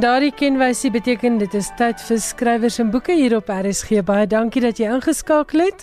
En 0.00 0.06
daardie 0.06 0.32
kenwysie 0.32 0.88
beteken 0.88 1.34
dit 1.36 1.54
is 1.58 1.66
tyd 1.76 2.00
vir 2.00 2.20
skrywers 2.24 2.78
en 2.80 2.88
boeke 2.88 3.12
hier 3.12 3.34
op 3.36 3.50
RSG. 3.52 3.98
Baie 4.08 4.24
dankie 4.24 4.62
dat 4.64 4.78
jy 4.80 4.88
ingeskakel 4.88 5.60
het 5.60 5.82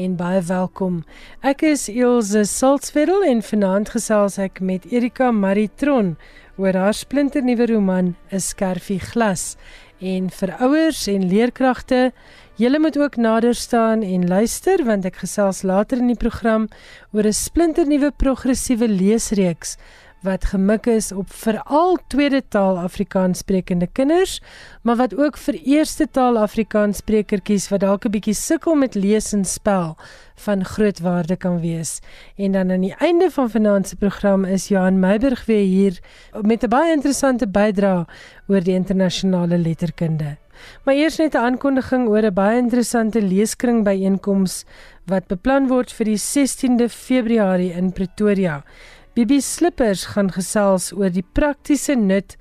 en 0.00 0.14
baie 0.16 0.40
welkom. 0.48 1.02
Ek 1.44 1.66
is 1.68 1.84
Elsje 1.92 2.46
Salzwetel 2.48 3.26
en 3.28 3.44
vanaand 3.44 3.92
gesels 3.92 4.38
ek 4.40 4.62
met 4.64 4.88
Erika 4.88 5.28
Maritron 5.36 6.14
oor 6.56 6.80
haar 6.80 6.96
splinternuwe 6.96 7.68
roman 7.68 8.14
'n 8.32 8.40
skerfie 8.40 9.02
glas. 9.04 9.58
En 10.00 10.30
vir 10.30 10.54
ouers 10.64 11.06
en 11.06 11.28
leerkragte, 11.28 12.12
julle 12.56 12.78
moet 12.78 12.96
ook 12.96 13.16
nader 13.16 13.54
staan 13.54 14.02
en 14.02 14.28
luister 14.28 14.84
want 14.84 15.04
ek 15.04 15.16
gesels 15.16 15.62
later 15.62 15.98
in 15.98 16.06
die 16.06 16.16
program 16.16 16.68
oor 17.12 17.26
'n 17.26 17.32
splinternuwe 17.32 18.12
progressiewe 18.16 18.88
leesreeks 18.88 19.76
wat 20.22 20.44
gemik 20.44 20.86
is 20.86 21.12
op 21.12 21.32
veral 21.32 21.98
tweede 22.06 22.42
taal 22.48 22.78
Afrikaans 22.78 23.38
sprekende 23.38 23.86
kinders, 23.86 24.40
maar 24.82 24.96
wat 24.96 25.16
ook 25.16 25.36
vir 25.36 25.54
eerste 25.64 26.08
taal 26.10 26.38
Afrikaans 26.38 26.96
sprekertjies 26.96 27.68
wat 27.68 27.80
dalk 27.80 28.04
'n 28.04 28.10
bietjie 28.10 28.34
sukkel 28.34 28.74
met 28.74 28.94
lees 28.94 29.32
en 29.32 29.44
spel 29.44 29.96
van 30.34 30.64
groot 30.64 31.00
waarde 31.00 31.36
kan 31.36 31.60
wees. 31.60 32.00
En 32.36 32.52
dan 32.52 32.70
aan 32.70 32.80
die 32.80 32.94
einde 32.98 33.30
van 33.30 33.50
vanaand 33.50 33.88
se 33.88 33.96
program 33.96 34.44
is 34.44 34.68
Johan 34.68 35.00
Meiburg 35.00 35.46
weer 35.46 35.66
hier 35.66 35.98
met 36.42 36.62
'n 36.62 36.68
baie 36.68 36.92
interessante 36.92 37.46
bydrae 37.46 38.06
oor 38.48 38.60
die 38.60 38.74
internasionale 38.74 39.58
letterkunde. 39.58 40.36
Maar 40.84 40.94
eers 40.94 41.16
net 41.16 41.34
'n 41.34 41.44
aankondiging 41.48 42.08
oor 42.08 42.24
'n 42.24 42.34
baie 42.34 42.58
interessante 42.58 43.22
leeskring 43.22 43.84
byeenkoms 43.84 44.64
wat 45.06 45.26
beplan 45.26 45.68
word 45.68 45.92
vir 45.92 46.04
die 46.04 46.18
16de 46.18 46.88
Februarie 46.88 47.72
in 47.72 47.92
Pretoria. 47.92 48.64
Bibi 49.14 49.40
Slippers 49.40 50.04
gaan 50.12 50.28
gesels 50.30 50.92
oor 50.92 51.10
die 51.10 51.24
praktiese 51.34 51.94
nut 51.98 52.36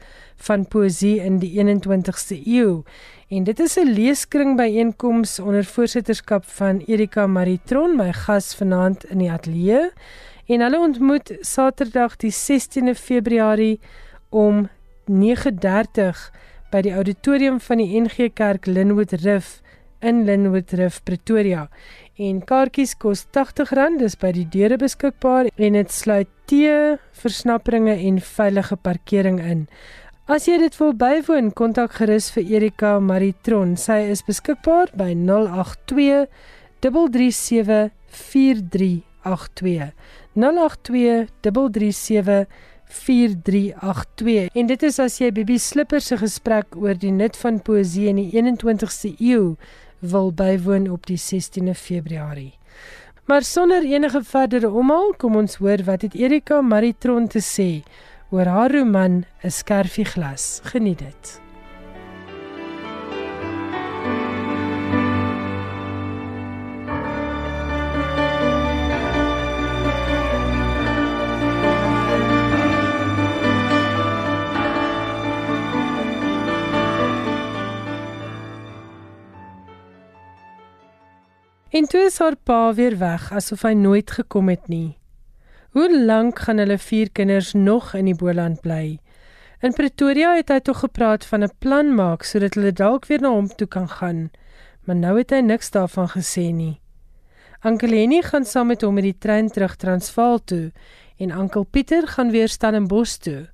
van 0.47 0.65
poësie 0.69 1.17
in 1.25 1.39
die 1.41 1.53
21ste 1.57 2.37
eeu. 2.45 2.83
En 3.29 3.43
dit 3.43 3.59
is 3.59 3.77
'n 3.77 3.93
leeskring 3.93 4.57
byeenkoms 4.57 5.39
onder 5.39 5.65
voorsitterskap 5.65 6.45
van 6.45 6.79
Erika 6.87 7.27
Maritron, 7.27 7.95
my 7.95 8.13
gas 8.13 8.55
vanaand 8.55 9.03
in 9.05 9.17
die 9.17 9.31
ateljee. 9.31 9.89
En 10.47 10.61
hulle 10.61 10.79
ontmoet 10.79 11.37
Saterdag 11.41 12.15
die 12.15 12.31
16de 12.31 12.95
Februarie 12.95 13.79
om 14.29 14.69
9:30 15.05 16.31
by 16.71 16.81
die 16.81 16.93
auditorium 16.93 17.59
van 17.59 17.77
die 17.77 18.01
NG 18.01 18.33
Kerk 18.33 18.65
Linwood 18.65 19.11
Riff 19.11 19.61
in 19.99 20.25
Linwood 20.25 20.71
Riff 20.71 21.03
Pretoria 21.03 21.69
en 22.17 22.41
kaartjies 22.45 22.95
kos 22.97 23.25
R80, 23.25 23.97
dis 23.99 24.15
by 24.15 24.31
die 24.31 24.47
deure 24.49 24.77
beskikbaar 24.77 25.49
en 25.55 25.73
dit 25.73 25.91
sluit 25.91 26.29
tee, 26.47 26.97
versnapperinge 27.21 27.95
en 28.07 28.19
veilige 28.23 28.77
parkering 28.81 29.39
in. 29.43 29.65
As 30.27 30.47
jy 30.49 30.57
dit 30.59 30.75
wil 30.81 30.93
bywoon, 30.99 31.53
kontak 31.55 31.99
gerus 31.99 32.29
vir 32.35 32.49
Erika 32.57 32.97
Maritron. 32.99 33.77
Sy 33.79 34.01
is 34.11 34.25
beskikbaar 34.27 34.91
by 34.99 35.13
082 35.15 36.25
337 36.83 37.91
4382. 38.11 39.91
082 40.35 41.27
337 41.45 42.47
4382 42.87 44.49
en 44.53 44.67
dit 44.69 44.83
is 44.87 44.99
as 45.03 45.17
jy 45.19 45.31
Bibi 45.35 45.57
Slipper 45.59 46.03
se 46.03 46.17
gesprek 46.19 46.75
oor 46.79 46.95
die 46.99 47.11
nut 47.11 47.35
van 47.39 47.59
poësie 47.59 48.07
in 48.11 48.21
die 48.21 48.29
21ste 48.35 49.11
eeu 49.19 49.55
wil 49.99 50.31
bywoon 50.31 50.87
op 50.91 51.07
die 51.09 51.19
16de 51.19 51.75
Februarie. 51.75 52.53
Maar 53.27 53.43
sonder 53.43 53.83
enige 53.83 54.23
verdere 54.23 54.69
omhaal, 54.69 55.09
kom 55.19 55.35
ons 55.35 55.57
hoor 55.59 55.83
wat 55.83 56.01
het 56.01 56.13
Erika 56.15 56.61
Maritron 56.61 57.27
te 57.27 57.41
sê 57.43 57.83
oor 58.31 58.47
haar 58.47 58.71
roman 58.71 59.25
'n 59.43 59.51
skerfie 59.51 60.05
glas. 60.05 60.61
Geniet 60.63 60.99
dit. 60.99 61.46
En 81.69 81.83
toe 81.83 82.05
is 82.07 82.17
haar 82.19 82.35
pa 82.43 82.73
weer 82.73 82.95
weg 82.97 83.31
asof 83.35 83.65
hy 83.67 83.73
nooit 83.75 84.11
gekom 84.11 84.47
het 84.47 84.69
nie. 84.71 84.95
Hoe 85.75 85.89
lank 85.91 86.39
gaan 86.39 86.61
hulle 86.63 86.77
vier 86.79 87.09
kinders 87.11 87.51
nog 87.53 87.91
in 87.93 88.07
die 88.07 88.15
Boland 88.15 88.61
bly? 88.63 88.99
In 89.59 89.73
Pretoria 89.75 90.31
het 90.37 90.53
hy 90.53 90.61
tog 90.63 90.79
gepraat 90.85 91.25
van 91.27 91.43
'n 91.43 91.51
plan 91.59 91.91
maak 91.95 92.23
sodat 92.23 92.55
hulle 92.55 92.71
dalk 92.71 93.05
weer 93.11 93.21
na 93.21 93.33
hom 93.35 93.47
toe 93.47 93.67
kan 93.67 93.89
gaan, 93.89 94.31
maar 94.85 94.95
nou 94.95 95.17
het 95.17 95.31
hy 95.31 95.41
niks 95.43 95.71
daarvan 95.71 96.07
gesê 96.07 96.53
nie. 96.53 96.79
Ankel 97.59 97.89
Henny 97.89 98.21
gaan 98.21 98.45
saam 98.45 98.67
met 98.67 98.81
hom 98.81 98.93
met 98.93 99.03
die 99.03 99.17
trein 99.17 99.49
terug 99.49 99.75
Transvaal 99.75 100.39
toe 100.43 100.71
en 101.17 101.31
Ankel 101.31 101.63
Pieter 101.63 102.07
gaan 102.07 102.31
weer 102.31 102.47
Stellenbosch 102.47 103.17
toe. 103.17 103.49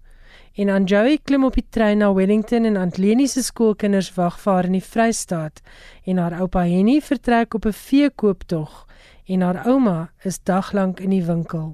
En 0.54 0.70
Anjoy 0.70 1.18
klim 1.26 1.48
op 1.48 1.56
die 1.58 1.66
trein 1.74 1.98
na 2.04 2.12
Wellington 2.14 2.68
en 2.70 2.76
Antleni 2.78 3.26
se 3.28 3.42
skoolkinders 3.42 4.12
wag 4.14 4.36
vir 4.38 4.52
haar 4.54 4.68
in 4.70 4.76
die 4.78 4.86
Vrystaat 4.86 5.64
en 6.06 6.22
haar 6.22 6.36
oupa 6.44 6.62
Henny 6.70 7.00
vertrek 7.02 7.58
op 7.58 7.66
'n 7.66 7.74
veekooptog 7.74 8.86
en 9.26 9.42
haar 9.42 9.66
ouma 9.66 10.12
is 10.24 10.38
daglank 10.44 11.00
in 11.00 11.10
die 11.10 11.26
winkel. 11.26 11.74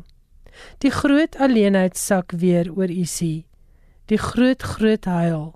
Die 0.78 0.92
groot 0.92 1.36
alleenheid 1.36 1.98
sak 1.98 2.32
weer 2.32 2.72
oor 2.72 2.90
Isie. 2.90 3.46
Die 4.06 4.18
groot 4.18 4.64
groot 4.64 5.06
huil 5.06 5.54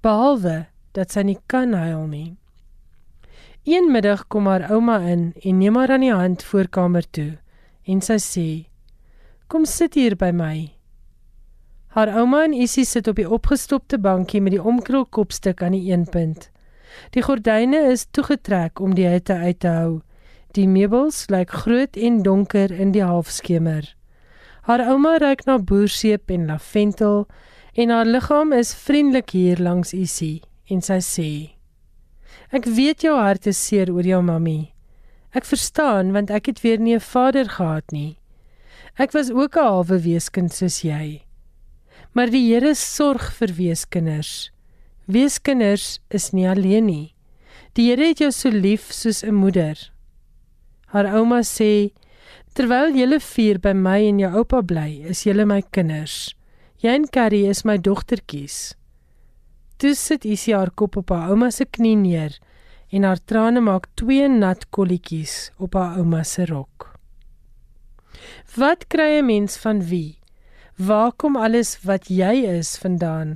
behalwe 0.00 0.66
dat 0.92 1.10
sy 1.10 1.22
nie 1.22 1.38
kan 1.46 1.72
huil 1.72 2.06
nie. 2.06 2.36
Een 3.64 3.90
middag 3.92 4.28
kom 4.28 4.46
haar 4.46 4.70
ouma 4.70 5.00
in 5.00 5.34
en 5.42 5.58
neem 5.58 5.76
haar 5.76 5.90
aan 5.90 6.00
die 6.00 6.14
hand 6.14 6.42
voorkamer 6.42 7.10
toe 7.10 7.38
en 7.84 8.00
sy 8.00 8.18
sê: 8.18 8.66
"Kom 9.48 9.64
sit 9.64 9.94
hier 9.94 10.16
by 10.16 10.30
my." 10.30 10.79
Haar 11.90 12.06
ouma 12.14 12.44
en 12.46 12.52
Isie 12.54 12.84
sit 12.86 13.08
op 13.10 13.16
die 13.18 13.26
opgestopte 13.26 13.98
bankie 13.98 14.38
met 14.40 14.52
die 14.54 14.62
omkrul 14.62 15.08
kopstuk 15.10 15.62
aan 15.66 15.74
die 15.74 15.90
een 15.90 16.04
punt. 16.06 16.44
Die 17.10 17.22
gordyne 17.22 17.80
is 17.90 18.04
toegetrek 18.14 18.78
om 18.78 18.92
die 18.94 19.08
hitte 19.10 19.34
uit 19.34 19.58
te 19.64 19.72
hou. 19.74 19.96
Die 20.54 20.68
meubels 20.70 21.24
lyk 21.34 21.50
groot 21.64 21.96
en 21.98 22.20
donker 22.22 22.70
in 22.70 22.92
die 22.94 23.02
halfskemer. 23.02 23.88
Haar 24.70 24.84
ouma 24.86 25.16
ruik 25.18 25.42
na 25.48 25.56
boerseep 25.58 26.30
en 26.30 26.46
lavendel 26.46 27.24
en 27.74 27.90
haar 27.90 28.06
liggaam 28.06 28.52
is 28.54 28.70
vriendelik 28.74 29.34
hier 29.34 29.58
langs 29.58 29.90
Isie 29.90 30.42
en 30.70 30.82
sy 30.86 31.00
sê: 31.02 31.30
Ek 32.54 32.68
weet 32.70 33.02
jou 33.02 33.16
hart 33.18 33.48
is 33.50 33.58
seer 33.58 33.90
oor 33.90 34.06
jou 34.06 34.20
mammie. 34.22 34.70
Ek 35.34 35.46
verstaan 35.46 36.14
want 36.14 36.30
ek 36.30 36.46
het 36.46 36.62
weer 36.62 36.78
nie 36.78 36.94
'n 36.94 37.02
vader 37.02 37.48
gehad 37.48 37.90
nie. 37.90 38.18
Ek 38.96 39.10
was 39.10 39.30
ook 39.30 39.56
'n 39.56 39.66
halwe 39.66 39.98
weeskind 39.98 40.52
soos 40.52 40.82
jy. 40.82 41.26
Maar 42.12 42.30
die 42.30 42.42
Here 42.48 42.74
sorg 42.74 43.28
vir 43.38 43.52
weeskinders. 43.54 44.50
Weeskinders 45.06 46.00
is 46.10 46.32
nie 46.34 46.48
alleen 46.50 46.86
nie. 46.86 47.14
Die 47.78 47.86
Here 47.90 48.08
het 48.10 48.18
jou 48.18 48.30
so 48.34 48.50
lief 48.50 48.90
soos 48.92 49.22
'n 49.22 49.34
moeder. 49.34 49.78
Haar 50.86 51.06
ouma 51.14 51.42
sê: 51.42 51.92
"Terwyl 52.54 52.96
julle 52.96 53.20
vier 53.20 53.58
by 53.58 53.72
my 53.72 54.08
en 54.08 54.18
jou 54.18 54.32
oupa 54.34 54.60
bly, 54.62 55.06
is 55.08 55.22
julle 55.24 55.46
my 55.46 55.62
kinders. 55.70 56.34
Jy 56.82 56.90
en 56.90 57.06
Carrie 57.08 57.48
is 57.48 57.64
my 57.64 57.78
dogtertjies." 57.78 58.74
Toe 59.78 59.94
sit 59.94 60.24
Isie 60.24 60.54
haar 60.54 60.70
kop 60.70 60.96
op 60.96 61.10
haar 61.10 61.30
ouma 61.30 61.50
se 61.50 61.64
knie 61.64 61.96
neer 61.96 62.38
en 62.90 63.02
haar 63.02 63.20
trane 63.24 63.60
maak 63.60 63.86
twee 63.94 64.28
nat 64.28 64.70
kolletjies 64.70 65.50
op 65.58 65.74
haar 65.74 65.98
ouma 65.98 66.24
se 66.24 66.44
rok. 66.44 66.98
Wat 68.56 68.88
kry 68.88 69.18
'n 69.18 69.26
mens 69.26 69.56
van 69.56 69.80
wie? 69.88 70.19
Waar 70.80 71.12
kom 71.12 71.36
alles 71.36 71.74
wat 71.84 72.06
jy 72.08 72.46
is 72.48 72.78
vandaan? 72.80 73.34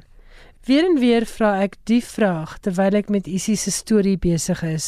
Weer 0.64 0.86
en 0.88 0.94
weer 0.96 1.26
vra 1.28 1.50
ek 1.60 1.74
die 1.84 2.00
vraag 2.00 2.54
terwyl 2.64 2.94
ek 2.96 3.10
met 3.12 3.26
Isie 3.28 3.56
se 3.60 3.68
storie 3.68 4.16
besig 4.16 4.62
is. 4.64 4.86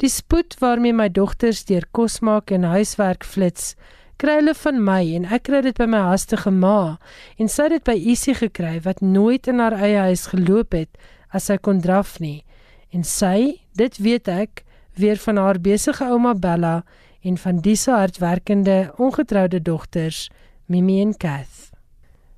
Die 0.00 0.08
spoed 0.08 0.56
waarmee 0.62 0.96
my 0.96 1.10
dogters 1.12 1.66
deur 1.68 1.84
kos 1.92 2.22
maak 2.24 2.48
en 2.48 2.64
huiswerk 2.64 3.28
flits, 3.28 3.74
kry 4.16 4.38
hulle 4.38 4.54
van 4.56 4.80
my 4.86 5.02
en 5.18 5.28
ek 5.36 5.44
kry 5.50 5.60
dit 5.66 5.76
by 5.76 5.84
my 5.92 6.00
hastige 6.06 6.54
ma 6.62 6.96
en 7.36 7.52
sy 7.52 7.68
het 7.68 7.76
dit 7.76 7.86
by 7.90 7.98
Isie 8.14 8.38
gekry 8.40 8.78
wat 8.88 9.04
nooit 9.04 9.44
in 9.52 9.60
haar 9.60 9.76
eie 9.76 10.08
huis 10.08 10.24
geloop 10.32 10.72
het 10.78 10.96
as 11.28 11.50
sy 11.50 11.58
kon 11.60 11.84
draf 11.84 12.16
nie. 12.24 12.40
En 12.88 13.04
sy, 13.04 13.60
dit 13.76 14.00
weet 14.00 14.32
ek, 14.32 14.64
weer 14.96 15.20
van 15.28 15.44
haar 15.44 15.60
besige 15.60 16.08
ouma 16.08 16.32
Bella 16.32 16.78
en 17.20 17.36
van 17.36 17.60
disse 17.60 17.92
hardwerkende 17.92 18.94
ongetroude 18.96 19.60
dogters 19.60 20.30
Mimi 20.66 21.00
en 21.00 21.16
Kath. 21.16 21.70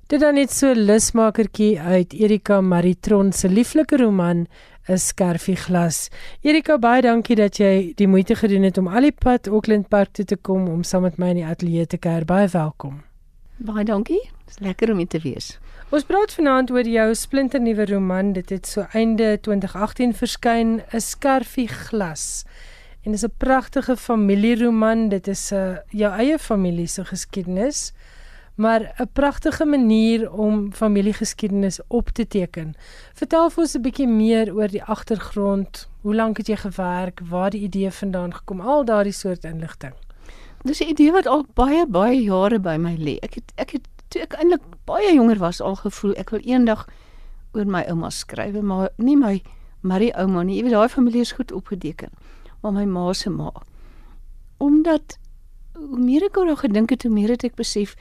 Dit 0.09 0.21
dan 0.21 0.33
net 0.37 0.51
so 0.53 0.73
lusmakertjie 0.73 1.79
uit 1.79 2.13
Erika 2.13 2.61
Maritron 2.61 3.31
se 3.33 3.49
lieflike 3.49 3.97
roman 3.97 4.47
'n 4.87 4.97
skerfie 4.97 5.55
glas. 5.55 6.09
Erika, 6.41 6.77
baie 6.77 7.01
dankie 7.01 7.35
dat 7.35 7.57
jy 7.57 7.93
die 7.95 8.07
moeite 8.07 8.35
gedoen 8.35 8.63
het 8.63 8.77
om 8.77 8.87
al 8.87 9.01
die 9.01 9.11
pad 9.11 9.47
Auckland 9.47 9.87
Park 9.87 10.13
toe 10.13 10.25
te 10.25 10.35
kom 10.35 10.67
om 10.67 10.83
saam 10.83 11.01
met 11.01 11.17
my 11.17 11.29
in 11.29 11.35
die 11.35 11.45
ateljee 11.45 11.87
te 11.87 11.97
kuier. 11.97 12.25
Baie 12.25 12.47
welkom. 12.47 13.01
Baie 13.57 13.85
dankie. 13.85 14.29
Dis 14.45 14.59
lekker 14.59 14.91
om 14.91 14.97
hier 14.97 15.07
te 15.07 15.19
wees. 15.19 15.59
Ons 15.89 16.03
praat 16.03 16.33
vanaand 16.33 16.71
oor 16.71 16.85
jou 16.85 17.13
splinternuwe 17.15 17.85
roman. 17.85 18.33
Dit 18.33 18.49
het 18.49 18.67
so 18.67 18.85
einde 18.93 19.39
2018 19.41 20.13
verskyn, 20.13 20.81
'n 20.93 21.01
skerfie 21.01 21.67
glas. 21.67 22.45
En 23.05 23.11
dis 23.11 23.23
'n 23.25 23.33
pragtige 23.37 23.95
familieroman. 23.97 25.09
Dit 25.09 25.27
is 25.27 25.51
'n 25.51 25.55
uh, 25.55 25.77
jou 25.89 26.13
eie 26.13 26.39
familie 26.39 26.87
se 26.87 27.05
geskiedenis, 27.05 27.93
maar 28.59 28.93
'n 28.97 29.09
pragtige 29.13 29.65
manier 29.65 30.31
om 30.31 30.73
familiegeskiedenis 30.73 31.79
op 31.87 32.09
te 32.09 32.27
teken. 32.27 32.75
Vertel 33.13 33.49
vir 33.49 33.63
ons 33.63 33.75
'n 33.75 33.81
bietjie 33.81 34.07
meer 34.07 34.53
oor 34.55 34.67
die 34.67 34.83
agtergrond. 34.83 35.89
Hoe 36.01 36.15
lank 36.15 36.37
het 36.37 36.47
jy 36.47 36.55
gewerk? 36.55 37.19
Waar 37.29 37.49
die 37.49 37.61
idee 37.61 37.91
vandaan 37.91 38.33
gekom? 38.33 38.61
Al 38.61 38.85
daardie 38.85 39.13
soort 39.13 39.43
inligting. 39.43 39.93
Dis 40.63 40.79
'n 40.79 40.89
idee 40.89 41.11
wat 41.11 41.25
al 41.25 41.45
baie 41.53 41.87
baie 41.87 42.21
jare 42.23 42.59
by 42.59 42.75
my 42.77 42.95
lê. 42.95 43.17
Ek 43.19 43.33
het 43.33 43.51
ek 43.55 43.69
het 43.71 43.87
toe 44.07 44.21
ek 44.21 44.33
eintlik 44.33 44.61
baie 44.85 45.13
jonger 45.13 45.37
was 45.37 45.61
al 45.61 45.75
gevoel 45.75 46.13
ek 46.13 46.29
wil 46.29 46.39
eendag 46.43 46.87
oor 47.53 47.65
my 47.65 47.83
ouma 47.87 48.09
skryf, 48.09 48.61
maar 48.61 48.89
nie 48.97 49.17
my 49.17 49.41
Marie 49.81 50.13
ouma 50.13 50.43
nie. 50.43 50.55
Jy 50.55 50.63
weet 50.63 50.71
daai 50.71 50.89
familie 50.89 51.21
is 51.21 51.31
goed 51.31 51.51
opgeteken 51.51 52.09
maar 52.61 52.71
my 52.71 52.85
ma 52.85 53.13
se 53.13 53.29
ma. 53.29 53.51
Omdat 54.57 55.17
hoe 55.73 55.99
meer 55.99 56.25
ek 56.27 56.37
oor 56.37 56.55
gedink 56.59 56.91
het, 56.91 57.03
hoe 57.03 57.13
meer 57.13 57.31
het 57.35 57.45
ek 57.47 57.55
besef 57.59 57.95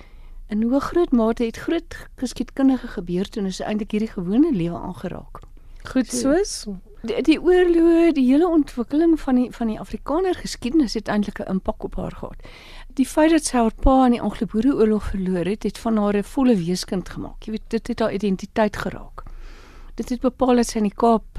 in 0.48 0.62
hoe 0.62 0.80
groot 0.80 1.12
mate 1.12 1.44
het 1.44 1.56
groot 1.56 1.96
geskiedkundige 2.16 2.86
gebeurtenisse 2.86 3.64
eintlik 3.64 3.90
hierdie 3.90 4.12
gewone 4.12 4.52
lewe 4.52 4.78
aangeraak. 4.78 5.42
Goed 5.88 6.12
soos 6.12 6.64
die, 7.06 7.18
die 7.22 7.38
oorloë, 7.40 8.12
die 8.16 8.26
hele 8.26 8.48
ontwikkeling 8.48 9.16
van 9.20 9.38
die 9.38 9.48
van 9.54 9.70
die 9.70 9.78
Afrikaner 9.80 10.34
geskiedenis 10.34 10.96
het 10.98 11.08
eintlik 11.08 11.40
'n 11.40 11.50
impak 11.50 11.84
op 11.84 11.96
haar 11.96 12.16
gehad. 12.16 12.42
Die 12.94 13.06
feit 13.06 13.30
dat 13.30 13.44
sy 13.44 13.56
haar 13.56 13.74
pa 13.74 14.06
in 14.06 14.12
die 14.12 14.20
Anglo-Boereoorlog 14.20 15.04
verloor 15.04 15.44
het, 15.44 15.62
het 15.62 15.78
van 15.78 15.96
haar 15.96 16.16
'n 16.16 16.24
volle 16.24 16.56
weeskind 16.56 17.08
gemaak. 17.08 17.42
Jy 17.42 17.52
weet, 17.52 17.68
dit 17.70 17.86
het 17.86 17.98
haar 18.00 18.12
identiteit 18.12 18.76
geraak. 18.76 19.22
Dit 19.94 20.08
het 20.08 20.20
bepaal 20.20 20.56
dat 20.56 20.66
sy 20.66 20.76
in 20.76 20.88
die 20.88 20.94
Kaap 20.94 21.38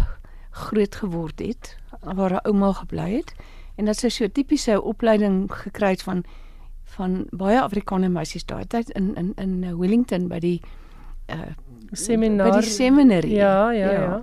groot 0.52 0.96
geword 0.96 1.40
het 1.40 1.78
waar 2.04 2.32
haar 2.32 2.46
ouma 2.46 2.74
gebly 2.74 3.16
het 3.16 3.34
en 3.76 3.86
dat 3.86 3.98
sy 3.98 4.10
so 4.10 4.28
tipiese 4.28 4.82
opleiding 4.82 5.52
gekry 5.52 5.90
het 5.90 6.02
van 6.02 6.24
van 6.98 7.28
baie 7.32 7.62
Afrikaner 7.62 8.12
meisies 8.12 8.46
daai 8.46 8.66
tyd 8.68 8.90
in 8.90 9.16
in 9.16 9.34
in 9.38 9.78
Wellington 9.78 10.28
by 10.28 10.40
die 10.40 10.60
uh 11.30 11.54
seminar 11.92 12.52
by 12.52 12.62
die 12.62 12.70
seminarie. 12.70 13.34
Ja, 13.34 13.72
ja, 13.72 13.92
ja. 13.92 14.02
ja. 14.02 14.22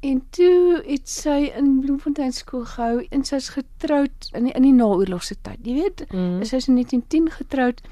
En 0.00 0.22
toe 0.30 0.82
het 0.86 1.08
sy 1.10 1.50
in 1.58 1.80
Bloemfontein 1.80 2.32
skool 2.32 2.64
gehou 2.64 3.06
en 3.10 3.24
sy's 3.26 3.48
getroud 3.50 4.28
in 4.30 4.46
die, 4.46 4.52
in 4.54 4.62
die 4.62 4.74
naoorlogse 4.74 5.34
tyd. 5.42 5.58
Jy 5.66 5.74
weet, 5.74 6.04
mm. 6.12 6.44
sy 6.46 6.60
is 6.60 6.68
in 6.70 6.78
1910 6.78 7.32
getroud. 7.40 7.82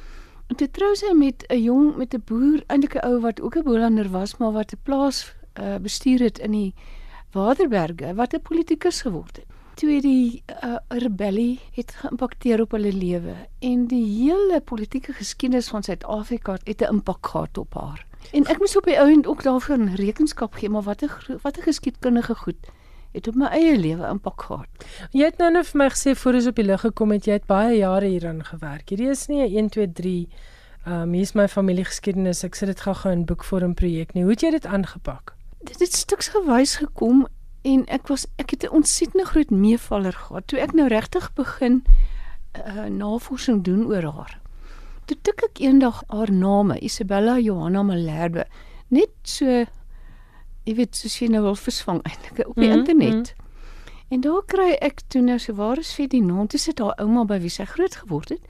En 0.47 0.59
toe 0.61 0.69
trou 0.71 0.93
sy 0.95 1.11
met 1.19 1.43
'n 1.51 1.59
jong 1.59 1.97
met 1.97 2.15
'n 2.15 2.23
boer, 2.27 2.63
eintlik 2.71 2.95
'n 2.95 3.07
ou 3.07 3.21
wat 3.21 3.41
ook 3.41 3.57
'n 3.57 3.67
Boelander 3.67 4.11
was, 4.11 4.37
maar 4.39 4.53
wat 4.53 4.73
'n 4.73 4.79
plaas 4.83 5.35
uh, 5.59 5.77
bestuur 5.83 6.21
het 6.21 6.39
in 6.39 6.53
die 6.53 6.75
Waterberge 7.33 8.15
wat 8.15 8.35
'n 8.35 8.43
politikus 8.43 9.03
geword 9.03 9.37
het. 9.37 9.56
Toe 9.77 9.91
het 9.93 10.07
die 10.07 10.43
uh, 10.65 10.79
rebellie 10.89 11.61
het 11.77 11.91
geïmpakteer 12.01 12.63
op 12.65 12.73
hulle 12.73 12.93
lewe 12.97 13.35
en 13.61 13.83
die 13.91 14.05
hele 14.23 14.63
politieke 14.65 15.13
geskiedenis 15.13 15.69
van 15.69 15.85
Suid-Afrika 15.85 16.57
het 16.65 16.81
'n 16.81 16.95
impak 16.95 17.27
gehad 17.27 17.59
op 17.59 17.75
haar. 17.75 18.07
En 18.33 18.47
ek 18.47 18.59
moes 18.59 18.77
op 18.77 18.89
die 18.89 18.97
ou 19.01 19.11
end 19.13 19.27
ook 19.27 19.43
daarvoor 19.43 19.85
rekenskap 20.01 20.55
gee, 20.55 20.69
maar 20.69 20.83
wat 20.83 21.03
'n 21.03 21.39
wat 21.43 21.59
'n 21.59 21.69
geskiedkundige 21.69 22.35
goed 22.35 22.73
het 23.13 23.29
op 23.29 23.35
my 23.35 23.47
eie 23.47 23.79
lewe 23.79 24.09
impak 24.09 24.43
gehad. 24.43 24.69
Jy 25.13 25.25
het 25.25 25.39
nou 25.39 25.53
net 25.53 25.67
vir 25.67 25.79
my 25.79 25.89
gesê 25.91 26.17
voor 26.17 26.35
ons 26.35 26.47
op 26.47 26.57
die 26.57 26.65
lig 26.65 26.81
gekom 26.81 27.11
het 27.11 27.25
jy 27.25 27.33
het 27.33 27.47
baie 27.47 27.77
jare 27.77 28.07
hieraan 28.07 28.45
gewerk. 28.45 28.89
Hierdie 28.89 29.11
is 29.11 29.27
nie 29.27 29.43
'n 29.43 29.57
1 29.57 29.69
2 29.69 29.93
3 29.93 30.29
Ehm 30.87 31.03
um, 31.03 31.13
hier 31.13 31.23
is 31.23 31.33
my 31.33 31.49
familiegeskiedenis. 31.49 32.45
Ek 32.45 32.55
sit 32.55 32.69
dit 32.69 32.81
gou-gou 32.81 33.13
in 33.13 33.25
boekvorm 33.25 33.75
projek 33.75 34.13
nie. 34.15 34.23
Hoe 34.23 34.31
het 34.31 34.41
jy 34.41 34.51
dit 34.51 34.67
aangepak? 34.67 35.37
dit 35.67 35.79
het 35.79 35.93
stuks 35.93 36.29
gewys 36.29 36.77
gekom 36.77 37.27
en 37.67 37.87
ek 37.91 38.11
was 38.13 38.27
ek 38.39 38.51
het 38.55 38.65
'n 38.65 38.75
ontsettende 38.79 39.27
groot 39.27 39.51
meevaller 39.51 40.13
gehad 40.13 40.47
toe 40.47 40.59
ek 40.59 40.73
nou 40.73 40.89
regtig 40.89 41.33
begin 41.35 41.85
uh, 42.67 42.85
navorsing 42.85 43.63
doen 43.65 43.87
oor 43.87 44.03
haar. 44.03 44.41
Toe 45.05 45.17
tik 45.23 45.43
ek 45.43 45.59
eendag 45.59 46.03
haar 46.07 46.33
name, 46.33 46.79
Isabella 46.79 47.39
Johanna 47.39 47.83
Malherbe, 47.83 48.47
net 48.89 49.13
so 49.23 49.47
jy 50.67 50.75
weet 50.75 50.97
soos 50.97 51.19
jy 51.21 51.29
nou 51.29 51.43
wil 51.43 51.55
versvang 51.55 52.01
eintlik 52.03 52.49
op 52.49 52.55
die 52.55 52.67
mm 52.67 52.71
-hmm. 52.71 52.79
internet. 52.79 53.35
En 54.09 54.21
daar 54.21 54.43
kry 54.47 54.77
ek 54.81 55.01
toe 55.09 55.23
nou 55.23 55.39
so 55.39 55.55
waar 55.55 55.79
is 55.79 55.95
vir 55.95 56.09
die 56.09 56.23
naam, 56.23 56.47
dis 56.47 56.65
dit 56.65 56.79
haar 56.79 56.95
ouma 56.99 57.25
by 57.25 57.39
wie 57.39 57.51
sy 57.51 57.65
groot 57.65 57.95
geword 57.95 58.29
het, 58.29 58.43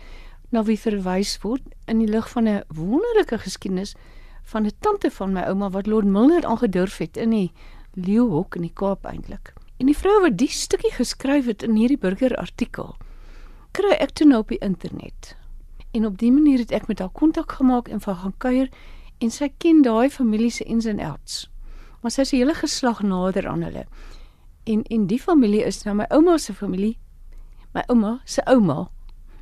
na 0.50 0.62
wie 0.62 0.78
verwys 0.78 1.38
word 1.42 1.62
in 1.86 1.98
die 1.98 2.08
lig 2.08 2.30
van 2.30 2.48
'n 2.48 2.62
wonderlike 2.68 3.38
geskiedenis 3.38 3.94
van 4.42 4.66
'n 4.66 4.72
tante 4.80 5.10
van 5.10 5.32
my 5.32 5.42
ouma 5.42 5.70
wat 5.70 5.86
Lord 5.86 6.06
Milner 6.06 6.44
aangedurf 6.44 6.98
het 6.98 7.16
in 7.16 7.30
die 7.30 7.52
Leeuhok 7.96 8.56
in 8.56 8.66
die 8.66 8.74
Kaap 8.74 9.04
eintlik. 9.08 9.52
En 9.76 9.90
die 9.90 9.96
vrou 9.96 10.14
wat 10.22 10.36
die 10.40 10.50
stukkie 10.52 10.92
geskryf 10.92 11.48
het 11.50 11.64
in 11.66 11.76
hierdie 11.76 11.98
burger 12.00 12.36
artikel, 12.40 12.94
kry 13.76 13.96
ek 14.00 14.14
toe 14.16 14.28
nou 14.28 14.40
op 14.44 14.52
die 14.52 14.60
internet. 14.64 15.34
En 15.92 16.06
op 16.06 16.18
dië 16.20 16.30
manier 16.32 16.62
het 16.64 16.72
ek 16.76 16.88
met 16.88 17.00
haar 17.00 17.12
kontak 17.12 17.56
gemaak 17.58 17.88
en 17.88 18.00
van 18.00 18.16
gaan 18.22 18.36
kuier 18.38 18.70
en 19.18 19.32
sy 19.32 19.50
ken 19.58 19.82
daai 19.84 20.10
familie 20.12 20.50
se 20.52 20.64
ins 20.64 20.88
en 20.88 21.00
outs. 21.00 21.46
Maar 22.02 22.10
sy 22.10 22.20
is 22.20 22.32
'n 22.32 22.36
hele 22.36 22.54
geslag 22.54 23.02
nader 23.02 23.48
aan 23.48 23.62
hulle. 23.62 23.86
En 24.64 24.82
en 24.82 25.06
die 25.06 25.20
familie 25.20 25.64
is 25.64 25.84
nou 25.84 25.96
my 25.96 26.06
ouma 26.08 26.38
se 26.38 26.54
familie, 26.54 26.98
my 27.74 27.82
ouma 27.88 28.20
se 28.24 28.42
ouma 28.46 28.88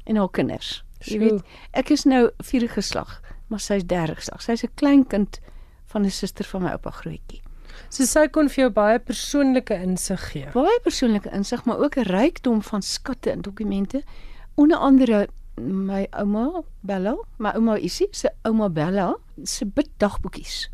en 0.04 0.16
haar 0.16 0.30
kinders. 0.30 0.84
Jy 1.00 1.18
weet, 1.18 1.42
ek 1.72 1.90
is 1.90 2.04
nou 2.04 2.30
vierde 2.38 2.68
geslag 2.68 3.20
maar 3.54 3.60
sy's 3.60 3.84
30. 3.86 4.40
Sy's 4.42 4.64
'n 4.64 4.74
kleinkind 4.74 5.40
van 5.86 6.04
'n 6.04 6.10
suster 6.10 6.44
van 6.44 6.62
my 6.62 6.70
oupa 6.70 6.90
grootjie. 6.90 7.42
So 7.94 8.02
sy 8.10 8.24
kon 8.34 8.48
vir 8.50 8.64
jou 8.64 8.70
baie 8.74 8.98
persoonlike 8.98 9.76
insig 9.78 10.22
gee. 10.32 10.48
Baie 10.50 10.78
persoonlike 10.82 11.30
insig, 11.30 11.60
maar 11.64 11.78
ook 11.78 11.96
'n 11.96 12.08
rykdom 12.10 12.62
van 12.62 12.82
skatte 12.82 13.30
en 13.30 13.42
dokumente. 13.42 14.02
Onder 14.54 14.76
andere 14.76 15.28
my 15.56 16.06
ouma 16.10 16.62
Bella, 16.80 17.14
my 17.38 17.52
ouma 17.54 17.78
Isie, 17.78 18.08
se 18.10 18.30
ouma 18.42 18.68
Bella 18.68 19.16
se 19.44 19.64
biddagboekies. 19.66 20.70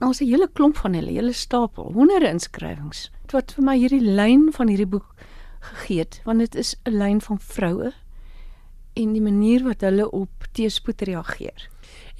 Ons 0.00 0.20
nou, 0.20 0.28
'n 0.28 0.32
hele 0.32 0.48
klomp 0.52 0.76
van 0.76 0.94
hulle, 0.94 1.10
hele 1.10 1.32
stapel, 1.32 1.92
honderde 1.92 2.28
inskrywings. 2.28 3.10
Wat 3.32 3.52
vir 3.52 3.64
my 3.64 3.76
hierdie 3.78 4.14
lyn 4.14 4.52
van 4.52 4.68
hierdie 4.68 4.86
boek 4.86 5.14
gegee 5.60 5.98
het, 5.98 6.20
want 6.24 6.38
dit 6.38 6.54
is 6.54 6.76
'n 6.84 6.90
lyn 6.90 7.20
van 7.20 7.40
vroue 7.40 7.92
en 8.94 9.12
die 9.12 9.22
manier 9.22 9.64
wat 9.64 9.80
hulle 9.80 10.10
op 10.10 10.30
teespoed 10.52 11.02
reageer. 11.02 11.71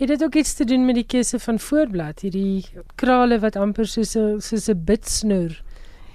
Het 0.02 0.10
dit 0.10 0.24
ook 0.24 0.34
iets 0.34 0.54
te 0.54 0.64
doen 0.64 0.84
met 0.84 0.94
die 0.94 1.06
keuse 1.06 1.38
van 1.38 1.60
voorblad, 1.62 2.24
hierdie 2.24 2.64
krale 2.98 3.36
wat 3.38 3.54
amper 3.56 3.86
soos 3.86 4.16
'n 4.18 4.40
soos 4.42 4.66
'n 4.68 4.82
bitsnoer 4.84 5.62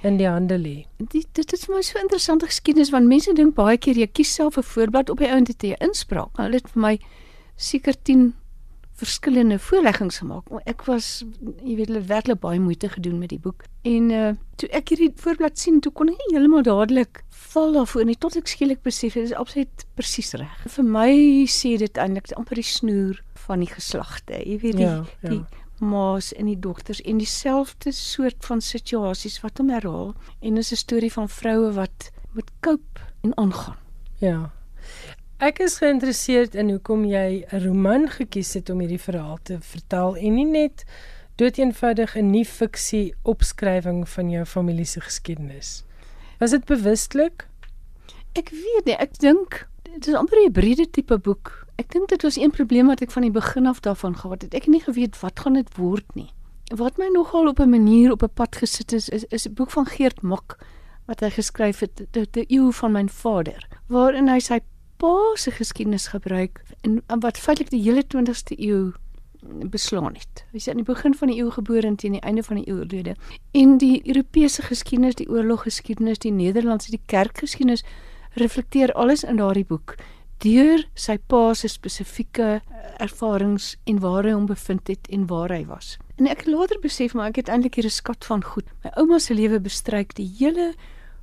in 0.03 0.17
die 0.17 0.27
hande 0.27 0.58
lê? 0.60 0.86
Dit 0.98 1.27
dit 1.32 1.53
is 1.53 1.63
vir 1.65 1.75
my 1.75 1.82
so 1.82 2.00
interessante 2.00 2.46
geskiedenis 2.46 2.89
want 2.89 3.08
mense 3.08 3.34
dink 3.34 3.56
baie 3.56 3.77
keer 3.77 3.96
jy 3.96 4.08
kies 4.08 4.34
self 4.34 4.58
'n 4.58 4.63
voorblad 4.63 5.10
op 5.10 5.17
die 5.17 5.27
ou 5.27 5.38
entiteit 5.38 5.79
inspraak. 5.79 6.36
Hulle 6.36 6.56
het 6.56 6.70
vir 6.70 6.82
my 6.82 7.00
seker 7.56 7.94
10 8.03 8.34
verskillende 8.98 9.60
voorleggings 9.62 10.18
gemaak. 10.24 10.50
Ek 10.66 10.84
was 10.89 11.22
jy 11.63 11.75
weet 11.77 11.92
hulle 11.92 12.01
werklik 12.10 12.42
baie 12.42 12.60
moeite 12.60 12.89
gedoen 12.89 13.20
met 13.22 13.30
die 13.34 13.42
boek. 13.42 13.68
En 13.88 14.12
uh 14.12 14.34
toe 14.58 14.70
ek 14.74 14.89
hierdie 14.89 15.12
voorblad 15.22 15.60
sien, 15.62 15.77
toe 15.86 15.92
kon 15.94 16.10
ek 16.10 16.18
nie 16.18 16.32
heeltemal 16.34 16.63
dadelik 16.66 17.22
val 17.54 17.75
daarvoor 17.75 18.08
nie 18.10 18.18
tot 18.18 18.39
ek 18.39 18.50
skielik 18.50 18.82
besef 18.82 19.13
dit 19.13 19.27
is 19.30 19.36
absoluut 19.38 19.86
presies 20.00 20.34
reg. 20.42 20.66
Vir 20.74 20.88
my 20.98 21.12
sê 21.46 21.75
dit 21.77 22.01
eintlik 22.01 22.32
amper 22.39 22.58
die 22.58 22.66
snoer 22.66 23.22
van 23.46 23.62
die 23.62 23.70
geslagte. 23.70 24.42
Jy 24.42 24.58
weet 24.66 24.80
die 24.82 24.88
ja, 24.88 24.98
ja. 25.22 25.30
die 25.30 25.44
ma's 25.77 26.32
en 26.34 26.50
die 26.50 26.58
dogters 26.58 27.04
en 27.06 27.22
dieselfde 27.22 27.94
soort 27.94 28.46
van 28.50 28.66
situasies 28.66 29.38
wat 29.44 29.62
hom 29.62 29.70
herhaal 29.70 30.16
en 30.42 30.58
is 30.58 30.72
'n 30.74 30.82
storie 30.84 31.13
van 31.13 31.30
vroue 31.30 31.72
wat 31.77 32.10
moet 32.34 32.50
cope 32.62 33.01
en 33.22 33.38
aangaan. 33.38 33.77
Ja. 34.18 34.51
Ek 35.38 35.60
is 35.62 35.75
geïnteresseerd 35.77 36.56
in 36.58 36.72
hoekom 36.74 37.03
jy 37.06 37.46
'n 37.51 37.60
roman 37.62 38.08
gekies 38.10 38.53
het 38.53 38.70
om 38.70 38.79
hierdie 38.79 39.01
verhaal 39.01 39.38
te 39.44 39.60
vertel 39.62 40.15
en 40.17 40.34
nie 40.34 40.46
net 40.46 40.84
doeteenvoudig 41.36 42.15
'n 42.15 42.32
nuwe 42.32 42.46
fiksie 42.46 43.13
opskrywing 43.22 44.10
van 44.10 44.29
jou 44.29 44.46
familie 44.46 44.86
se 44.86 45.01
geskiedenis. 45.01 45.84
Was 46.39 46.51
dit 46.51 46.65
bewustelik? 46.65 47.48
Ek 48.34 48.50
weet 48.50 48.86
nie, 48.86 48.96
ek 48.98 49.20
dink 49.20 49.67
dit 49.84 50.08
is 50.08 50.13
amper 50.13 50.38
'n 50.38 50.44
hybride 50.50 50.89
tipe 50.89 51.17
boek 51.17 51.67
Ek 51.77 51.91
dink 51.94 52.10
dit 52.10 52.22
was 52.22 52.38
een 52.38 52.51
probleem 52.51 52.88
wat 52.88 53.01
ek 53.01 53.12
van 53.12 53.22
die 53.22 53.32
begin 53.32 53.67
af 53.67 53.79
daarvan 53.86 54.15
gehad 54.17 54.41
het. 54.41 54.53
Ek 54.53 54.65
het 54.65 54.74
nie 54.74 54.82
geweet 54.82 55.20
wat 55.20 55.39
gaan 55.39 55.53
dit 55.53 55.75
word 55.77 56.15
nie. 56.15 56.32
Wat 56.74 56.98
my 56.98 57.10
nogal 57.13 57.48
op 57.48 57.60
'n 57.60 57.70
manier 57.70 58.12
op 58.12 58.24
'n 58.24 58.34
pad 58.34 58.56
gesit 58.56 58.91
is 58.91 59.10
is, 59.10 59.24
is 59.25 59.46
'n 59.46 59.53
boek 59.53 59.72
van 59.72 59.86
Geert 59.86 60.22
Mak 60.22 60.58
wat 61.06 61.20
hy 61.20 61.29
geskryf 61.29 61.79
het, 61.79 62.01
die, 62.12 62.27
die 62.32 62.46
eeu 62.50 62.72
van 62.72 62.91
my 62.91 63.08
vader, 63.08 63.67
waarin 63.88 64.27
hy 64.27 64.39
sy 64.39 64.60
pa 64.98 65.16
se 65.36 65.51
geskiedenis 65.51 66.08
gebruik 66.08 66.63
en, 66.82 67.01
wat 67.22 67.38
feitelik 67.38 67.70
die 67.70 67.82
hele 67.82 68.04
20ste 68.04 68.58
eeu 68.58 68.94
beslaan 69.72 70.16
het. 70.18 70.44
Hy 70.51 70.58
is 70.58 70.68
aan 70.68 70.82
die 70.82 70.88
begin 70.88 71.13
van 71.16 71.32
die 71.32 71.38
eeu 71.42 71.51
gebore 71.54 71.88
en 71.88 71.96
teen 71.96 72.18
die 72.18 72.22
einde 72.25 72.44
van 72.44 72.60
die 72.60 72.68
eeu 72.68 72.80
oorlede. 72.80 73.16
En 73.51 73.77
die 73.77 74.01
Europese 74.08 74.62
geskiedenis, 74.62 75.16
die 75.16 75.30
oorloggeskiedenis, 75.30 76.20
die 76.20 76.32
Nederlandse, 76.32 76.92
die 76.92 77.01
kerkgeskiedenis 77.06 77.86
reflekteer 78.38 78.94
alles 78.94 79.24
in 79.24 79.38
daardie 79.38 79.66
boek 79.66 79.96
deur 80.44 80.84
sy 80.94 81.16
pa 81.18 81.54
se 81.58 81.70
spesifieke 81.72 82.60
ervarings 83.01 83.72
en 83.89 84.01
waar 84.04 84.27
hy 84.27 84.36
hom 84.36 84.46
bevind 84.50 84.89
het 84.92 85.08
en 85.13 85.25
waar 85.32 85.50
hy 85.54 85.63
was. 85.66 85.96
En 86.22 86.30
ek 86.30 86.46
later 86.46 86.77
besef 86.82 87.16
maar 87.18 87.32
ek 87.32 87.42
het 87.42 87.50
eintlik 87.50 87.80
hier 87.80 87.89
'n 87.89 87.94
skat 87.94 88.25
van 88.25 88.44
goed. 88.44 88.66
My 88.84 88.92
ouma 89.01 89.20
se 89.20 89.34
lewe 89.34 89.60
bestryk 89.60 90.13
die 90.16 90.30
hele 90.39 90.74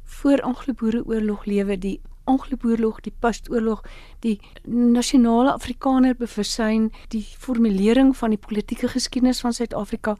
voor 0.04 0.42
Anglo-Boereoorlog 0.42 1.46
lewe, 1.46 1.78
die 1.78 2.00
Anglo-Boereoorlog, 2.24 3.00
die 3.00 3.12
Pastoorlog, 3.20 3.82
die 4.20 4.40
nasionale 4.64 5.52
Afrikaner 5.52 6.14
bewussyn, 6.14 6.90
die 7.08 7.26
formulering 7.38 8.16
van 8.16 8.30
die 8.30 8.38
politieke 8.38 8.88
geskiedenis 8.88 9.40
van 9.40 9.52
Suid-Afrika 9.52 10.16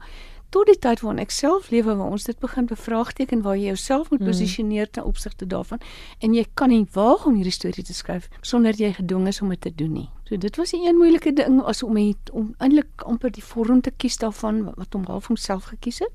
tot 0.49 0.67
die 0.69 0.77
tyd 0.79 1.01
waarin 1.01 1.19
ek 1.19 1.31
self 1.31 1.69
lewe 1.73 1.95
waar 1.97 2.11
ons 2.15 2.23
dit 2.23 2.37
begin 2.39 2.65
bevraagteken 2.69 3.41
waar 3.41 3.57
jy 3.57 3.65
jouself 3.73 4.09
moet 4.11 4.19
Mm. 4.21 4.25
posisioneer 4.25 4.89
ten 4.91 5.03
opsigte 5.03 5.45
daarvan 5.47 5.79
en 6.21 6.33
jy 6.33 6.45
kan 6.53 6.69
nie 6.69 6.85
waag 6.93 7.25
om 7.25 7.35
hierdie 7.35 7.51
storie 7.51 7.83
te 7.83 7.93
skryf 7.93 8.29
sonder 8.41 8.73
jy 8.73 8.93
gedwing 8.93 9.27
is 9.27 9.41
om 9.41 9.49
dit 9.49 9.61
te 9.61 9.71
doen 9.75 9.91
nie. 9.93 10.09
So 10.29 10.37
dit 10.37 10.55
was 10.57 10.71
'n 10.73 10.85
een 10.87 10.95
moeilike 10.95 11.33
ding 11.33 11.61
as 11.61 11.83
om 11.83 11.97
het, 11.97 12.31
om 12.31 12.55
eintlik 12.59 13.01
amper 13.03 13.31
die 13.31 13.43
vorm 13.43 13.81
te 13.81 13.91
kies 13.91 14.17
daarvan 14.17 14.73
wat 14.75 14.93
hom 14.93 15.03
half 15.07 15.27
homself 15.27 15.63
gekies 15.63 15.99
het. 15.99 16.13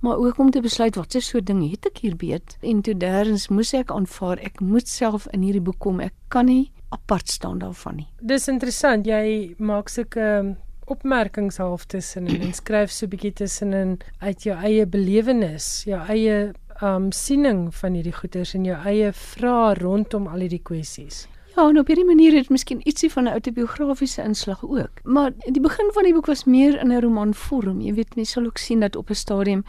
Maar 0.00 0.16
ook 0.16 0.38
om 0.38 0.50
te 0.50 0.60
besluit 0.60 0.96
wat 0.96 1.12
se 1.12 1.20
so 1.20 1.40
ding 1.40 1.62
het 1.70 1.86
ek 1.86 2.02
hier 2.04 2.16
beet 2.16 2.56
en 2.60 2.82
toe 2.82 2.94
derdens 2.94 3.48
moes 3.48 3.72
ek 3.74 3.90
aanvaar 3.90 4.38
ek 4.44 4.60
moet 4.60 4.88
self 4.88 5.26
in 5.32 5.42
hierdie 5.46 5.64
boek 5.64 5.78
kom. 5.78 6.00
Ek 6.00 6.14
kan 6.28 6.46
nie 6.46 6.70
apart 6.94 7.28
staan 7.28 7.58
daarvan 7.58 7.96
nie. 8.02 8.08
Dis 8.20 8.48
interessant. 8.48 9.06
Jy 9.06 9.56
maak 9.58 9.88
sulke 9.88 10.22
um, 10.40 10.54
opmerkings 10.86 11.58
half 11.58 11.86
tussenin 11.90 12.44
en 12.46 12.54
skryf 12.54 12.92
so 12.92 13.06
'n 13.06 13.10
bietjie 13.10 13.32
tussenin 13.32 13.98
uit 14.20 14.44
jou 14.46 14.56
eie 14.56 14.86
belewenis, 14.86 15.84
jou 15.84 15.98
eie 16.08 16.52
um 16.82 17.10
siening 17.12 17.74
van 17.74 17.94
hierdie 17.96 18.12
goeters 18.12 18.54
en 18.54 18.64
jou 18.64 18.76
eie 18.84 19.12
vrae 19.12 19.74
rondom 19.80 20.26
al 20.28 20.44
hierdie 20.44 20.62
kwessies. 20.62 21.26
Ja, 21.56 21.68
en 21.68 21.78
op 21.78 21.88
hierdie 21.88 22.04
manier 22.04 22.34
het 22.36 22.50
miskien 22.52 22.82
ietsie 22.84 23.08
van 23.12 23.24
'n 23.24 23.32
outobiografiese 23.32 24.22
inslag 24.22 24.64
ook. 24.64 25.00
Maar 25.02 25.32
die 25.38 25.60
begin 25.60 25.88
van 25.92 26.02
die 26.02 26.12
boek 26.12 26.26
was 26.26 26.44
meer 26.44 26.80
in 26.80 26.92
'n 26.92 27.00
romanvorm. 27.00 27.80
Jy 27.80 27.94
weet, 27.94 28.14
mense 28.14 28.32
sal 28.32 28.44
ook 28.44 28.58
sien 28.58 28.80
dat 28.80 28.96
op 28.96 29.10
'n 29.10 29.14
stadium 29.14 29.64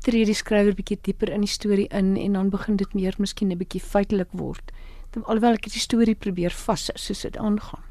tree 0.00 0.24
die 0.24 0.34
skrywer 0.34 0.74
bietjie 0.74 0.98
dieper 1.00 1.30
in 1.30 1.40
die 1.40 1.48
storie 1.48 1.88
in 1.88 2.16
en 2.16 2.32
dan 2.32 2.48
begin 2.48 2.76
dit 2.76 2.94
meer 2.94 3.14
miskien 3.18 3.52
'n 3.52 3.56
bietjie 3.56 3.80
feitelik 3.80 4.28
word. 4.30 4.72
Alhoewel 5.22 5.52
ek 5.52 5.62
die 5.62 5.80
storie 5.80 6.14
probeer 6.14 6.50
vashou 6.50 6.98
soos 6.98 7.20
dit 7.20 7.36
aangaan. 7.36 7.82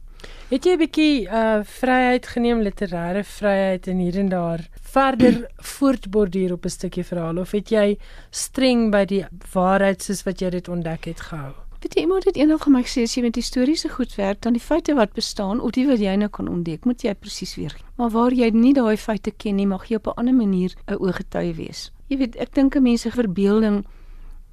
Het 0.50 0.66
jy 0.66 0.72
'n 0.74 0.78
bietjie 0.78 1.28
uh 1.28 1.60
vryheid 1.64 2.28
geneem, 2.28 2.62
literêre 2.62 3.24
vryheid 3.24 3.88
en 3.88 3.98
hier 3.98 4.18
en 4.18 4.30
daar 4.30 4.70
verder 4.82 5.50
voortborduur 5.78 6.52
op 6.52 6.66
'n 6.66 6.70
stukkie 6.70 7.04
verhaal 7.04 7.38
of 7.38 7.52
het 7.52 7.70
jy 7.70 7.98
streng 8.30 8.92
by 8.92 9.06
die 9.06 9.26
waarheid 9.54 10.04
soos 10.04 10.24
wat 10.24 10.40
jy 10.40 10.50
dit 10.50 10.68
ontdek 10.68 11.06
het 11.06 11.22
gehou? 11.22 11.71
Weet 11.82 11.96
jy, 11.98 12.02
iemand 12.06 12.28
het 12.30 12.36
eendag 12.38 12.62
vir 12.62 12.74
my 12.76 12.80
gesê 12.86 13.04
as 13.08 13.16
jy 13.18 13.24
met 13.26 13.38
historiese 13.40 13.90
goed 13.90 14.12
werk, 14.14 14.44
dan 14.46 14.54
die 14.54 14.62
feite 14.62 14.94
wat 14.94 15.16
bestaan 15.18 15.60
of 15.66 15.72
die 15.74 15.88
wat 15.88 15.98
jy 15.98 16.12
nou 16.22 16.28
kan 16.30 16.50
ontdek, 16.50 16.84
moet 16.86 17.02
jy 17.02 17.14
presies 17.18 17.56
weergee. 17.58 17.88
Maar 17.98 18.12
waar 18.14 18.36
jy 18.38 18.52
nie 18.54 18.74
daai 18.78 18.98
feite 19.02 19.34
ken 19.34 19.58
nie, 19.58 19.66
mag 19.66 19.88
jy 19.90 19.98
op 19.98 20.08
'n 20.12 20.20
ander 20.22 20.36
manier 20.36 20.76
'n 20.86 21.00
ooggetuie 21.02 21.56
wees. 21.58 21.92
Jy 22.08 22.18
weet, 22.18 22.36
ek 22.36 22.54
dink 22.54 22.76
'n 22.76 22.84
mens 22.84 23.02
se 23.02 23.10
verbeelding 23.10 23.86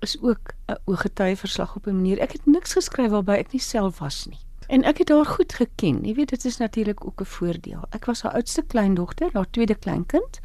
is 0.00 0.16
ook 0.22 0.54
'n 0.68 0.76
ooggetuieverslag 0.86 1.76
op 1.76 1.86
'n 1.86 1.96
manier. 1.96 2.18
Ek 2.18 2.32
het 2.32 2.46
niks 2.46 2.72
geskryf 2.72 3.10
waarby 3.10 3.32
ek 3.32 3.52
nie 3.52 3.60
self 3.60 3.98
was 3.98 4.26
nie. 4.26 4.38
En 4.68 4.84
ek 4.84 4.98
het 4.98 5.08
haar 5.08 5.26
goed 5.26 5.52
geken. 5.52 6.04
Jy 6.04 6.14
weet, 6.14 6.28
dit 6.28 6.44
is 6.44 6.56
natuurlik 6.56 7.04
ook 7.04 7.20
'n 7.20 7.24
voordeel. 7.24 7.84
Ek 7.90 8.06
was 8.06 8.22
haar 8.22 8.32
oudste 8.32 8.62
kleindogter, 8.62 9.28
haar 9.32 9.50
tweede 9.50 9.74
kleinkind. 9.74 10.40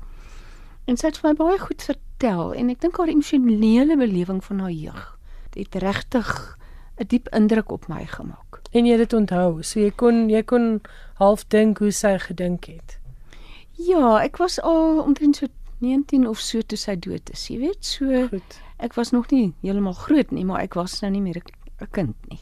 En 0.86 0.98
sy 0.98 1.06
het 1.06 1.18
vir 1.18 1.30
my 1.30 1.36
baie 1.36 1.60
goed 1.60 1.82
vertel 1.82 2.54
en 2.54 2.70
ek 2.70 2.82
dink 2.82 2.98
haar 2.98 3.08
emosionele 3.08 3.98
belewing 3.98 4.44
van 4.44 4.60
haar 4.60 4.72
jeug 4.72 5.14
het 5.56 5.76
regtig 5.76 6.58
'n 7.00 7.08
diep 7.08 7.30
indruk 7.34 7.72
op 7.72 7.88
my 7.88 8.06
gemaak. 8.06 8.62
En 8.72 8.86
jy 8.86 8.98
dit 8.98 9.14
onthou, 9.14 9.64
so 9.64 9.80
jy 9.80 9.92
kon 9.96 10.30
jy 10.30 10.44
kon 10.44 10.82
half 11.16 11.48
dink 11.48 11.78
hoe 11.78 11.92
sy 11.92 12.18
gedink 12.18 12.66
het. 12.66 12.98
Ja, 13.78 14.22
ek 14.22 14.38
was 14.38 14.62
al 14.62 15.02
omtrent 15.02 15.36
so 15.36 15.48
19 15.80 16.28
of 16.28 16.40
so 16.40 16.62
toe 16.62 16.78
sy 16.78 16.96
dood 16.96 17.30
is, 17.34 17.48
jy 17.48 17.58
weet, 17.60 17.86
so 17.86 18.28
Goed. 18.28 18.60
ek 18.80 18.94
was 18.94 19.12
nog 19.12 19.32
nie 19.32 19.54
heeltemal 19.62 19.94
groot 19.94 20.32
nie, 20.32 20.46
maar 20.46 20.62
ek 20.62 20.74
was 20.74 21.02
nou 21.02 21.12
nie 21.12 21.22
meer 21.22 21.42
'n 21.82 21.88
kind 21.92 22.16
nie. 22.30 22.40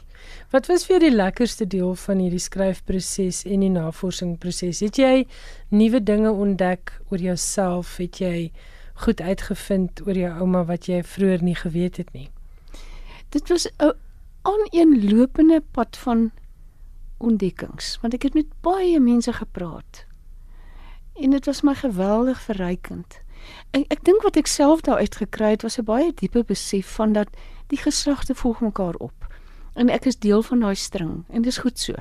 Wat 0.52 0.66
was 0.66 0.84
vir 0.86 0.98
jou 0.98 1.10
die 1.10 1.16
lekkerste 1.16 1.66
deel 1.66 1.94
van 1.94 2.18
hierdie 2.18 2.38
skryfproses 2.42 3.44
en 3.44 3.60
die 3.60 3.72
navorsingsproses? 3.72 4.80
Het 4.80 4.96
jy 4.96 5.26
nuwe 5.70 6.02
dinge 6.02 6.30
ontdek 6.30 6.92
oor 7.10 7.18
jouself? 7.18 7.96
Het 7.96 8.18
jy 8.18 8.50
goed 8.94 9.20
uitgevind 9.20 10.06
oor 10.06 10.14
jou 10.14 10.32
ouma 10.44 10.64
wat 10.64 10.86
jy 10.86 11.02
vroeër 11.02 11.42
nie 11.42 11.56
geweet 11.56 11.96
het 11.96 12.12
nie? 12.12 12.28
Dit 13.30 13.48
was 13.48 13.66
'n 13.80 13.92
aaneenlopende 14.42 15.62
pad 15.70 15.96
van 15.96 16.30
ontdekkings, 17.22 17.98
want 18.00 18.14
ek 18.14 18.22
het 18.22 18.34
met 18.34 18.50
baie 18.60 19.00
mense 19.00 19.32
gepraat. 19.32 20.04
En 21.14 21.30
dit 21.30 21.46
was 21.46 21.62
my 21.62 21.74
geweldig 21.74 22.40
verrykend. 22.40 23.20
Ek 23.70 23.86
ek 23.92 24.04
dink 24.04 24.22
wat 24.22 24.36
ek 24.36 24.46
self 24.46 24.80
daar 24.86 25.02
uitgekry 25.02 25.54
het 25.54 25.62
was 25.62 25.78
'n 25.78 25.84
baie 25.84 26.12
diepe 26.14 26.44
besef 26.44 26.94
van 26.94 27.12
dat 27.12 27.28
die 27.66 27.78
geslagte 27.78 28.34
volg 28.34 28.60
mekaar 28.60 28.94
op. 28.94 29.26
En 29.74 29.88
ek 29.88 30.04
is 30.04 30.18
deel 30.18 30.42
van 30.42 30.60
daai 30.60 30.74
string 30.74 31.24
en 31.28 31.42
dis 31.42 31.58
goed 31.58 31.78
so. 31.78 31.94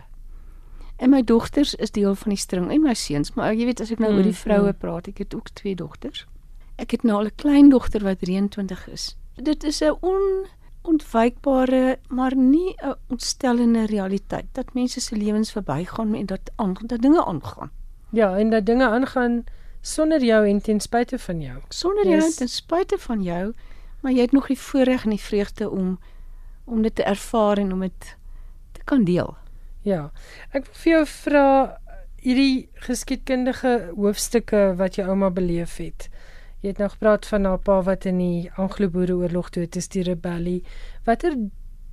En 0.97 1.09
my 1.09 1.23
dogters 1.23 1.75
is 1.75 1.91
deel 1.91 2.15
van 2.15 2.29
die 2.29 2.37
string 2.37 2.71
en 2.71 2.81
my 2.81 2.93
seuns, 2.93 3.33
maar 3.33 3.53
jy 3.53 3.65
weet 3.65 3.81
as 3.81 3.91
ek 3.91 3.99
nou 3.99 4.11
Mm, 4.11 4.17
oor 4.17 4.23
die 4.23 4.35
vroue 4.35 4.71
mm. 4.71 4.77
praat, 4.77 5.07
ek 5.07 5.17
het 5.17 5.35
ook 5.35 5.49
twee 5.49 5.75
dogters. 5.75 6.27
Ek 6.75 6.91
het 6.91 7.03
nou 7.03 7.17
al 7.17 7.25
'n 7.25 7.35
kleindogter 7.35 8.03
wat 8.03 8.19
23 8.19 8.87
is. 8.87 9.17
Dit 9.35 9.63
is 9.63 9.81
'n 9.81 9.97
onontwykbare, 10.81 11.99
maar 12.09 12.35
nie 12.35 12.75
'n 12.83 12.95
ontstellende 13.07 13.85
realiteit 13.85 14.45
dat 14.51 14.73
mense 14.73 15.01
se 15.01 15.15
lewens 15.15 15.51
verbygaan 15.51 16.13
en 16.15 16.25
dat 16.25 16.51
aan 16.55 16.75
dat 16.85 17.01
dinge 17.01 17.25
aangaan. 17.25 17.71
Ja, 18.09 18.37
en 18.37 18.49
dat 18.49 18.65
dinge 18.65 18.87
aangaan 18.89 19.43
sonder 19.81 20.23
jou 20.23 20.47
en 20.47 20.61
ten 20.61 20.79
spyte 20.79 21.19
van 21.19 21.41
jou. 21.41 21.57
Sonder 21.69 22.07
Yes. 22.07 22.21
jou 22.23 22.33
ten 22.33 22.47
spyte 22.47 22.97
van 22.97 23.21
jou, 23.23 23.53
maar 24.01 24.11
jy 24.11 24.21
het 24.21 24.31
nog 24.31 24.47
die 24.47 24.59
voorreg 24.59 25.03
en 25.03 25.09
die 25.09 25.19
vreugde 25.19 25.69
om 25.69 25.99
om 26.65 26.81
dit 26.81 26.95
te 26.95 27.03
ervaar 27.03 27.57
en 27.57 27.73
om 27.73 27.79
dit 27.79 28.17
te 28.71 28.81
kan 28.83 29.03
deel. 29.03 29.35
Ja. 29.81 30.11
Ek 30.51 30.65
wil 30.65 30.73
vir 30.73 30.91
jou 30.93 31.05
vra 31.05 31.77
hierdie 32.15 32.69
geskiedkundige 32.73 33.91
hoofstukke 33.95 34.73
wat 34.77 34.95
jou 34.95 35.07
ouma 35.09 35.29
beleef 35.29 35.77
het. 35.77 36.09
Jy 36.61 36.75
het 36.75 36.77
nou 36.77 36.91
gepraat 36.93 37.25
van 37.25 37.47
haar 37.49 37.61
pa 37.65 37.79
wat 37.81 38.05
in 38.05 38.19
die 38.21 38.51
Anglo-Boereoorlog 38.61 39.49
dood 39.55 39.75
is, 39.75 39.87
die 39.89 40.03
rebellie. 40.05 40.59
Watter 41.07 41.33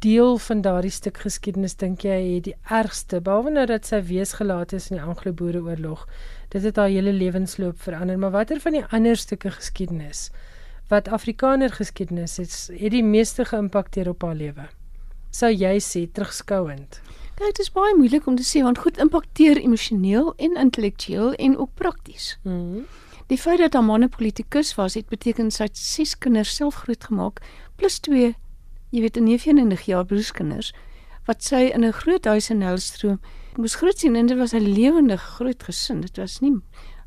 deel 0.04 0.36
van 0.38 0.60
daardie 0.62 0.92
stuk 0.92 1.22
geskiedenis 1.24 1.74
dink 1.80 2.04
jy 2.04 2.18
het 2.34 2.44
die 2.50 2.54
ergste 2.68 3.22
behalwe 3.24 3.54
nou 3.54 3.64
dat 3.66 3.88
sy 3.88 4.02
weesgelaat 4.10 4.74
is 4.76 4.90
in 4.90 4.98
die 4.98 5.06
Anglo-Boereoorlog? 5.06 6.04
Dit 6.52 6.68
het 6.68 6.76
haar 6.76 6.92
hele 6.92 7.16
lewensloop 7.16 7.80
verander, 7.80 8.20
maar 8.20 8.36
watter 8.36 8.60
van 8.60 8.76
die 8.76 8.84
ander 8.92 9.16
stukke 9.16 9.50
geskiedenis 9.56 10.28
wat 10.88 11.08
Afrikaner 11.12 11.72
geskiedenis 11.72 12.38
het, 12.40 12.52
het 12.72 12.92
die 12.94 13.04
meeste 13.04 13.44
geïmpakteer 13.44 14.08
op 14.08 14.22
haar 14.24 14.36
lewe? 14.36 14.68
Sou 15.32 15.50
jy 15.52 15.74
sê 15.84 16.06
terugskouend? 16.12 17.00
Kyk, 17.36 17.50
dit 17.52 17.60
is 17.64 17.72
baie 17.72 17.96
moeilik 17.96 18.24
om 18.26 18.36
te 18.36 18.46
sê 18.46 18.62
want 18.64 18.80
goed 18.84 19.00
impakteer 19.00 19.60
emosioneel 19.60 20.32
en 20.36 20.56
intellektueel 20.60 21.36
en 21.36 21.58
ook 21.58 21.76
prakties. 21.76 22.36
Mhm. 22.44 22.88
Die 23.28 23.38
feit 23.38 23.58
dat 23.58 23.72
haar 23.76 23.84
man 23.84 24.02
'n 24.04 24.08
politikus 24.08 24.74
was, 24.74 24.94
het 24.94 25.08
beteken 25.08 25.50
sy 25.50 25.62
het 25.68 25.76
6 25.78 26.18
kinders 26.18 26.54
self 26.56 26.74
grootgemaak 26.74 27.40
plus 27.76 27.98
2, 27.98 28.34
jy 28.90 29.00
weet 29.00 29.16
'n 29.16 29.24
neefie 29.24 29.50
en 29.52 29.58
'n 29.60 29.68
nicht 29.68 29.86
jaar 29.86 30.04
broerskinders 30.04 30.72
wat 31.26 31.42
sy 31.44 31.70
in 31.74 31.84
'n 31.84 31.92
groot 31.92 32.24
huis 32.24 32.50
in 32.50 32.62
Helstroom 32.62 33.20
moes 33.56 33.74
grootsien 33.74 34.16
en 34.16 34.26
dit 34.26 34.38
was 34.38 34.52
'n 34.54 34.60
lewendige 34.64 35.26
groot 35.36 35.62
gesin. 35.62 36.00
Dit 36.00 36.16
was 36.16 36.40
nie 36.40 36.56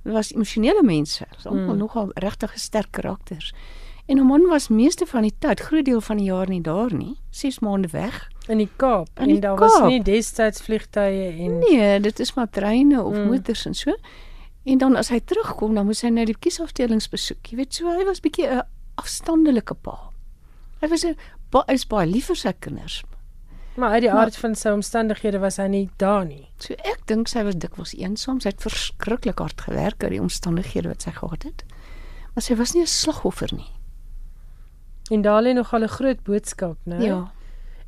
dit 0.04 0.14
was 0.14 0.32
emosionele 0.34 0.84
mense. 0.84 1.26
Was 1.36 1.46
almal 1.46 1.66
Hmm. 1.70 1.78
nogal 1.78 2.12
regtig 2.14 2.54
sterk 2.60 2.92
karakters. 2.92 3.54
En 4.08 4.18
haar 4.18 4.26
man 4.26 4.42
was 4.48 4.68
meeste 4.68 5.06
van 5.06 5.22
die 5.22 5.34
tyd, 5.40 5.60
groot 5.60 5.86
deel 5.86 6.02
van 6.02 6.18
die 6.18 6.26
jaar 6.26 6.48
nie 6.50 6.62
daar 6.62 6.94
nie, 6.94 7.18
6 7.30 7.60
maande 7.60 7.88
weg. 7.92 8.28
In 8.48 8.58
die 8.58 8.70
Kaap 8.76 9.08
In 9.20 9.26
die 9.26 9.36
en 9.36 9.42
daar 9.42 9.58
was 9.58 9.74
Kaap. 9.78 9.88
nie 9.88 10.02
destyds 10.04 10.62
vliegtye 10.62 11.36
en 11.40 11.60
Nee, 11.60 12.00
dit 12.00 12.20
is 12.20 12.34
maar 12.34 12.50
treine 12.50 13.04
of 13.04 13.14
Mm. 13.16 13.20
mm. 13.22 13.28
motors 13.28 13.66
en 13.66 13.74
so. 13.74 13.96
En 14.66 14.78
dan 14.78 14.96
as 14.96 15.10
hy 15.10 15.20
terugkom, 15.20 15.74
dan 15.76 15.86
moes 15.86 16.02
hy 16.02 16.10
nou 16.10 16.26
die 16.26 16.38
kiesafdelings 16.40 17.10
besoek. 17.10 17.48
Jy 17.50 17.58
weet, 17.58 17.74
so 17.74 17.88
hy 17.90 18.04
was 18.06 18.20
bietjie 18.22 18.48
'n 18.48 18.62
afstandelike 18.98 19.74
pa. 19.82 20.12
Hy 20.82 20.88
was 20.88 21.04
'n 21.06 21.16
ba- 21.52 21.64
hy 21.68 21.74
is 21.74 21.86
baie 21.88 22.08
lief 22.08 22.26
vir 22.28 22.36
sy 22.36 22.54
kinders. 22.60 23.04
maar 23.78 23.92
uit 23.92 24.02
die 24.02 24.12
aard 24.12 24.36
van 24.36 24.54
sy 24.56 24.70
omstandighede 24.70 25.40
was 25.40 25.58
hy 25.58 25.68
nie 25.68 25.90
daar 25.98 26.26
nie. 26.26 26.50
So 26.60 26.74
ek 26.74 27.06
dink 27.08 27.28
sy 27.28 27.44
was 27.44 27.56
dikwels 27.56 27.94
eensaam. 27.94 28.40
Sy 28.42 28.50
het 28.50 28.62
verskriklik 28.62 29.40
hard 29.40 29.62
gewerk 29.62 30.04
uit 30.04 30.12
die 30.12 30.20
omstandighede 30.22 30.88
wat 30.90 31.02
sy 31.02 31.12
gehad 31.12 31.44
het. 31.44 31.64
Maar 32.36 32.42
sy 32.42 32.56
was 32.56 32.74
nie 32.74 32.82
'n 32.82 32.88
slagoffer 32.88 33.50
nie. 33.54 33.72
En 35.12 35.22
daar 35.22 35.42
lê 35.42 35.54
nogal 35.54 35.84
'n 35.84 35.88
groot 35.88 36.24
boodskap, 36.24 36.78
né? 36.86 37.02
Ja. 37.02 37.32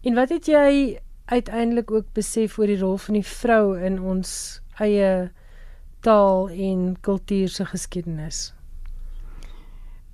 En 0.03 0.15
wat 0.15 0.29
het 0.29 0.45
jy 0.47 0.99
uiteindelik 1.25 1.91
ook 1.91 2.05
besef 2.13 2.57
oor 2.59 2.67
die 2.67 2.79
rol 2.79 2.97
van 2.97 3.13
die 3.13 3.23
vrou 3.27 3.77
in 3.85 3.99
ons 4.01 4.61
eie 4.79 5.31
taal 6.03 6.49
en 6.51 6.91
kultuur 7.01 7.49
se 7.49 7.65
geskiedenis? 7.65 8.41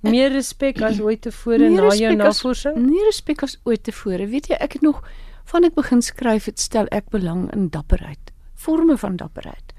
Meer 0.00 0.30
respek 0.32 0.80
as 0.86 1.00
ooit 1.00 1.20
tevore 1.26 1.66
Meer 1.68 1.82
na 1.82 1.90
jou 1.92 2.08
respek 2.14 2.20
as- 2.26 2.38
navorsing? 2.40 2.78
Nie 2.86 3.02
respek 3.04 3.42
as 3.44 3.58
ooit 3.68 3.82
tevore. 3.84 4.26
Weet 4.32 4.48
jy, 4.48 4.56
ek 4.60 4.78
het 4.78 4.82
nog 4.86 5.02
Van 5.50 5.64
ek 5.66 5.74
begin 5.74 6.02
skryf 6.02 6.44
het 6.46 6.60
stel 6.62 6.86
ek 6.94 7.08
belang 7.10 7.48
in 7.50 7.68
dapperheid, 7.74 8.30
forme 8.54 8.94
van 9.02 9.16
dapperheid. 9.18 9.72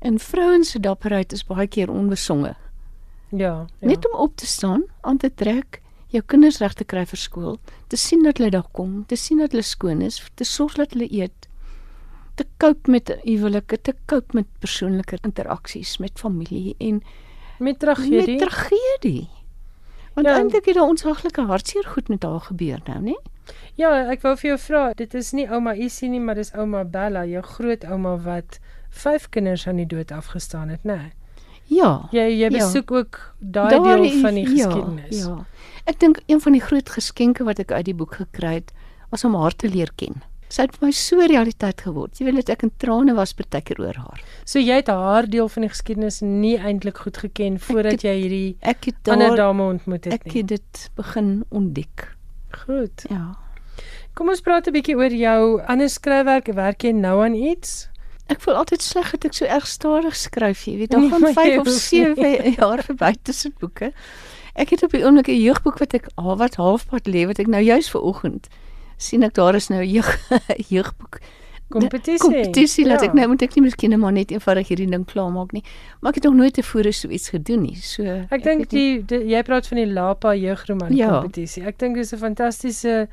En 0.00 0.16
vrouens 0.18 0.70
se 0.72 0.80
dapperheid 0.80 1.34
is 1.36 1.44
baie 1.44 1.66
keer 1.68 1.90
onbesonge. 1.92 2.54
Ja, 3.28 3.38
ja. 3.38 3.88
Net 3.92 4.08
om 4.08 4.16
op 4.24 4.36
te 4.40 4.46
staan, 4.46 4.86
aan 5.00 5.20
te 5.20 5.28
trek, 5.34 5.82
jou 6.12 6.22
kinders 6.26 6.58
reg 6.64 6.72
te 6.78 6.84
kry 6.88 7.04
vir 7.08 7.20
skool, 7.20 7.58
te 7.92 7.96
sien 8.00 8.24
dat 8.24 8.40
hulle 8.40 8.50
daar 8.56 8.68
kom, 8.72 9.02
te 9.08 9.16
sien 9.20 9.40
dat 9.44 9.52
hulle 9.52 9.64
skoon 9.64 10.00
is, 10.00 10.16
te 10.34 10.48
sorg 10.48 10.78
dat 10.80 10.96
hulle 10.96 11.08
eet, 11.12 11.48
te 12.42 12.48
cope 12.58 12.90
met 12.90 13.12
huwelike, 13.22 13.78
te 13.82 13.94
cope 14.06 14.34
met 14.36 14.46
persoonlike 14.58 15.18
interaksies 15.22 15.98
met 15.98 16.18
familie 16.18 16.74
en 16.78 17.02
met 17.58 17.78
tragedie. 17.78 18.26
met 18.26 18.38
tragedie. 18.38 19.28
Want 20.14 20.26
Ja. 20.26 20.32
ja, 20.32 20.38
eintlik 20.38 20.64
het 20.64 20.74
daar 20.74 20.88
ontsaglike 20.88 21.40
hartseer 21.46 21.84
goed 21.86 22.08
met 22.08 22.22
haar 22.22 22.40
gebeur 22.40 22.80
nou, 22.86 23.00
né? 23.02 23.14
Ja, 23.74 24.10
ek 24.10 24.22
wou 24.22 24.36
vir 24.36 24.48
jou 24.50 24.58
vra, 24.58 24.92
dit 24.94 25.14
is 25.14 25.32
nie 25.32 25.46
ouma 25.48 25.74
Isie 25.74 26.08
nie, 26.08 26.20
maar 26.20 26.34
dis 26.34 26.52
ouma 26.52 26.84
Bella, 26.84 27.24
jou 27.24 27.42
grootouma 27.42 28.16
wat 28.16 28.58
vyf 28.90 29.28
kinders 29.30 29.66
aan 29.66 29.76
die 29.76 29.86
dood 29.86 30.10
afgestaan 30.12 30.68
het, 30.68 30.82
né? 30.84 30.96
Nee. 30.96 31.12
Ja. 31.64 32.08
Jy 32.12 32.26
jy 32.28 32.36
Ja. 32.36 32.48
besoek 32.50 32.90
ook 32.90 33.34
daai 33.38 33.70
deel 33.82 34.20
van 34.20 34.34
die 34.34 34.46
geskiedenis. 34.46 35.18
Ja, 35.24 35.28
ja. 35.28 35.44
Ek 35.84 36.00
dink 36.00 36.20
een 36.26 36.40
van 36.40 36.52
die 36.52 36.60
groot 36.60 36.88
geskenke 36.88 37.44
wat 37.44 37.58
ek 37.58 37.72
uit 37.72 37.84
die 37.84 37.94
boek 37.94 38.14
gekry 38.14 38.54
het, 38.54 38.72
was 39.10 39.24
om 39.24 39.34
haar 39.34 39.56
te 39.56 39.68
leer 39.68 39.88
ken. 39.96 40.22
Sy 40.52 40.66
het 40.66 40.74
vir 40.76 40.84
my 40.86 40.92
so 40.92 41.16
realiteit 41.30 41.80
geword. 41.80 42.18
Jy 42.20 42.26
weet 42.28 42.40
dat 42.42 42.50
ek 42.58 42.62
in 42.66 42.72
trane 42.82 43.14
was 43.16 43.32
partykeer 43.32 43.78
oor 43.80 43.96
haar. 43.96 44.20
So 44.44 44.60
jy 44.60 44.74
het 44.82 44.90
haar 44.92 45.24
deel 45.32 45.48
van 45.48 45.62
die 45.64 45.70
geskiedenis 45.72 46.18
nie 46.20 46.58
eintlik 46.58 46.98
goed 47.06 47.16
geken 47.22 47.56
voordat 47.58 47.92
het- 47.92 48.02
jy 48.04 48.16
hierdie 48.20 48.56
Ek 48.60 48.84
het 48.90 49.08
ander 49.08 49.28
daar 49.32 49.36
dame 49.36 49.62
ontmoet 49.62 50.04
het 50.04 50.12
ek 50.18 50.24
nie. 50.26 50.42
het 50.42 50.48
dit 50.48 50.90
begin 50.96 51.44
ontdek. 51.50 52.08
Goed. 52.66 53.06
Ja. 53.08 53.34
Kom 54.14 54.28
ons 54.28 54.40
praat 54.44 54.66
'n 54.68 54.72
bietjie 54.72 54.96
oor 54.96 55.08
jou 55.10 55.62
ander 55.66 55.88
skryfwerk. 55.88 56.52
Werk 56.54 56.82
jy 56.84 56.92
nou 56.92 57.24
aan 57.24 57.34
iets? 57.34 57.88
Ek 58.28 58.40
voel 58.40 58.54
altyd 58.54 58.82
sleg 58.82 59.10
dat 59.10 59.24
ek 59.24 59.32
so 59.34 59.44
erg 59.46 59.66
stadig 59.66 60.14
skryf, 60.16 60.64
jy 60.66 60.76
weet. 60.76 60.90
Nee, 60.92 61.00
Daar 61.00 61.10
gaan 61.10 61.20
maar 61.20 61.30
jy 61.30 61.34
5 61.34 61.58
of 61.60 61.66
hoef 61.66 61.80
7 61.80 62.52
jaar 62.58 62.82
verby 62.82 63.14
tussen 63.22 63.54
boeke. 63.58 63.92
Ek 64.54 64.68
het 64.70 64.82
op 64.82 64.90
die 64.90 65.02
oomblik 65.04 65.28
'n 65.28 65.40
jeugboek 65.40 65.78
wat 65.78 65.94
ek 65.94 66.08
al 66.16 66.36
wat 66.36 66.54
halfpad 66.56 67.06
lê 67.08 67.26
wat 67.26 67.38
ek 67.38 67.46
nou 67.46 67.62
juis 67.62 67.88
ver 67.90 68.00
oggend 68.02 68.48
sien 69.02 69.22
ek 69.26 69.34
daar 69.34 69.54
is 69.58 69.68
nou 69.68 69.82
jeug 69.82 70.08
jeugboek 70.74 71.18
Kompetisie. 71.72 72.18
kompetisie 72.20 72.84
laat 72.86 73.00
Ja. 73.00 73.08
ek 73.08 73.14
nou 73.16 73.28
moet 73.28 73.42
ek 73.42 73.54
nie 73.56 73.62
miskien 73.64 73.98
maar 73.98 74.12
net 74.12 74.30
eenvoudig 74.30 74.68
hierdie 74.68 74.90
ding 74.90 75.06
klaarmaak 75.08 75.52
nie. 75.56 75.62
Maar 76.02 76.10
ek 76.12 76.18
het 76.20 76.24
nog 76.24 76.34
nooit 76.34 76.52
tevore 76.54 76.92
so 76.92 77.08
iets 77.08 77.30
gedoen 77.32 77.62
nie. 77.62 77.76
So 77.80 78.02
Ek 78.04 78.42
dink 78.44 78.58
weet 78.68 78.72
nie- 78.72 79.02
die, 79.02 79.18
die 79.18 79.30
jy 79.32 79.42
praat 79.42 79.66
van 79.66 79.78
die 79.78 79.86
Lapa 79.86 80.34
jeugroman 80.36 80.92
Ja. 80.94 81.08
kompetisie. 81.22 81.64
Ek 81.66 81.78
dink 81.78 81.96
dis 81.96 82.12
'n 82.12 82.18
fantastiese 82.18 83.08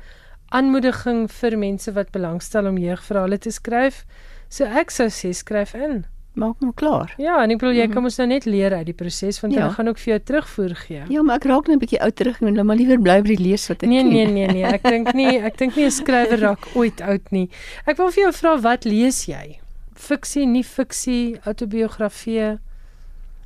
aanmoediging 0.52 1.28
vir 1.30 1.56
mense 1.58 1.92
wat 1.92 2.10
belangstel 2.12 2.66
om 2.66 2.76
jeugverhale 2.76 3.38
te 3.38 3.50
skryf. 3.50 4.04
So 4.50 4.64
ek 4.64 4.90
sou 4.90 5.06
sê 5.08 5.32
skryf 5.34 5.74
in. 5.74 6.04
Maak 6.34 6.60
maar 6.60 6.72
klaar. 6.74 7.14
Ja, 7.18 7.42
en 7.42 7.50
ek 7.50 7.58
bedoel 7.58 7.74
jy 7.74 7.84
Mhm. 7.86 7.92
kan 7.92 8.04
ons 8.04 8.16
nou 8.18 8.28
net 8.28 8.44
leer 8.44 8.72
uit 8.74 8.86
die 8.86 8.94
proses 8.94 9.40
want 9.40 9.52
Ja. 9.54 9.60
hulle 9.60 9.72
gaan 9.74 9.88
ook 9.88 9.98
vir 9.98 10.18
jou 10.18 10.20
terugvoer 10.20 10.76
gee. 10.76 11.02
Ja, 11.08 11.22
maar 11.22 11.36
ek 11.36 11.44
raak 11.44 11.66
net 11.66 11.76
'n 11.76 11.78
bietjie 11.78 12.00
oud 12.00 12.16
terug 12.16 12.40
en 12.40 12.54
wil 12.54 12.64
maar 12.64 12.76
liewer 12.76 12.98
bly 13.00 13.20
by 13.22 13.28
die 13.36 13.42
lees 13.48 13.68
wat 13.68 13.82
ek 13.82 13.88
Nee 13.88 14.02
ken. 14.02 14.08
nee 14.12 14.26
nee 14.26 14.46
nee, 14.46 14.64
ek 14.64 14.82
dink 14.82 15.12
nie 15.14 15.38
ek 15.38 15.56
dink 15.58 15.76
nie 15.76 15.84
'n 15.84 15.90
skrywer 15.90 16.38
raak 16.46 16.66
ooit 16.74 17.00
oud 17.00 17.30
nie. 17.30 17.48
Ek 17.86 17.96
wil 17.96 18.10
vir 18.10 18.22
jou 18.24 18.32
vra 18.32 18.60
wat 18.60 18.84
lees 18.84 19.26
jy? 19.26 19.58
Fiksie, 19.94 20.46
nie 20.46 20.62
fiksie, 20.64 21.36
autobiografie? 21.44 22.58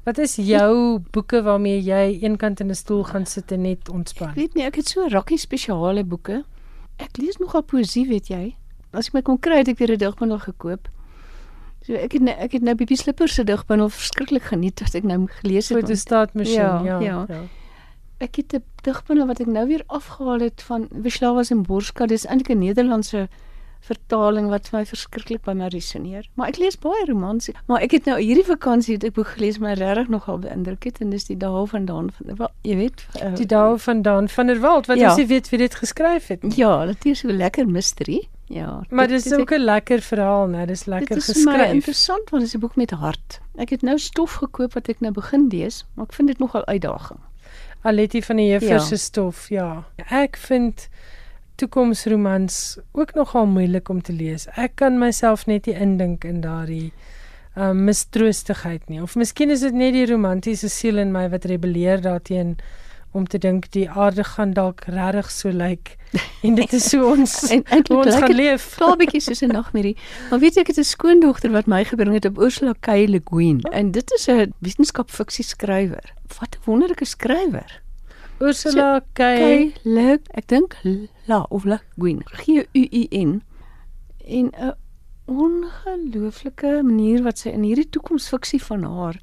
Wat 0.05 0.19
is 0.19 0.37
jou 0.37 0.99
boeke 1.13 1.43
waarmee 1.43 1.81
jy 1.83 2.19
eenkant 2.23 2.61
in 2.61 2.69
'n 2.71 2.75
stoel 2.75 3.05
gaan 3.05 3.27
sit 3.27 3.51
en 3.53 3.63
net 3.63 3.89
ontspan? 3.89 4.29
Ek 4.29 4.35
weet 4.35 4.55
nie, 4.55 4.65
ek 4.65 4.77
het 4.77 4.89
so 4.89 5.09
rakkie 5.09 5.39
spesiale 5.39 6.05
boeke. 6.05 6.45
Ek 6.99 7.17
lees 7.19 7.39
nogal 7.39 7.63
poësie, 7.63 8.07
weet 8.09 8.29
jy. 8.29 8.55
As 8.93 9.07
ek 9.09 9.15
my 9.15 9.23
kon 9.23 9.39
kry, 9.39 9.57
het 9.59 9.69
ek 9.69 9.79
weer 9.79 9.91
'n 9.93 9.99
digbundel 9.99 10.39
gekoop. 10.39 10.89
So 11.87 11.93
ek 12.01 12.13
het 12.17 12.23
nou, 12.23 12.35
ek 12.39 12.53
het 12.53 12.63
nou 12.63 12.75
Bibi 12.75 12.97
Slipper 12.97 13.29
se 13.29 13.45
digbundel 13.45 13.89
verskriklik 13.93 14.43
geniet 14.43 14.81
wat 14.81 14.95
ek 14.95 15.05
nou 15.05 15.27
gelees 15.41 15.69
het. 15.69 15.77
want 15.77 15.87
Fotostaatmasjien, 15.87 16.55
ja, 16.63 16.83
Ja, 16.85 17.01
ja. 17.01 17.25
ja. 17.29 17.41
Ek 18.21 18.37
het 18.37 18.55
'n 18.55 18.63
digbundel 18.83 19.27
wat 19.27 19.41
ek 19.41 19.47
nou 19.47 19.67
weer 19.67 19.83
afgehaal 19.87 20.41
het 20.41 20.63
van 20.63 20.89
Wisława 20.93 21.43
Szymborska. 21.45 22.07
Dis 22.07 22.25
eintlik 22.27 22.49
'n 22.57 22.59
Nederlandse 22.59 23.29
vertaling 23.85 24.49
wat 24.49 24.69
vir 24.71 24.79
my 24.81 24.85
verskriklik 24.89 25.43
by 25.45 25.53
my 25.53 25.69
resoneer. 25.69 26.25
Maar 26.35 26.49
ek 26.49 26.57
lees 26.63 26.77
baie 26.81 27.05
romans. 27.09 27.51
Maar 27.69 27.83
ek 27.83 27.91
het 27.99 28.05
nou 28.09 28.17
hierdie 28.21 28.45
vakansie 28.47 28.95
het 28.97 29.05
ek 29.05 29.13
boek 29.19 29.27
gelees 29.37 29.59
wat 29.59 29.69
my 29.69 29.75
regtig 29.75 30.09
nogal 30.09 30.39
beïndruk 30.39 30.85
het 30.89 31.01
en 31.05 31.11
dis 31.11 31.25
die 31.29 31.37
dae 31.37 31.67
van 31.67 31.87
wel, 32.37 32.49
jy 32.63 32.77
weet 32.77 33.05
uh, 33.23 33.35
Die 33.37 33.47
dae 33.47 33.77
van 33.79 34.03
Dan 34.03 34.29
van 34.29 34.47
der 34.47 34.61
Walt 34.61 34.87
wat 34.87 34.99
Ja. 34.99 35.09
ons 35.11 35.17
nie 35.19 35.27
weet 35.27 35.49
wie 35.51 35.59
dit 35.59 35.75
geskryf 35.75 36.27
het 36.29 36.43
nie. 36.43 36.57
Ja, 36.57 36.87
dit 36.87 37.05
is 37.05 37.19
so 37.19 37.29
lekker 37.29 37.67
mystery. 37.69 38.29
Ja. 38.47 38.83
Maar 38.91 39.09
dit- 39.09 39.25
dit- 39.25 39.41
ook 39.41 39.51
'n 39.53 39.65
lekker 39.65 40.01
verhaal, 40.01 40.47
né? 40.49 40.67
Dis 40.67 40.85
lekker 40.85 41.15
Dit 41.17 41.29
is 41.29 41.43
vir 41.43 41.45
my 41.45 41.53
geskryf. 41.53 41.73
interessant 41.73 42.31
want 42.31 42.43
dit 42.43 42.53
is 42.53 42.55
'n 42.57 42.61
boek 42.61 42.77
met 42.77 42.91
hart. 42.91 43.41
Ek 43.57 43.71
het 43.71 43.83
nou 43.83 43.99
stof 43.99 44.33
gekoop 44.33 44.73
wat 44.75 44.89
ek 44.89 45.01
nou 45.01 45.13
begin 45.13 45.47
lees, 45.51 45.85
maar 45.95 46.05
ek 46.07 46.13
vind 46.13 46.29
dit 46.29 46.39
nogal 46.39 46.67
uitdaging. 46.67 47.19
Aletti 47.83 48.23
van 48.23 48.37
die 48.37 48.47
Juffrou 48.49 48.73
Ja. 48.73 48.79
se 48.79 48.97
stof, 48.97 49.49
ja. 49.49 49.85
Ek 50.11 50.37
vind 50.37 50.89
toekomsromans 51.57 52.79
ook 52.93 53.15
nogal 53.15 53.47
moeilik 53.47 53.89
om 53.89 54.03
te 54.03 54.13
lees. 54.13 54.47
Ek 54.57 54.71
kan 54.75 54.99
myself 54.99 55.47
net 55.47 55.67
nie 55.67 55.75
indink 55.77 56.25
in 56.25 56.41
daardie 56.41 56.93
um, 57.57 57.85
mistroostigheid 57.85 58.89
nie. 58.89 59.01
Of 59.03 59.15
miskien 59.15 59.51
is 59.51 59.61
dit 59.61 59.75
net 59.75 59.93
die 59.93 60.07
romantiese 60.11 60.69
siel 60.69 60.99
in 60.99 61.13
my 61.13 61.29
wat 61.31 61.45
rebelleer 61.45 62.01
daarteen 62.03 62.57
om 63.15 63.27
te 63.31 63.39
dink 63.39 63.71
die 63.73 63.87
aarde 63.91 64.25
gaan 64.25 64.53
dalk 64.57 64.83
regtig 64.91 65.31
so 65.31 65.53
lyk 65.55 65.95
en 66.43 66.57
dit 66.59 66.73
is 66.73 66.89
so 66.91 67.07
ons 67.11 67.35
En 67.55 67.63
eintlik 67.71 68.07
ons 68.07 68.19
gaan 68.23 68.35
leef. 68.35 68.67
klaar 68.79 68.99
bietjie 68.99 69.23
soos 69.23 69.43
'n 69.47 69.55
nagmerrie. 69.55 69.95
Maar 70.31 70.43
weet 70.43 70.59
jy 70.59 70.65
ek 70.67 70.73
het 70.75 70.83
'n 70.83 70.91
skoondogter 70.91 71.51
wat 71.55 71.71
my 71.71 71.85
gebring 71.85 72.15
het 72.15 72.27
op 72.27 72.39
Ursula 72.39 72.75
K. 72.81 73.07
Le 73.09 73.21
Guin 73.25 73.61
en 73.71 73.91
dit 73.91 74.13
is 74.19 74.27
'n 74.29 74.53
wetenskap 74.59 75.11
fiksie 75.11 75.45
skrywer. 75.45 76.13
Wat 76.39 76.59
'n 76.59 76.63
wonderlike 76.65 77.05
skrywer. 77.05 77.81
Ursula 78.41 79.01
K. 79.13 79.23
K. 79.39 79.73
Le 79.83 80.19
ek 80.35 80.49
dink 80.49 80.77
La 81.27 81.47
of 81.49 81.65
Le 81.65 81.79
Guin. 81.99 82.23
G 82.25 82.67
U 82.73 82.89
I 82.91 83.07
N. 83.11 83.43
En 84.27 84.51
'n 84.51 84.75
ongelooflike 85.27 86.81
manier 86.83 87.23
wat 87.23 87.39
sy 87.39 87.49
in 87.49 87.63
hierdie 87.63 87.89
toekomsfiksie 87.89 88.63
van 88.63 88.83
haar 88.85 89.21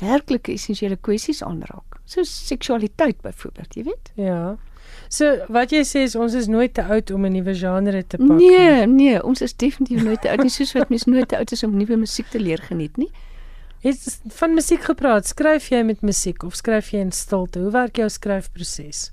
werklike 0.00 0.52
essensiële 0.52 0.96
kwessies 0.96 1.42
aanraak. 1.42 1.95
Soos 2.06 2.30
seksualiteit 2.46 3.20
byvoorbeeld, 3.24 3.74
jy 3.74 3.84
weet? 3.88 4.10
Ja. 4.14 4.56
So 5.08 5.46
wat 5.52 5.72
jy 5.74 5.82
sê 5.86 6.02
is 6.06 6.14
ons 6.18 6.34
is 6.38 6.48
nooit 6.50 6.74
te 6.74 6.82
oud 6.82 7.10
om 7.14 7.26
'n 7.26 7.32
nuwe 7.32 7.54
genre 7.54 8.02
te 8.06 8.16
pak. 8.16 8.36
nie. 8.36 8.50
Nee, 8.50 8.86
nee, 8.86 9.22
ons 9.22 9.42
is 9.42 9.54
definitief 9.54 10.02
nooit 10.02 10.20
te 10.22 10.30
oud 10.30 10.42
nie, 10.42 10.50
soos 10.50 10.72
wat 10.72 10.88
mens 10.88 11.04
nooit 11.04 11.28
te 11.28 11.36
oud 11.36 11.52
is 11.52 11.62
om 11.62 11.76
nuwe 11.76 11.96
musiek 11.96 12.26
te 12.28 12.40
leer 12.40 12.62
geniet 12.62 12.96
nie. 12.96 13.10
Het 13.80 14.20
van 14.28 14.54
musiek 14.54 14.82
gepraat. 14.82 15.26
Skryf 15.26 15.68
jy 15.68 15.82
met 15.82 16.00
musiek 16.00 16.42
of 16.42 16.54
skryf 16.54 16.90
jy 16.90 16.98
in 16.98 17.12
stilte? 17.12 17.60
Hoe 17.60 17.70
werk 17.70 17.96
jou 17.96 18.08
skryfproses? 18.08 19.12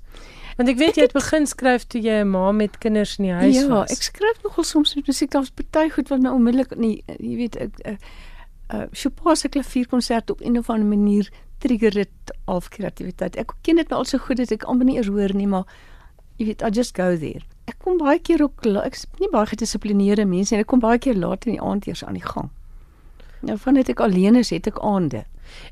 Want 0.56 0.68
ek 0.70 0.78
weet 0.78 0.98
jy 0.98 1.06
het 1.06 1.14
begin 1.14 1.46
skryf 1.46 1.86
toe 1.86 2.00
jy 2.00 2.22
'n 2.22 2.30
ma 2.30 2.52
met 2.52 2.78
kinders 2.78 3.18
in 3.18 3.24
die 3.24 3.32
huis 3.34 3.54
ja, 3.54 3.66
was. 3.68 3.90
ek 3.90 4.02
skryf 4.02 4.42
nogal 4.42 4.64
soms 4.64 4.94
met 4.94 5.06
musiek. 5.06 5.30
Daar's 5.30 5.50
party 5.50 5.90
goed 5.90 6.08
wat 6.08 6.20
my 6.20 6.30
onmiddellik 6.30 6.76
nie, 6.76 7.02
jy 7.18 7.36
weet, 7.36 7.56
ek 7.56 7.72
uh, 7.84 7.96
uh 8.74 8.86
Chopin 8.92 9.36
se 9.36 9.48
klavierkonsert 9.48 10.30
op 10.30 10.40
een 10.40 10.58
of 10.58 10.70
ander 10.70 10.86
manier 10.86 11.30
trigger 11.58 11.90
dit 11.90 12.32
half 12.46 12.68
kreatiwiteit. 12.68 13.36
Ek 13.36 13.52
ken 13.62 13.76
dit 13.76 13.88
nou 13.88 13.98
al 13.98 14.04
so 14.04 14.18
goed 14.18 14.36
dat 14.36 14.52
ek 14.52 14.64
amper 14.64 14.86
nie 14.86 14.96
eers 14.96 15.08
hoor 15.08 15.34
nie, 15.34 15.46
maar 15.46 15.64
jy 16.38 16.46
weet, 16.46 16.62
I 16.62 16.70
just 16.70 16.94
go 16.96 17.16
there. 17.16 17.40
Ek 17.66 17.78
kom 17.78 17.98
baie 17.98 18.18
keer 18.18 18.42
ook 18.42 18.64
la- 18.64 18.82
ek 18.84 18.94
is 18.94 19.06
nie 19.20 19.28
baie 19.32 19.46
gedissiplineerde 19.46 20.26
mens 20.26 20.50
nie. 20.50 20.60
Ek 20.60 20.66
kom 20.66 20.80
baie 20.80 20.98
keer 20.98 21.14
laat 21.14 21.46
in 21.46 21.52
die 21.52 21.60
aand 21.62 21.86
eers 21.86 22.04
aan 22.04 22.14
die 22.14 22.22
gang. 22.26 22.50
Nou 23.42 23.56
vandat 23.58 23.88
ek 23.88 24.00
alleen 24.00 24.36
is, 24.36 24.50
het 24.50 24.66
ek 24.66 24.78
aande. 24.82 25.24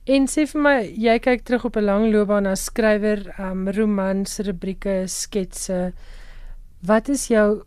En 0.06 0.26
sê 0.28 0.46
vir 0.46 0.60
my, 0.60 0.76
jy 0.96 1.18
kyk 1.18 1.44
terug 1.44 1.64
op 1.64 1.76
'n 1.76 1.84
lang 1.84 2.12
loopbaan 2.12 2.46
as 2.46 2.64
skrywer, 2.64 3.34
um 3.38 3.68
romans, 3.68 4.38
rubrieke, 4.38 5.04
sketse. 5.08 5.92
Wat 6.82 7.08
is 7.08 7.28
jou 7.28 7.62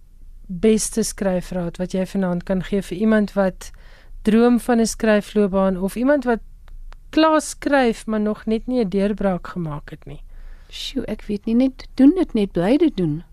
beste 0.47 1.03
skryfraad 1.03 1.77
wat 1.77 1.91
jy 1.93 2.05
vanaand 2.05 2.43
kan 2.45 2.61
gee 2.63 2.81
vir 2.81 2.97
iemand 2.97 3.33
wat 3.33 3.71
droom 4.23 4.59
van 4.59 4.79
'n 4.79 4.85
skryfloopbaan 4.85 5.77
of 5.81 5.95
iemand 5.95 6.23
wat 6.25 6.39
klaar 7.15 7.41
skryf 7.41 8.05
maar 8.05 8.19
nog 8.19 8.45
net 8.45 8.67
nie 8.67 8.83
'n 8.83 8.89
deurbraak 8.89 9.47
gemaak 9.47 9.89
het 9.89 10.05
nie? 10.05 10.21
Sjoe, 10.69 11.05
ek 11.05 11.21
weet 11.27 11.45
nie 11.45 11.55
net 11.55 11.87
doen 11.93 12.11
dit 12.15 12.33
net 12.33 12.51
bly 12.51 12.77
dit 12.77 12.97
doen. 12.97 13.23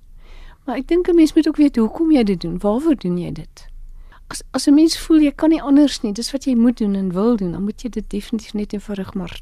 Maar 0.64 0.77
ek 0.77 0.88
dink 0.88 1.09
'n 1.09 1.14
mens 1.14 1.35
moet 1.35 1.49
ook 1.49 1.57
weet 1.57 1.77
hoekom 1.77 2.12
jy 2.12 2.23
dit 2.23 2.40
doen. 2.40 2.59
Waarvoor 2.59 2.97
doen 2.97 3.18
jy 3.18 3.33
dit? 3.33 3.66
As 4.27 4.42
as 4.51 4.66
'n 4.66 4.75
mens 4.75 4.99
voel 4.99 5.21
jy 5.21 5.33
kan 5.33 5.49
nie 5.49 5.62
anders 5.62 6.01
nie, 6.03 6.12
dis 6.12 6.31
wat 6.31 6.45
jy 6.45 6.55
moet 6.55 6.79
doen 6.79 6.95
en 6.95 7.12
wil 7.12 7.37
doen, 7.37 7.53
dan 7.53 7.62
moet 7.62 7.83
jy 7.83 7.88
dit 7.88 8.11
definitief 8.11 8.53
net 8.55 8.73
eenvoudig 8.73 9.14
maar 9.14 9.40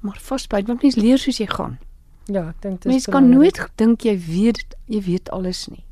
maar 0.00 0.18
vasbyt 0.20 0.66
want 0.66 0.82
mens 0.82 0.94
leer 0.94 1.18
soos 1.18 1.38
jy 1.38 1.46
gaan. 1.46 1.78
Ja, 2.24 2.48
ek 2.48 2.60
dink 2.60 2.82
dit 2.82 2.84
is 2.84 2.92
Mens 2.92 3.06
kan 3.06 3.28
nooit 3.28 3.68
dink 3.76 4.02
jy 4.02 4.18
weet 4.18 4.64
jy 4.86 5.00
weet 5.00 5.30
alles 5.30 5.66
nie. 5.66 5.84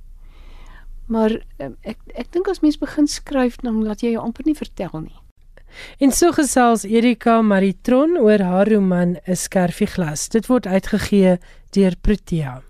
Maar 1.06 1.42
um, 1.58 1.76
ek 1.80 1.98
ek 2.14 2.32
dink 2.32 2.48
as 2.48 2.60
mens 2.60 2.78
begin 2.78 3.06
skryf 3.06 3.56
dan 3.56 3.84
laat 3.84 4.00
jy 4.00 4.10
jou 4.10 4.22
amper 4.22 4.44
nie 4.44 4.56
vertel 4.56 5.00
nie. 5.00 5.21
En 5.98 6.12
so 6.12 6.32
gesels 6.32 6.84
Erika 6.84 7.42
Maritron 7.42 8.18
oor 8.18 8.40
haar 8.40 8.68
roman 8.68 9.16
'n 9.26 9.36
skerfie 9.36 9.86
glas. 9.86 10.28
Dit 10.28 10.46
word 10.46 10.66
uitgegee 10.66 11.38
deur 11.70 11.94
Protea. 12.00 12.62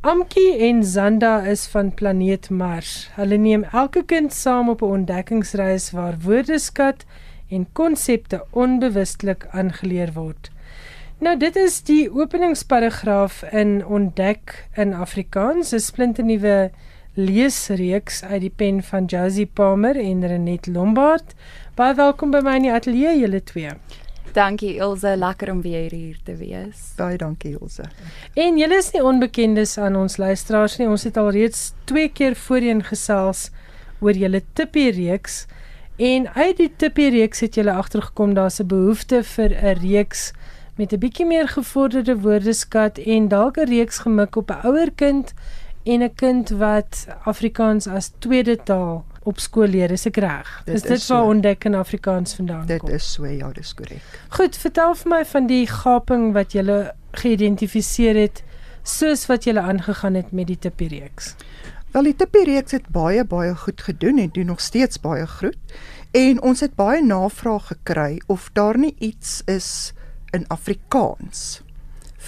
Amkie 0.00 0.58
en 0.58 0.84
Zanda 0.84 1.42
is 1.46 1.66
van 1.66 1.94
planeet 1.94 2.50
Mars. 2.50 3.10
Hulle 3.14 3.36
neem 3.36 3.64
elke 3.72 4.04
kind 4.04 4.32
saam 4.32 4.68
op 4.68 4.82
'n 4.82 4.84
ontdekkingsreis 4.84 5.90
waar 5.90 6.16
woordeskat 6.20 7.04
en 7.48 7.66
konsepte 7.72 8.44
onbewustelik 8.50 9.46
aangeleer 9.50 10.12
word. 10.12 10.50
Nou 11.18 11.36
dit 11.38 11.56
is 11.56 11.82
die 11.82 12.10
openingsparagraaf 12.10 13.42
in 13.52 13.86
Ontdek 13.86 14.68
in 14.74 14.94
Afrikaans, 14.94 15.72
'n 15.72 15.78
splinternuwe 15.78 16.70
leesreeks 17.14 18.24
uit 18.24 18.40
die 18.40 18.52
pen 18.56 18.82
van 18.82 19.04
Josie 19.04 19.46
Palmer 19.46 19.96
en 19.96 20.26
Renet 20.26 20.66
Lombard. 20.66 21.34
Baie 21.72 21.94
welkom 21.96 22.28
by 22.28 22.42
my 22.44 22.52
in 22.58 22.66
die 22.66 22.70
ateljee 22.76 23.14
julle 23.16 23.38
twee. 23.48 23.70
Dankie 24.36 24.74
Ilse, 24.76 25.14
lekker 25.16 25.48
om 25.48 25.62
weer 25.64 25.88
hier 25.88 26.18
te 26.20 26.34
wees. 26.36 26.90
Baie 26.98 27.16
dankie 27.16 27.54
Ilse. 27.54 27.86
En 28.36 28.58
julle 28.60 28.76
is 28.76 28.90
nie 28.92 29.00
onbekendes 29.00 29.78
aan 29.80 29.94
ons 29.96 30.18
luisteraars 30.20 30.74
nie. 30.76 30.88
Ons 30.92 31.06
het 31.08 31.16
al 31.16 31.30
reeds 31.32 31.70
twee 31.88 32.10
keer 32.12 32.36
voorheen 32.36 32.82
gesels 32.84 33.46
oor 34.04 34.12
julle 34.20 34.42
tippie 34.52 34.90
reeks 34.92 35.46
en 35.96 36.28
uit 36.34 36.60
die 36.60 36.68
tippie 36.76 37.08
reeks 37.14 37.40
het 37.46 37.56
julle 37.56 37.72
agtergekom 37.72 38.34
daar's 38.36 38.60
'n 38.60 38.68
behoefte 38.68 39.22
vir 39.24 39.56
'n 39.56 39.80
reeks 39.80 40.32
met 40.76 40.92
'n 40.92 41.00
bietjie 41.00 41.26
meer 41.26 41.48
gevorderde 41.48 42.20
woordeskat 42.20 42.98
en 42.98 43.28
dalk 43.28 43.56
'n 43.56 43.72
reeks 43.72 44.04
gemik 44.04 44.36
op 44.36 44.50
'n 44.50 44.60
ouer 44.68 44.90
kind 44.90 45.32
en 45.84 46.02
'n 46.02 46.14
kind 46.14 46.50
wat 46.50 47.06
Afrikaans 47.24 47.86
as 47.86 48.12
tweede 48.18 48.56
taal 48.56 49.04
op 49.28 49.40
skool 49.40 49.70
leer, 49.70 49.92
is 49.94 50.06
ek 50.08 50.18
reg? 50.22 50.48
Is 50.66 50.82
dit 50.82 50.90
waar 50.90 51.24
so. 51.24 51.28
ontdek 51.30 51.64
in 51.68 51.74
Afrikaans 51.78 52.34
vandaan 52.34 52.66
dit 52.66 52.80
kom? 52.80 52.90
Dit 52.90 53.00
is 53.00 53.12
so, 53.12 53.26
ja, 53.26 53.50
dis 53.54 53.74
korrek. 53.74 54.18
Goed, 54.36 54.56
vertel 54.56 54.94
vir 55.02 55.12
my 55.12 55.20
van 55.32 55.46
die 55.50 55.64
gaping 55.70 56.32
wat 56.36 56.56
jy 56.56 56.64
geïdentifiseer 57.22 58.18
het 58.18 58.42
soos 58.82 59.26
wat 59.30 59.46
jy 59.46 59.54
aangegaan 59.58 60.18
het 60.18 60.32
met 60.32 60.50
die 60.50 60.58
tippie 60.58 60.88
reeks. 60.90 61.34
Wel, 61.92 62.08
die 62.10 62.16
tippie 62.16 62.44
reeks 62.48 62.72
het 62.72 62.88
baie 62.90 63.24
baie 63.24 63.54
goed 63.54 63.82
gedoen 63.84 64.18
en 64.18 64.32
doen 64.32 64.50
nog 64.54 64.60
steeds 64.60 65.00
baie 65.00 65.26
goed. 65.26 65.76
En 66.16 66.40
ons 66.42 66.60
het 66.60 66.74
baie 66.76 67.02
navraag 67.04 67.70
gekry 67.72 68.20
of 68.26 68.50
daar 68.52 68.78
nie 68.78 68.94
iets 68.98 69.42
is 69.46 69.92
in 70.32 70.48
Afrikaans 70.48 71.62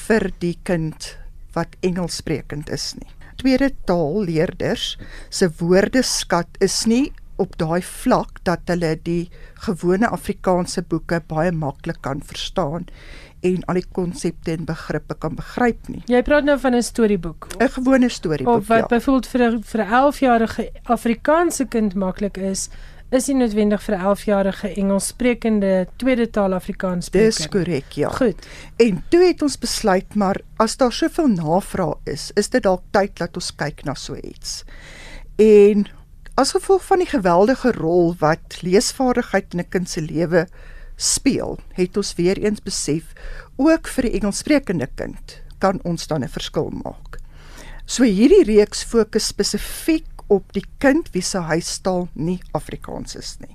vir 0.07 0.31
die 0.39 0.57
kind 0.63 1.17
wat 1.57 1.77
Engelssprekend 1.81 2.71
is 2.71 2.93
nie 3.01 3.11
tweede 3.37 3.71
taalleerders 3.85 4.97
se 5.31 5.51
woordeskat 5.59 6.49
is 6.61 6.85
nie 6.87 7.13
op 7.37 7.57
daai 7.59 7.83
vlak 7.83 8.39
dat 8.47 8.71
hulle 8.71 8.95
die 9.03 9.31
gewone 9.67 10.09
Afrikaanse 10.15 10.85
boeke 10.87 11.21
baie 11.29 11.53
maklik 11.53 12.03
kan 12.03 12.23
verstaan 12.23 12.87
en 13.45 13.65
al 13.69 13.81
die 13.81 13.87
konsepte 13.93 14.55
en 14.55 14.65
begrippe 14.69 15.17
kan 15.21 15.35
begryp 15.37 15.91
nie. 15.93 16.03
Jy 16.09 16.23
praat 16.25 16.47
nou 16.49 16.57
van 16.59 16.75
'n 16.75 16.83
storieboek. 16.83 17.49
'n 17.61 17.69
Gewone 17.69 18.09
storieboek. 18.09 18.57
Of 18.57 18.69
wat 18.69 18.79
ja. 18.79 18.87
byvoorbeeld 18.87 19.27
vir 19.27 19.41
'n 19.43 19.63
vir 19.63 19.81
'n 19.81 19.89
11-jarige 19.89 20.71
Afrikaanse 20.85 21.65
kind 21.67 21.95
maklik 21.95 22.37
is, 22.37 22.69
is 23.15 23.27
nie 23.29 23.37
noodwendig 23.37 23.83
vir 23.83 23.95
'n 23.95 24.01
11-jarige 24.01 24.69
Engelssprekende 24.81 25.87
tweede 25.97 26.31
taal 26.31 26.55
Afrikaans 26.55 27.07
spreker. 27.07 27.27
Dis 27.27 27.49
korrek, 27.49 27.93
ja. 27.93 28.09
Goed. 28.09 28.47
En 28.77 29.05
toe 29.09 29.21
het 29.27 29.43
ons 29.43 29.59
besluit 29.59 30.15
maar 30.15 30.41
as 30.57 30.77
daar 30.77 30.93
soveel 30.93 31.29
navraag 31.29 31.95
is, 32.05 32.31
is 32.35 32.49
dit 32.49 32.63
dalk 32.63 32.83
tyd 32.91 33.17
dat 33.17 33.37
ons 33.37 33.55
kyk 33.55 33.85
na 33.85 33.95
so 33.95 34.17
iets. 34.17 34.65
En 35.37 35.87
as 36.35 36.51
gevolg 36.51 36.85
van 36.85 36.99
die 36.99 37.11
geweldige 37.11 37.73
rol 37.73 38.15
wat 38.19 38.63
leesvaardigheid 38.63 39.55
in 39.55 39.61
'n 39.61 39.69
kind 39.69 39.89
se 39.89 40.01
lewe 40.01 40.47
speel, 40.97 41.59
het 41.73 41.97
ons 41.97 42.15
weer 42.15 42.39
eens 42.39 42.63
besef 42.63 43.05
ook 43.57 43.87
vir 43.87 44.03
die 44.03 44.13
Engelssprekende 44.21 44.89
kind 44.95 45.43
kan 45.59 45.81
ons 45.85 46.07
dan 46.07 46.23
'n 46.23 46.29
verskil 46.29 46.71
maak. 46.71 47.19
So 47.87 48.03
hierdie 48.03 48.45
reeks 48.45 48.83
fokus 48.83 49.27
spesifiek 49.27 50.14
op 50.29 50.53
die 50.57 50.65
kind 50.79 51.11
wie 51.15 51.23
se 51.23 51.39
huistaal 51.39 52.09
nie 52.15 52.41
Afrikaans 52.53 53.17
is 53.17 53.37
nie. 53.41 53.53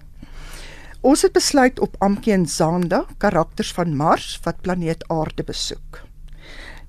Ons 1.02 1.24
het 1.24 1.34
besluit 1.34 1.80
op 1.80 1.96
Amkie 2.04 2.34
en 2.36 2.46
Zanda, 2.46 3.06
karakters 3.24 3.72
van 3.72 3.96
Mars 3.96 4.34
wat 4.44 4.62
planeet 4.62 5.06
Aarde 5.08 5.46
besoek. 5.48 6.02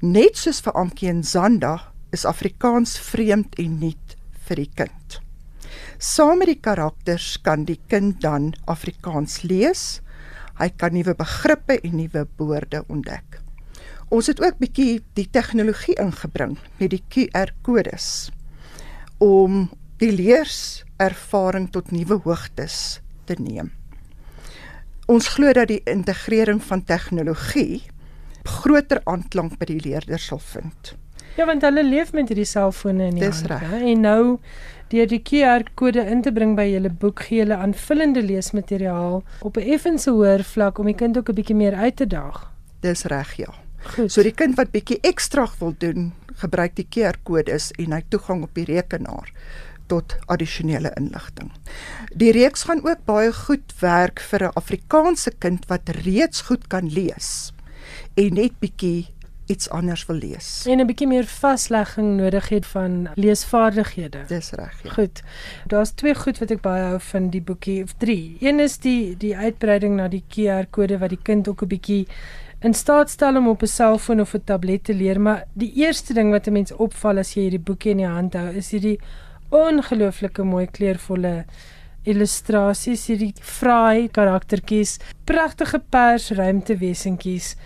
Net 0.03 0.37
soos 0.41 0.59
vir 0.65 0.75
Amkie 0.75 1.11
en 1.13 1.23
Zanda 1.25 1.77
is 2.11 2.27
Afrikaans 2.27 2.97
vreemd 2.99 3.55
en 3.63 3.79
nuut 3.79 4.17
vir 4.49 4.65
die 4.65 4.71
kind. 4.75 5.21
Saam 6.01 6.41
met 6.43 6.51
die 6.51 6.59
karakters 6.59 7.37
kan 7.45 7.69
die 7.69 7.79
kind 7.93 8.19
dan 8.25 8.51
Afrikaans 8.67 9.45
lees. 9.47 10.01
Hy 10.59 10.73
kan 10.75 10.97
nuwe 10.97 11.15
begrippe 11.15 11.79
en 11.79 11.97
nuwe 12.01 12.27
woorde 12.41 12.83
ontdek. 12.89 13.39
Ons 14.11 14.27
het 14.27 14.43
ook 14.43 14.59
bietjie 14.59 15.05
die 15.15 15.29
tegnologie 15.31 15.95
ingebring 16.03 16.59
met 16.81 16.97
die 16.97 17.05
QR-kodes 17.15 18.33
om 19.21 19.69
die 20.01 20.13
leerservaring 20.17 21.69
tot 21.71 21.93
nuwe 21.93 22.21
hoogtes 22.25 23.01
te 23.29 23.37
neem. 23.39 23.71
Ons 25.11 25.29
glo 25.35 25.53
dat 25.53 25.69
die 25.69 25.83
integrering 25.91 26.63
van 26.63 26.85
tegnologie 26.87 27.83
groter 28.49 29.03
aanklank 29.05 29.59
by 29.61 29.69
die 29.69 29.81
leerders 29.85 30.31
sal 30.31 30.41
vind. 30.53 30.95
Ja, 31.37 31.47
want 31.47 31.63
hulle 31.63 31.85
leef 31.85 32.13
met 32.17 32.31
hierdie 32.31 32.49
selfone 32.49 33.11
in 33.11 33.19
die 33.19 33.25
hand. 33.27 33.47
Reg. 33.51 33.75
En 33.81 34.05
nou 34.07 34.23
deur 34.91 35.07
die 35.11 35.21
QR-kode 35.23 36.03
in 36.11 36.23
te 36.25 36.33
bring 36.35 36.57
by 36.59 36.67
julle 36.67 36.91
boek 36.91 37.23
gee 37.29 37.45
hulle 37.45 37.59
aanvullende 37.63 38.23
leesmateriaal 38.27 39.21
op 39.47 39.57
'n 39.57 39.69
effense 39.77 40.11
hoër 40.11 40.43
vlak 40.45 40.79
om 40.79 40.87
die 40.87 40.95
kind 40.95 41.19
ook 41.19 41.29
'n 41.29 41.35
bietjie 41.35 41.57
meer 41.57 41.75
uit 41.75 41.97
te 41.97 42.07
daag. 42.07 42.51
Dis 42.81 43.05
reg, 43.05 43.35
ja. 43.37 43.53
Goed. 43.95 44.13
So 44.13 44.23
die 44.23 44.35
kind 44.35 44.57
wat 44.57 44.71
bietjie 44.71 44.99
ekstra 45.01 45.47
wil 45.59 45.75
doen, 45.79 46.13
gebruik 46.43 46.77
die 46.77 46.89
QR-kodes 46.89 47.71
en 47.79 47.93
hy 47.93 48.03
toegang 48.09 48.43
op 48.47 48.55
die 48.55 48.65
rekenaar 48.65 49.33
tot 49.91 50.17
addisionele 50.31 50.93
inligting. 50.97 51.51
Die 52.15 52.33
reeks 52.33 52.67
gaan 52.69 52.85
ook 52.87 53.05
baie 53.05 53.33
goed 53.33 53.73
werk 53.81 54.21
vir 54.21 54.45
'n 54.49 54.57
Afrikaanse 54.61 55.33
kind 55.39 55.67
wat 55.67 55.89
reeds 56.05 56.41
goed 56.49 56.69
kan 56.69 56.87
lees 56.87 57.53
en 58.15 58.35
net 58.35 58.53
bietjie 58.61 59.11
iets 59.51 59.71
anders 59.71 60.07
wil 60.07 60.17
lees. 60.17 60.65
En 60.67 60.79
'n 60.79 60.87
bietjie 60.87 61.07
meer 61.07 61.27
vaslegging 61.27 62.17
nodig 62.17 62.49
het 62.49 62.67
van 62.67 63.09
leesvaardighede. 63.15 64.25
Dis 64.27 64.51
reg. 64.51 64.83
Ja. 64.83 64.91
Goed. 64.91 65.23
Daar's 65.67 65.91
twee 65.91 66.15
goed 66.15 66.39
wat 66.39 66.51
ek 66.51 66.61
baie 66.61 66.83
hou 66.83 67.01
van 67.01 67.31
die 67.31 67.43
boekie 67.43 67.83
of 67.83 67.93
drie. 67.99 68.37
Een 68.41 68.61
is 68.61 68.79
die 68.79 69.17
die 69.17 69.37
uitbreiding 69.37 69.97
na 69.97 70.09
die 70.09 70.25
QR-kode 70.29 70.99
wat 70.99 71.09
die 71.09 71.23
kind 71.23 71.49
ook 71.49 71.63
'n 71.63 71.67
bietjie 71.67 72.07
in 72.61 72.75
staat 72.75 73.11
stel 73.11 73.37
om 73.37 73.49
op 73.49 73.63
'n 73.63 73.67
selfoon 73.67 74.21
of 74.21 74.35
'n 74.35 74.45
tablet 74.45 74.85
te 74.85 74.95
leer, 74.95 75.21
maar 75.21 75.45
die 75.53 75.73
eerste 75.75 76.13
ding 76.15 76.31
wat 76.31 76.47
'n 76.47 76.53
mens 76.53 76.73
opval 76.73 77.19
as 77.19 77.35
jy 77.35 77.43
hierdie 77.43 77.67
boekie 77.69 77.91
in 77.91 77.97
die 77.97 78.07
hand 78.07 78.35
hou, 78.35 78.49
is 78.55 78.71
hierdie 78.71 79.01
ongelooflike 79.49 80.43
mooi 80.43 80.67
kleurvolle 80.67 81.45
illustrasies, 82.03 83.07
hierdie 83.07 83.35
fraai 83.41 84.09
karaktertjies, 84.09 84.99
pragtige 85.25 85.83
persruimte 85.91 86.77
wesentjies. 86.77 87.57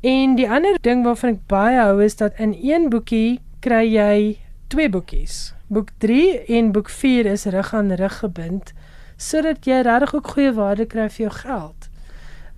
En 0.00 0.34
die 0.34 0.48
ander 0.50 0.78
ding 0.80 1.04
waarvan 1.04 1.36
ek 1.36 1.46
baie 1.46 1.78
hou 1.78 2.02
is 2.02 2.16
dat 2.16 2.32
in 2.38 2.56
een 2.62 2.88
boekie 2.90 3.40
kry 3.60 3.84
jy 3.86 4.38
twee 4.68 4.88
boekies. 4.88 5.52
Boek 5.68 5.92
3 5.98 6.44
en 6.58 6.72
boek 6.72 6.90
4 6.90 7.26
is 7.26 7.44
rug 7.44 7.74
aan 7.74 7.92
rug 7.92 8.18
gebind 8.18 8.72
sodat 9.16 9.66
jy 9.66 9.82
regtig 9.86 10.14
ook 10.14 10.32
goeie 10.34 10.52
waarde 10.52 10.86
kry 10.86 11.06
vir 11.08 11.28
jou 11.28 11.34
geld. 11.36 11.88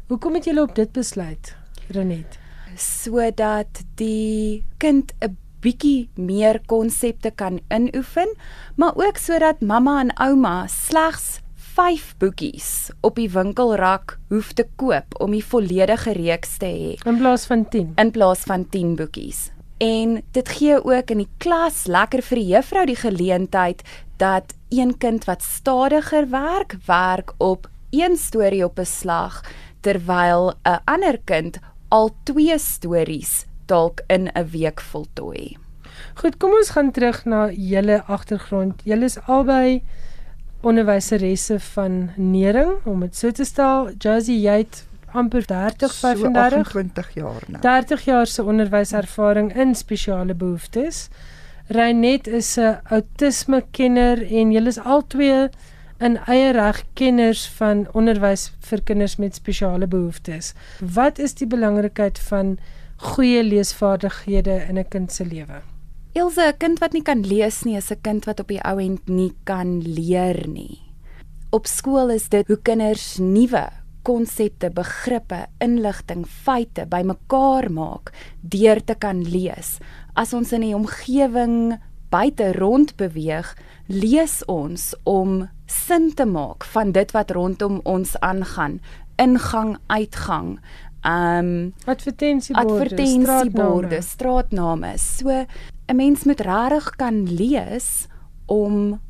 Hoekom 0.09 0.35
het 0.35 0.45
julle 0.49 0.63
op 0.63 0.75
dit 0.75 0.93
besluit? 0.93 1.64
Renet. 1.89 2.39
Sodat 2.77 3.85
die 3.97 4.65
kind 4.79 5.13
'n 5.21 5.37
bietjie 5.61 6.09
meer 6.15 6.61
konsepte 6.67 7.31
kan 7.31 7.61
inoefen, 7.69 8.29
maar 8.77 8.93
ook 8.97 9.17
sodat 9.17 9.61
mamma 9.61 10.01
en 10.01 10.13
ouma 10.19 10.67
slegs 10.67 11.41
5 11.75 12.15
boekies 12.19 12.91
op 13.01 13.17
die 13.19 13.31
winkelrak 13.31 14.19
hoef 14.29 14.53
te 14.53 14.67
koop 14.77 15.17
om 15.19 15.33
die 15.35 15.45
volledige 15.45 16.13
reeks 16.13 16.59
te 16.63 16.67
hê 16.67 16.93
in 17.09 17.19
plaas 17.19 17.47
van 17.51 17.65
10. 17.69 17.93
In 17.99 18.11
plaas 18.15 18.45
van 18.47 18.69
10 18.69 18.95
boekies. 18.97 19.51
En 19.83 20.21
dit 20.31 20.49
gee 20.49 20.77
ook 20.85 21.11
in 21.11 21.25
die 21.25 21.31
klas 21.43 21.87
lekker 21.91 22.23
vir 22.23 22.39
die 22.39 22.51
juffrou 22.53 22.85
die 22.87 23.01
geleentheid 23.01 23.83
dat 24.23 24.55
een 24.71 24.95
kind 24.99 25.27
wat 25.27 25.43
stadiger 25.43 26.29
werk, 26.31 26.77
werk 26.87 27.35
op 27.39 27.67
een 27.91 28.17
storie 28.17 28.65
op 28.65 28.79
'n 28.79 28.87
slag 28.87 29.43
terwyl 29.81 30.55
'n 30.63 30.81
ander 30.85 31.19
kind 31.25 31.59
al 31.95 32.11
twee 32.27 32.59
stories 32.59 33.45
dalk 33.71 34.03
in 34.07 34.29
'n 34.35 34.49
week 34.51 34.81
voltooi. 34.81 35.57
Goed, 36.15 36.37
kom 36.37 36.51
ons 36.51 36.71
gaan 36.71 36.91
terug 36.91 37.25
na 37.25 37.51
julle 37.51 38.03
agtergrond. 38.07 38.83
Julle 38.85 39.05
is 39.05 39.19
albei 39.27 39.83
onderwyseresse 40.61 41.61
van 41.61 42.11
Nering, 42.17 42.73
om 42.85 43.01
dit 43.01 43.17
so 43.17 43.31
te 43.31 43.45
stel. 43.45 43.91
Josie, 43.99 44.41
jy 44.41 44.57
het 44.57 44.87
amper 45.13 45.47
30, 45.47 45.93
so 45.93 46.09
35 46.09 46.69
20 46.71 47.15
jaar 47.15 47.43
nou. 47.47 47.61
30 47.63 48.05
jaar 48.05 48.27
se 48.27 48.43
onderwyservaring 48.43 49.55
in 49.57 49.75
spesiale 49.75 50.35
behoeftes. 50.35 51.09
Reinet 51.67 52.27
is 52.27 52.57
'n 52.59 52.81
outisme 52.91 53.65
kenner 53.71 54.23
en 54.23 54.53
julle 54.53 54.69
is 54.69 54.79
albei 54.79 55.49
in 56.01 56.17
eie 56.27 56.53
reg 56.53 56.83
kenners 56.95 57.47
van 57.59 57.87
onderwys 57.95 58.49
vir 58.69 58.83
kinders 58.83 59.17
met 59.17 59.35
spesiale 59.35 59.87
behoeftes. 59.87 60.55
Wat 60.81 61.19
is 61.19 61.35
die 61.35 61.47
belangrikheid 61.47 62.19
van 62.19 62.59
goeie 62.97 63.43
leesvaardighede 63.43 64.67
in 64.69 64.79
'n 64.79 64.89
kind 64.89 65.13
se 65.13 65.25
lewe? 65.25 65.63
Ilse, 66.15 66.41
'n 66.41 66.59
kind 66.59 66.79
wat 66.79 66.93
nie 66.93 67.03
kan 67.03 67.27
lees 67.27 67.65
nie, 67.65 67.77
is 67.77 67.91
'n 67.91 68.01
kind 68.03 68.25
wat 68.25 68.41
op 68.41 68.49
die 68.49 68.63
ou 68.63 68.79
end 68.79 69.09
nie 69.09 69.33
kan 69.45 69.83
leer 69.83 70.49
nie. 70.49 70.81
Op 71.51 71.67
skool 71.67 72.11
is 72.11 72.29
dit 72.29 72.47
hoe 72.47 72.59
kinders 72.63 73.19
nuwe 73.19 73.71
konsepte, 74.03 74.71
begrippe, 74.71 75.47
inligting, 75.59 76.27
feite 76.27 76.87
bymekaar 76.87 77.71
maak 77.73 78.13
deur 78.41 78.85
te 78.85 78.95
kan 78.95 79.23
lees. 79.23 79.79
As 80.15 80.33
ons 80.33 80.53
in 80.53 80.63
'n 80.63 80.75
omgewing 80.75 81.81
buite 82.11 82.53
rond 82.53 82.97
beweeg, 82.97 83.57
lees 83.87 84.45
ons 84.45 84.95
om 85.05 85.49
sin 85.67 86.15
te 86.15 86.25
maak 86.25 86.65
van 86.65 86.93
dit 86.93 87.11
wat 87.11 87.31
rondom 87.31 87.81
ons 87.85 88.17
aangaan, 88.21 88.81
ingang, 89.17 89.77
uitgang, 89.87 90.59
ehm 91.05 91.39
um, 91.39 91.73
advertensieborde, 91.85 92.73
advertensieborde, 92.73 94.03
straatname. 94.03 94.99
So 94.99 95.47
'n 95.87 95.97
mens 95.97 96.25
moet 96.25 96.41
regtig 96.41 96.91
kan 96.97 97.25
lees 97.29 98.07
om 98.47 99.01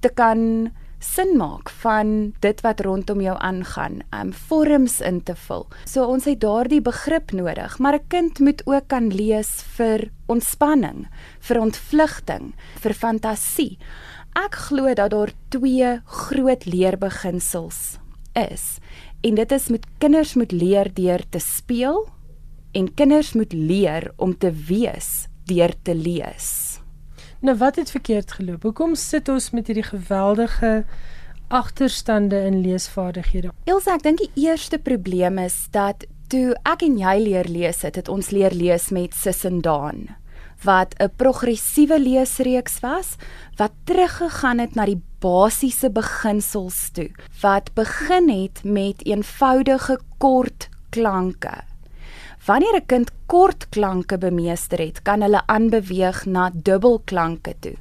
te 0.00 0.08
kan 0.08 0.70
sin 1.04 1.36
maak 1.36 1.70
van 1.82 2.32
dit 2.40 2.60
wat 2.64 2.80
rondom 2.80 3.20
jou 3.20 3.34
aangaan, 3.38 4.00
um 4.16 4.32
vorms 4.32 5.00
in 5.00 5.22
te 5.22 5.34
vul. 5.46 5.66
So 5.84 6.06
ons 6.08 6.24
het 6.24 6.40
daardie 6.40 6.80
begrip 6.84 7.32
nodig, 7.32 7.78
maar 7.78 7.94
'n 7.94 8.08
kind 8.08 8.38
moet 8.38 8.62
ook 8.66 8.88
kan 8.88 9.08
lees 9.08 9.62
vir 9.76 10.10
ontspanning, 10.26 11.06
vir 11.40 11.60
ontvlugting, 11.60 12.54
vir 12.80 12.92
fantasie. 12.92 13.78
Ek 14.34 14.56
glo 14.66 14.90
dat 14.98 15.12
daar 15.14 15.30
twee 15.54 15.90
groot 16.04 16.64
leerbeginsels 16.66 17.98
is. 18.34 18.78
En 19.22 19.38
dit 19.38 19.52
is 19.52 19.68
met 19.70 19.86
kinders 20.02 20.34
moet 20.34 20.52
leer 20.52 20.90
deur 20.94 21.22
te 21.30 21.38
speel 21.38 22.08
en 22.74 22.94
kinders 22.94 23.32
moet 23.32 23.52
leer 23.52 24.10
om 24.16 24.34
te 24.38 24.50
wees 24.50 25.28
deur 25.46 25.74
te 25.82 25.94
lees. 25.94 26.80
Nou 27.44 27.54
wat 27.60 27.76
het 27.76 27.90
verkeerd 27.90 28.32
geloop? 28.32 28.62
Hoekom 28.62 28.94
sit 28.98 29.28
ons 29.28 29.50
met 29.52 29.66
hierdie 29.68 29.86
geweldige 29.86 30.84
agterstande 31.48 32.40
in 32.48 32.62
leesvaardighede? 32.64 33.52
Elsa, 33.68 33.94
ek 33.94 34.02
dink 34.02 34.22
die 34.24 34.46
eerste 34.48 34.80
probleem 34.82 35.38
is 35.38 35.66
dat 35.70 36.08
toe 36.32 36.56
ek 36.66 36.82
en 36.82 36.98
jy 36.98 37.14
leer 37.22 37.46
lees 37.52 37.84
het, 37.86 38.00
het 38.00 38.10
ons 38.10 38.32
leer 38.34 38.56
lees 38.56 38.90
met 38.90 39.14
Sissendaan 39.14 40.08
wat 40.64 40.94
'n 40.98 41.12
progressiewe 41.16 42.00
leesreeks 42.00 42.80
was 42.80 43.16
wat 43.56 43.72
teruggegaan 43.84 44.58
het 44.58 44.74
na 44.74 44.84
die 44.84 45.02
basiese 45.20 45.90
beginsels 45.90 46.90
toe 46.92 47.10
wat 47.40 47.70
begin 47.74 48.28
het 48.28 48.64
met 48.64 49.04
eenvoudige 49.06 49.98
kort 50.18 50.68
klanke 50.90 51.64
Wanneer 52.44 52.76
'n 52.76 52.86
kind 52.86 53.10
kort 53.26 53.68
klanke 53.68 54.18
bemeester 54.18 54.78
het, 54.78 55.02
kan 55.02 55.20
hulle 55.20 55.42
aanbeweeg 55.46 56.26
na 56.26 56.50
dubbelklanke 56.52 57.54
toe. 57.60 57.76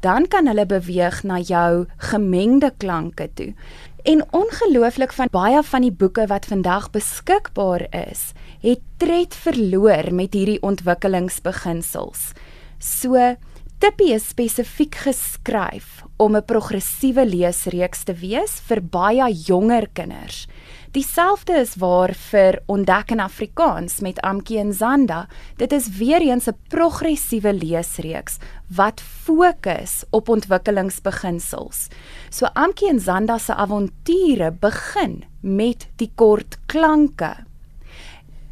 Dan 0.00 0.28
kan 0.28 0.46
hulle 0.46 0.66
beweeg 0.66 1.22
na 1.22 1.38
jou 1.38 1.86
gemengde 1.96 2.72
klanke 2.76 3.30
toe. 3.34 3.54
En 4.02 4.26
ongelooflik 4.30 5.12
van 5.12 5.28
baie 5.30 5.62
van 5.62 5.80
die 5.80 5.92
boeke 5.92 6.26
wat 6.26 6.46
vandag 6.46 6.90
beskikbaar 6.90 7.86
is, 8.10 8.32
het 8.60 8.80
tred 8.96 9.34
verloor 9.34 10.12
met 10.14 10.34
hierdie 10.34 10.62
ontwikkelingsbeginsels. 10.62 12.32
So 12.78 13.36
Tippie 13.78 14.10
is 14.10 14.24
spesifiek 14.32 14.96
geskryf 15.04 16.02
om 16.18 16.34
'n 16.36 16.42
progressiewe 16.42 17.24
leesreeks 17.26 18.02
te 18.02 18.12
wees 18.12 18.58
vir 18.66 18.80
baie 18.82 19.30
jonger 19.32 19.86
kinders. 19.92 20.48
Dieselfde 20.90 21.52
is 21.60 21.76
waar 21.76 22.14
vir 22.14 22.58
Ontdek 22.66 23.10
in 23.10 23.20
Afrikaans 23.20 24.00
met 24.00 24.20
Amkie 24.20 24.58
en 24.58 24.72
Zanda. 24.72 25.28
Dit 25.56 25.72
is 25.72 25.88
weer 25.98 26.20
eens 26.20 26.48
'n 26.48 26.56
progressiewe 26.68 27.52
leesreeks 27.52 28.38
wat 28.66 29.00
fokus 29.00 30.04
op 30.10 30.28
ontwikkelingsbeginsels. 30.28 31.88
So 32.30 32.46
Amkie 32.46 32.88
en 32.88 33.00
Zanda 33.00 33.38
se 33.38 33.54
avonture 33.54 34.50
begin 34.50 35.24
met 35.40 35.88
die 35.96 36.10
kort 36.14 36.58
klanke. 36.66 37.47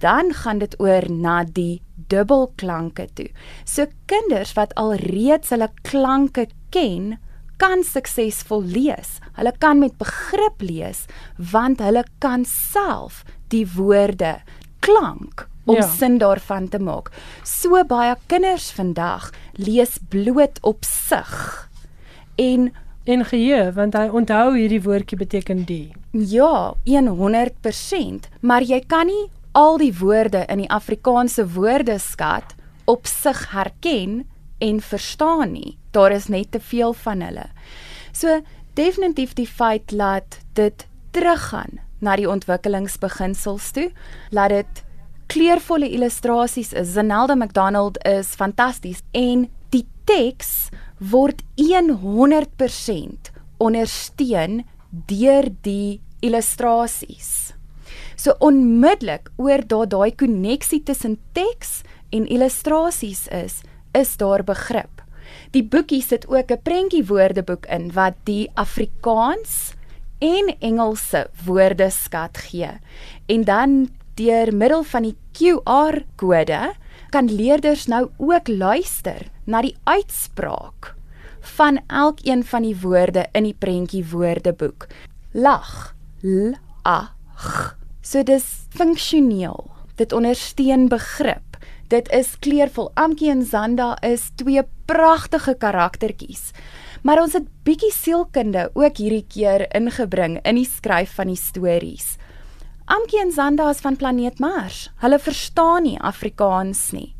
Dan 0.01 0.33
gaan 0.35 0.59
dit 0.59 0.75
oor 0.81 1.07
na 1.11 1.45
die 1.45 1.83
dubbelklanke 2.11 3.09
toe. 3.15 3.29
So 3.65 3.87
kinders 4.11 4.55
wat 4.59 4.75
al 4.77 4.95
reeds 5.01 5.51
hulle 5.55 5.71
klanke 5.83 6.47
ken, 6.75 7.17
kan 7.57 7.83
suksesvol 7.85 8.65
lees. 8.69 9.17
Hulle 9.39 9.53
kan 9.59 9.81
met 9.81 9.97
begrip 10.01 10.61
lees 10.61 11.07
want 11.37 11.81
hulle 11.81 12.05
kan 12.21 12.45
self 12.49 13.25
die 13.53 13.65
woorde 13.77 14.37
klank 14.85 15.47
om 15.67 15.81
ja. 15.81 15.87
sin 15.89 16.19
daarvan 16.19 16.69
te 16.69 16.79
maak. 16.79 17.11
So 17.43 17.83
baie 17.89 18.15
kinders 18.31 18.71
vandag 18.77 19.31
lees 19.59 19.99
bloot 20.13 20.61
op 20.63 20.85
sig. 20.87 21.33
En 22.37 22.73
en 23.07 23.23
geheue 23.25 23.71
want 23.75 23.95
hy 23.95 24.09
onthou 24.11 24.57
hierdie 24.57 24.83
woordjie 24.83 25.19
beteken 25.19 25.65
die. 25.67 25.95
Ja, 26.11 26.75
100%, 26.87 28.27
maar 28.41 28.67
jy 28.67 28.81
kan 28.91 29.07
nie 29.07 29.27
al 29.57 29.79
die 29.81 29.93
woorde 29.99 30.45
in 30.53 30.61
die 30.61 30.71
Afrikaanse 30.71 31.47
woordeskat 31.55 32.55
op 32.85 33.07
sig 33.09 33.39
herken 33.51 34.27
en 34.59 34.81
verstaan 34.81 35.53
nie. 35.53 35.79
Daar 35.97 36.13
is 36.13 36.29
net 36.29 36.51
te 36.53 36.61
veel 36.61 36.93
van 36.93 37.21
hulle. 37.25 37.47
So 38.13 38.41
definitief 38.77 39.33
die 39.33 39.49
feit 39.49 39.97
dat 39.97 40.39
dit 40.53 40.87
teruggaan 41.17 41.81
na 42.05 42.17
die 42.21 42.29
ontwikkelingsbeginsels 42.29 43.71
toe, 43.73 43.91
laat 44.31 44.53
dit 44.53 44.85
kleurvolle 45.33 45.89
illustrasies 45.89 46.73
is. 46.77 46.93
Zanelda 46.93 47.35
McDonald 47.35 47.97
is 48.05 48.37
fantasties 48.37 49.01
en 49.17 49.49
die 49.73 49.87
teks 50.05 50.69
word 51.01 51.43
100% 51.57 53.33
ondersteun 53.57 54.65
deur 55.09 55.49
die 55.65 56.01
illustrasies. 56.21 57.46
So 58.17 58.33
onmiddellik 58.41 59.29
oor 59.37 59.61
daai 59.69 60.15
koneksie 60.17 60.83
tussen 60.83 61.19
teks 61.37 61.83
en 62.11 62.27
illustrasies 62.27 63.27
is, 63.29 63.61
is 63.93 64.17
daar 64.17 64.45
begrip. 64.45 65.03
Die 65.53 65.63
boekie 65.63 66.03
sit 66.03 66.27
ook 66.29 66.51
'n 66.51 66.63
prentjie 66.63 67.05
woordeboek 67.05 67.67
in 67.67 67.93
wat 67.93 68.15
die 68.25 68.51
Afrikaans 68.55 69.75
en 70.19 70.57
Engelse 70.61 71.29
woordeskat 71.45 72.39
gee. 72.39 72.71
En 73.27 73.45
dan 73.45 73.89
deur 74.15 74.55
middel 74.55 74.83
van 74.83 75.03
die 75.03 75.17
QR-kode 75.33 76.75
kan 77.11 77.29
leerders 77.29 77.87
nou 77.87 78.09
ook 78.17 78.49
luister 78.49 79.29
na 79.45 79.61
die 79.63 79.77
uitspraak 79.85 80.95
van 81.41 81.81
elkeen 81.87 82.45
van 82.45 82.63
die 82.63 82.77
woorde 82.81 83.27
in 83.33 83.45
die 83.45 83.57
prentjie 83.59 84.05
woordeboek. 84.11 84.87
Lag, 85.33 85.95
l 86.23 86.55
a 86.87 87.13
g. 87.35 87.77
So 88.07 88.23
dis 88.23 88.45
funksioneel. 88.71 89.65
Dit 89.99 90.13
ondersteun 90.15 90.87
begrip. 90.93 91.57
Dit 91.91 92.07
is 92.15 92.37
kleurvol. 92.39 92.93
Amkie 92.95 93.33
en 93.33 93.43
Zanda 93.43 93.97
is 94.07 94.29
twee 94.39 94.63
pragtige 94.87 95.57
karaktertjies. 95.59 96.53
Maar 97.03 97.25
ons 97.25 97.35
het 97.35 97.49
bietjie 97.67 97.91
sielkunde 97.95 98.69
ook 98.75 99.03
hierdie 99.03 99.25
keer 99.27 99.67
ingebring 99.75 100.39
in 100.47 100.61
die 100.61 100.69
skryf 100.69 101.17
van 101.19 101.33
die 101.33 101.41
stories. 101.41 102.15
Amkie 102.87 103.25
en 103.25 103.35
Zanda 103.35 103.73
is 103.75 103.83
van 103.83 103.99
planeet 103.99 104.39
Mars. 104.39 104.87
Hulle 105.03 105.19
verstaan 105.19 105.89
nie 105.89 105.99
Afrikaans 105.99 106.93
nie. 106.95 107.15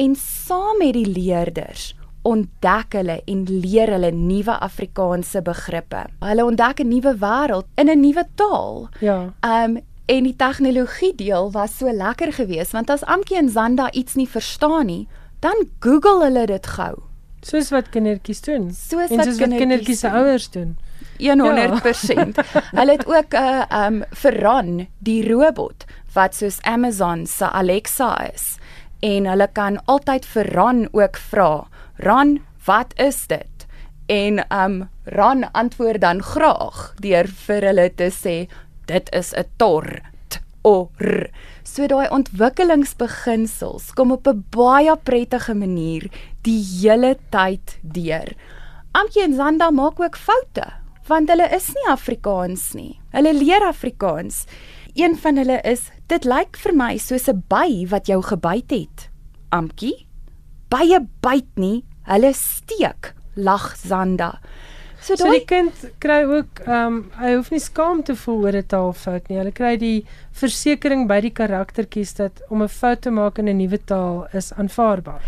En 0.00 0.16
saam 0.16 0.80
met 0.80 0.96
die 0.96 1.08
leerders 1.08 1.90
ontdek 2.22 2.92
hulle 2.98 3.20
en 3.32 3.44
leer 3.48 3.92
hulle 3.94 4.10
nuwe 4.12 4.56
Afrikaanse 4.60 5.40
begrippe. 5.44 6.04
Hulle 6.20 6.44
ontdek 6.44 6.80
'n 6.80 6.88
nuwe 6.88 7.14
wêreld 7.16 7.66
in 7.76 7.88
'n 7.88 8.00
nuwe 8.00 8.24
taal. 8.34 8.88
Ja. 9.00 9.32
Um 9.40 9.80
en 10.10 10.26
die 10.26 10.36
tegnologie 10.36 11.12
deel 11.14 11.50
was 11.54 11.76
so 11.78 11.92
lekker 11.92 12.32
geweest 12.34 12.74
want 12.74 12.90
as 12.90 13.04
Amkie 13.06 13.38
en 13.38 13.48
Zanda 13.48 13.90
iets 13.94 14.16
nie 14.18 14.28
verstaan 14.28 14.86
nie, 14.90 15.06
dan 15.40 15.66
Google 15.80 16.24
hulle 16.26 16.46
dit 16.50 16.66
gou. 16.66 16.94
Soos 17.46 17.70
wat 17.72 17.88
kindertjies 17.94 18.42
doen. 18.44 18.68
Soos 18.74 19.08
en 19.08 19.22
soos 19.24 19.38
wat 19.40 19.54
kindertjies 19.54 20.02
se 20.02 20.10
ouers 20.10 20.50
doen. 20.52 20.76
100%. 21.20 22.40
Ja. 22.40 22.62
hulle 22.80 22.96
het 22.96 23.06
ook 23.06 23.34
'n 23.36 23.44
uh, 23.44 23.86
um 23.86 24.02
verran 24.10 24.88
die 24.98 25.22
robot 25.28 25.84
wat 26.12 26.34
soos 26.34 26.60
Amazon 26.62 27.26
se 27.26 27.46
Alexa 27.46 28.30
is 28.32 28.56
en 29.00 29.26
hulle 29.26 29.48
kan 29.52 29.84
altyd 29.84 30.26
verran 30.26 30.88
ook 30.92 31.16
vra. 31.16 31.66
Ran, 31.96 32.40
wat 32.64 32.92
is 32.96 33.26
dit? 33.26 33.66
En 34.06 34.44
um 34.52 34.88
Ran 35.04 35.52
antwoord 35.52 36.00
dan 36.00 36.22
graag 36.22 36.94
deur 36.98 37.28
vir 37.46 37.62
hulle 37.62 37.94
te 37.94 38.10
sê 38.10 38.48
dit 38.90 39.12
is 39.14 39.32
'n 39.34 39.46
tor 39.56 39.86
or. 40.62 41.30
So 41.64 41.86
daai 41.86 42.08
ontwikkelingsbeginsels 42.10 43.92
kom 43.94 44.12
op 44.12 44.26
'n 44.28 44.44
baie 44.50 44.96
prettige 44.96 45.54
manier 45.54 46.10
die 46.42 46.62
hele 46.82 47.16
tyd 47.30 47.78
deur. 47.82 48.34
Amtjie 48.92 49.22
en 49.22 49.34
Zanda 49.34 49.70
maak 49.70 50.00
ook 50.00 50.16
foute 50.16 50.66
want 51.06 51.28
hulle 51.28 51.48
is 51.50 51.68
nie 51.74 51.88
Afrikaans 51.90 52.72
nie. 52.74 53.00
Hulle 53.10 53.32
leer 53.34 53.64
Afrikaans. 53.66 54.44
Een 54.94 55.16
van 55.18 55.36
hulle 55.36 55.60
is 55.66 55.90
dit 56.06 56.24
lyk 56.24 56.56
vir 56.56 56.74
my 56.74 56.98
soos 56.98 57.28
'n 57.28 57.42
by 57.48 57.86
wat 57.90 58.06
jou 58.06 58.22
gebyt 58.22 58.70
het. 58.70 59.10
Amtjie? 59.50 60.06
Bye 60.68 61.00
byt 61.20 61.50
nie, 61.56 61.84
hulle 62.02 62.32
steek 62.32 63.14
lag 63.34 63.76
Zanda. 63.76 64.38
So, 65.00 65.16
so 65.16 65.30
die 65.32 65.44
kind 65.48 65.72
kry 66.02 66.20
ook 66.28 66.60
ehm 66.66 66.86
um, 66.86 66.96
hy 67.16 67.30
hoef 67.34 67.48
nie 67.50 67.60
skaam 67.64 68.02
te 68.04 68.14
voel 68.22 68.44
oor 68.44 68.56
'n 68.58 68.66
taalfout 68.68 69.28
nie. 69.28 69.38
Hulle 69.38 69.52
kry 69.52 69.76
die 69.80 70.04
versekering 70.36 71.06
by 71.08 71.20
die 71.24 71.32
karaktertjies 71.32 72.12
dat 72.18 72.42
om 72.50 72.62
'n 72.62 72.68
fout 72.68 73.00
te 73.00 73.10
maak 73.10 73.38
in 73.38 73.48
'n 73.48 73.56
nuwe 73.56 73.78
taal 73.78 74.26
is 74.32 74.52
aanvaarbaar. 74.52 75.24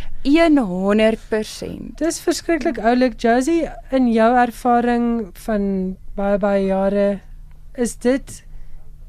100%. 0.60 1.96
Dis 1.98 2.20
verskriklik 2.20 2.78
oulik 2.78 3.16
Josie 3.16 3.70
in 3.90 4.12
jou 4.12 4.36
ervaring 4.36 5.30
van 5.46 5.96
baie 6.16 6.38
baie 6.38 6.66
jare 6.66 7.20
is 7.74 7.96
dit 7.96 8.44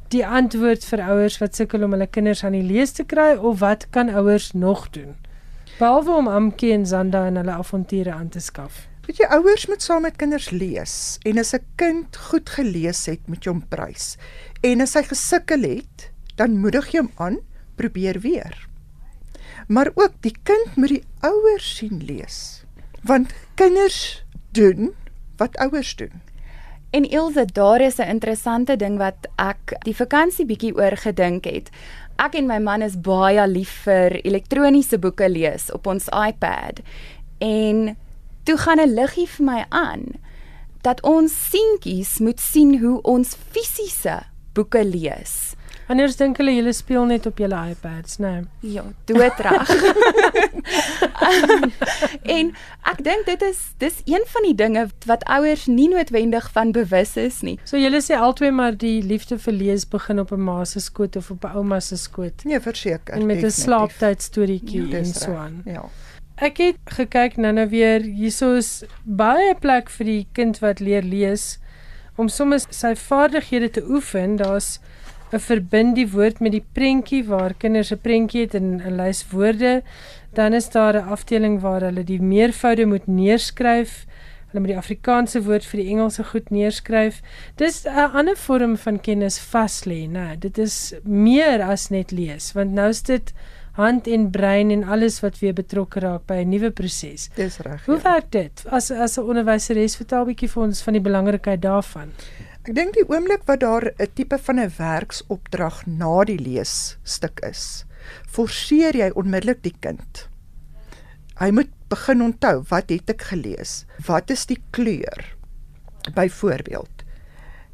die 0.09 0.25
antwoord 0.25 0.85
vir 0.85 1.01
ouers 1.01 1.37
wat 1.41 1.55
sukkel 1.55 1.83
om 1.83 1.91
hulle 1.91 2.07
kinders 2.07 2.43
aan 2.43 2.55
die 2.55 2.63
lees 2.63 2.91
te 2.91 3.03
kry 3.03 3.35
of 3.35 3.59
wat 3.59 3.89
kan 3.89 4.09
ouers 4.09 4.53
nog 4.53 4.89
doen? 4.89 5.15
Behalwe 5.79 6.11
om 6.11 6.27
Amkie 6.27 6.71
en 6.73 6.85
Zanda 6.85 7.27
in 7.27 7.35
hulle 7.35 7.51
avonture 7.51 8.13
aan 8.13 8.29
te 8.29 8.39
skaf. 8.39 8.92
Weet 9.03 9.19
jy 9.19 9.27
ouers 9.35 9.65
moet 9.67 9.83
saam 9.83 10.05
met 10.05 10.15
kinders 10.15 10.49
lees 10.55 11.17
en 11.27 11.39
as 11.41 11.53
'n 11.53 11.65
kind 11.75 12.15
goed 12.29 12.49
gelees 12.49 13.05
het, 13.05 13.27
moet 13.27 13.43
jy 13.43 13.51
hom 13.51 13.65
prys. 13.67 14.15
En 14.63 14.81
as 14.81 14.93
hy 14.93 15.03
gesukkel 15.03 15.61
het, 15.61 16.11
dan 16.35 16.57
moedig 16.57 16.91
jy 16.91 16.99
hom 16.99 17.11
aan, 17.15 17.37
probeer 17.75 18.19
weer. 18.19 18.67
Maar 19.67 19.91
ook 19.95 20.13
die 20.21 20.35
kind 20.43 20.75
moet 20.75 20.89
die 20.89 21.03
ouers 21.19 21.75
sien 21.75 22.03
lees. 22.05 22.63
Want 23.03 23.33
kinders 23.55 24.23
doen 24.51 24.93
wat 25.37 25.57
ouers 25.57 25.95
doen. 25.95 26.21
En 26.93 27.09
Ilse, 27.09 27.45
daar 27.45 27.81
is 27.81 27.97
'n 27.97 28.07
interessante 28.07 28.75
ding 28.75 28.97
wat 28.97 29.27
ek 29.35 29.75
die 29.83 29.95
vakansie 29.95 30.45
bietjie 30.45 30.75
oor 30.75 30.97
gedink 30.97 31.45
het. 31.45 31.69
Ek 32.15 32.35
en 32.35 32.45
my 32.45 32.59
man 32.59 32.81
is 32.81 33.01
baie 33.01 33.47
lief 33.47 33.81
vir 33.83 34.25
elektroniese 34.25 34.99
boeke 34.99 35.29
lees 35.29 35.71
op 35.71 35.87
ons 35.87 36.07
iPad. 36.07 36.79
En 37.37 37.97
toe 38.43 38.57
gaan 38.57 38.79
'n 38.79 38.93
liggie 38.93 39.27
vir 39.27 39.45
my 39.45 39.65
aan 39.69 40.03
dat 40.81 41.01
ons 41.01 41.49
seentjies 41.49 42.19
moet 42.19 42.39
sien 42.39 42.79
hoe 42.79 43.01
ons 43.01 43.35
fisiese 43.51 44.23
boeke 44.53 44.85
lees. 44.85 45.55
Anders 45.91 46.15
dink 46.15 46.37
hulle 46.39 46.53
julle 46.55 46.71
speel 46.75 47.03
net 47.09 47.25
op 47.27 47.39
julle 47.41 47.57
iPads, 47.73 48.17
né? 48.23 48.31
Nee. 48.61 48.71
Ja, 48.75 48.83
doodreg. 49.09 49.71
en 52.37 52.53
ek 52.91 53.01
dink 53.03 53.27
dit 53.27 53.43
is 53.49 53.59
dis 53.83 53.99
een 54.07 54.23
van 54.31 54.47
die 54.47 54.55
dinge 54.55 54.85
wat 55.09 55.25
ouers 55.27 55.65
nie 55.67 55.89
noodwendig 55.91 56.47
van 56.55 56.71
bewus 56.75 57.17
is 57.19 57.41
nie. 57.43 57.57
So 57.67 57.81
julle 57.81 57.99
sê 58.03 58.15
albei 58.15 58.51
maar 58.55 58.77
die 58.79 59.01
liefde 59.03 59.37
vir 59.43 59.57
lees 59.59 59.87
begin 59.89 60.23
op 60.23 60.31
'n 60.31 60.43
ma 60.43 60.63
se 60.63 60.79
skoot 60.79 61.19
of 61.19 61.31
op 61.31 61.43
'n 61.43 61.59
ouma 61.59 61.79
se 61.79 61.97
skoot. 61.97 62.43
Nee, 62.43 62.59
verseker. 62.59 63.13
En 63.19 63.25
met 63.25 63.43
'n 63.43 63.51
slaaptyd 63.51 64.21
storieetjie 64.21 64.87
ja, 64.87 64.97
en 64.97 65.05
so 65.05 65.35
aan. 65.35 65.61
Ja. 65.65 65.83
Ek 66.41 66.57
het 66.57 66.93
gekyk 66.97 67.35
nou 67.37 67.51
nou 67.53 67.67
weer 67.69 68.01
hiersoos 68.01 68.83
baie 69.05 69.53
plek 69.61 69.91
vir 69.93 70.07
die 70.07 70.23
kind 70.33 70.57
wat 70.63 70.79
leer 70.81 71.05
lees 71.05 71.59
om 72.17 72.29
soms 72.29 72.65
sy 72.73 72.95
vaardighede 72.97 73.69
te 73.75 73.83
oefen. 73.85 74.37
Daar's 74.41 74.79
'n 75.31 75.39
verbind 75.39 75.95
die 75.95 76.09
woord 76.09 76.39
met 76.39 76.51
die 76.51 76.65
prentjie 76.73 77.23
waar 77.25 77.53
kinders 77.53 77.91
'n 77.91 78.01
prentjie 78.01 78.41
het 78.41 78.55
en 78.55 78.81
'n 78.81 78.97
lys 78.97 79.25
woorde. 79.29 79.83
Dan 80.33 80.53
is 80.53 80.69
daar 80.69 80.95
'n 80.95 81.09
afdeling 81.09 81.61
waar 81.61 81.81
hulle 81.81 82.03
die 82.03 82.21
meervoude 82.21 82.85
moet 82.85 83.07
neerskryf. 83.07 84.05
Hulle 84.47 84.59
moet 84.59 84.73
die 84.73 84.77
Afrikaanse 84.77 85.43
woord 85.43 85.65
vir 85.65 85.79
die 85.79 85.89
Engelse 85.89 86.23
goed 86.23 86.49
neerskryf. 86.49 87.21
Dis 87.55 87.85
'n 87.85 88.11
ander 88.13 88.37
vorm 88.37 88.77
van 88.77 88.99
kennis 88.99 89.39
vas 89.39 89.85
lê, 89.85 90.07
né? 90.07 90.39
Dit 90.39 90.57
is 90.57 90.93
meer 91.03 91.61
as 91.61 91.89
net 91.89 92.11
lees, 92.11 92.53
want 92.53 92.71
nou 92.71 92.89
is 92.89 93.01
dit 93.01 93.33
hand 93.73 94.07
en 94.07 94.29
brein 94.31 94.71
en 94.71 94.83
alles 94.83 95.19
wat 95.23 95.39
weer 95.41 95.53
betrokke 95.53 95.99
raak 95.99 96.25
by 96.29 96.43
'n 96.43 96.49
nuwe 96.49 96.71
proses. 96.71 97.29
Dis 97.35 97.57
reg. 97.57 97.85
Hoe 97.85 97.95
ja. 97.95 98.01
werk 98.01 98.31
dit? 98.31 98.63
As 98.69 98.91
as 98.91 99.17
'n 99.17 99.23
onderwyseres 99.23 99.95
vertel 99.95 100.25
bietjie 100.25 100.49
vir 100.49 100.63
ons 100.63 100.81
van 100.81 100.93
die 100.93 101.01
belangrikheid 101.01 101.61
daarvan. 101.61 102.11
Ek 102.63 102.75
dink 102.75 102.93
die 102.93 103.09
oomblik 103.09 103.43
wat 103.45 103.59
daar 103.59 103.91
'n 103.99 104.07
tipe 104.13 104.37
van 104.37 104.59
'n 104.59 104.71
werksopdrag 104.77 105.85
na 105.85 106.23
die 106.23 106.39
leesstuk 106.39 107.39
is, 107.41 107.85
forceer 108.27 108.95
jy 108.95 109.09
onmiddellik 109.15 109.63
die 109.63 109.75
kind. 109.79 110.29
Hy 111.39 111.49
moet 111.51 111.69
begin 111.89 112.21
onthou, 112.21 112.63
wat 112.69 112.89
het 112.89 113.09
ek 113.09 113.21
gelees? 113.21 113.85
Wat 114.05 114.29
is 114.29 114.45
die 114.45 114.61
kleur? 114.71 115.35
Byvoorbeeld. 116.13 117.03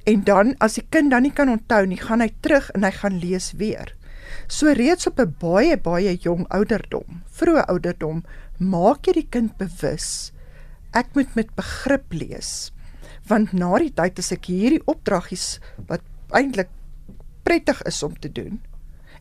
En 0.05 0.23
dan 0.23 0.55
as 0.57 0.79
die 0.79 0.85
kind 0.89 1.11
dan 1.11 1.21
nie 1.21 1.33
kan 1.33 1.49
onthou 1.49 1.85
nie, 1.85 1.99
gaan 1.99 2.21
hy 2.21 2.31
terug 2.41 2.71
en 2.71 2.83
hy 2.83 2.91
gaan 2.91 3.19
lees 3.19 3.51
weer. 3.51 3.98
So 4.47 4.71
reeds 4.71 5.07
op 5.07 5.19
'n 5.19 5.35
baie 5.39 5.77
baie 5.77 6.17
jong 6.17 6.45
ouderdom, 6.49 7.23
vroeë 7.31 7.65
ouderdom, 7.67 8.23
maak 8.57 9.07
jy 9.07 9.13
die 9.13 9.27
kind 9.29 9.57
bewus 9.57 10.31
ek 10.97 11.13
moet 11.17 11.35
met 11.37 11.51
begrip 11.57 12.13
lees. 12.13 12.71
Want 13.29 13.53
na 13.53 13.77
die 13.81 13.93
tyd 13.93 14.19
as 14.21 14.31
ek 14.33 14.49
hierdie 14.49 14.81
opdraggies 14.89 15.59
wat 15.89 16.05
eintlik 16.35 16.71
prettig 17.45 17.81
is 17.89 18.01
om 18.05 18.15
te 18.21 18.29
doen 18.29 18.59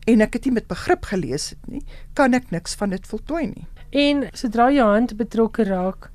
en 0.09 0.23
ek 0.23 0.37
het 0.37 0.47
nie 0.47 0.55
met 0.55 0.69
begrip 0.69 1.03
gelees 1.11 1.51
het 1.51 1.65
nie, 1.69 1.81
kan 2.17 2.33
ek 2.33 2.49
niks 2.53 2.73
van 2.79 2.93
dit 2.95 3.03
voltooi 3.05 3.43
nie. 3.51 3.65
En 3.93 4.23
sodra 4.37 4.69
jou 4.73 4.87
hand 4.87 5.11
betrokke 5.19 5.65
raak, 5.67 6.07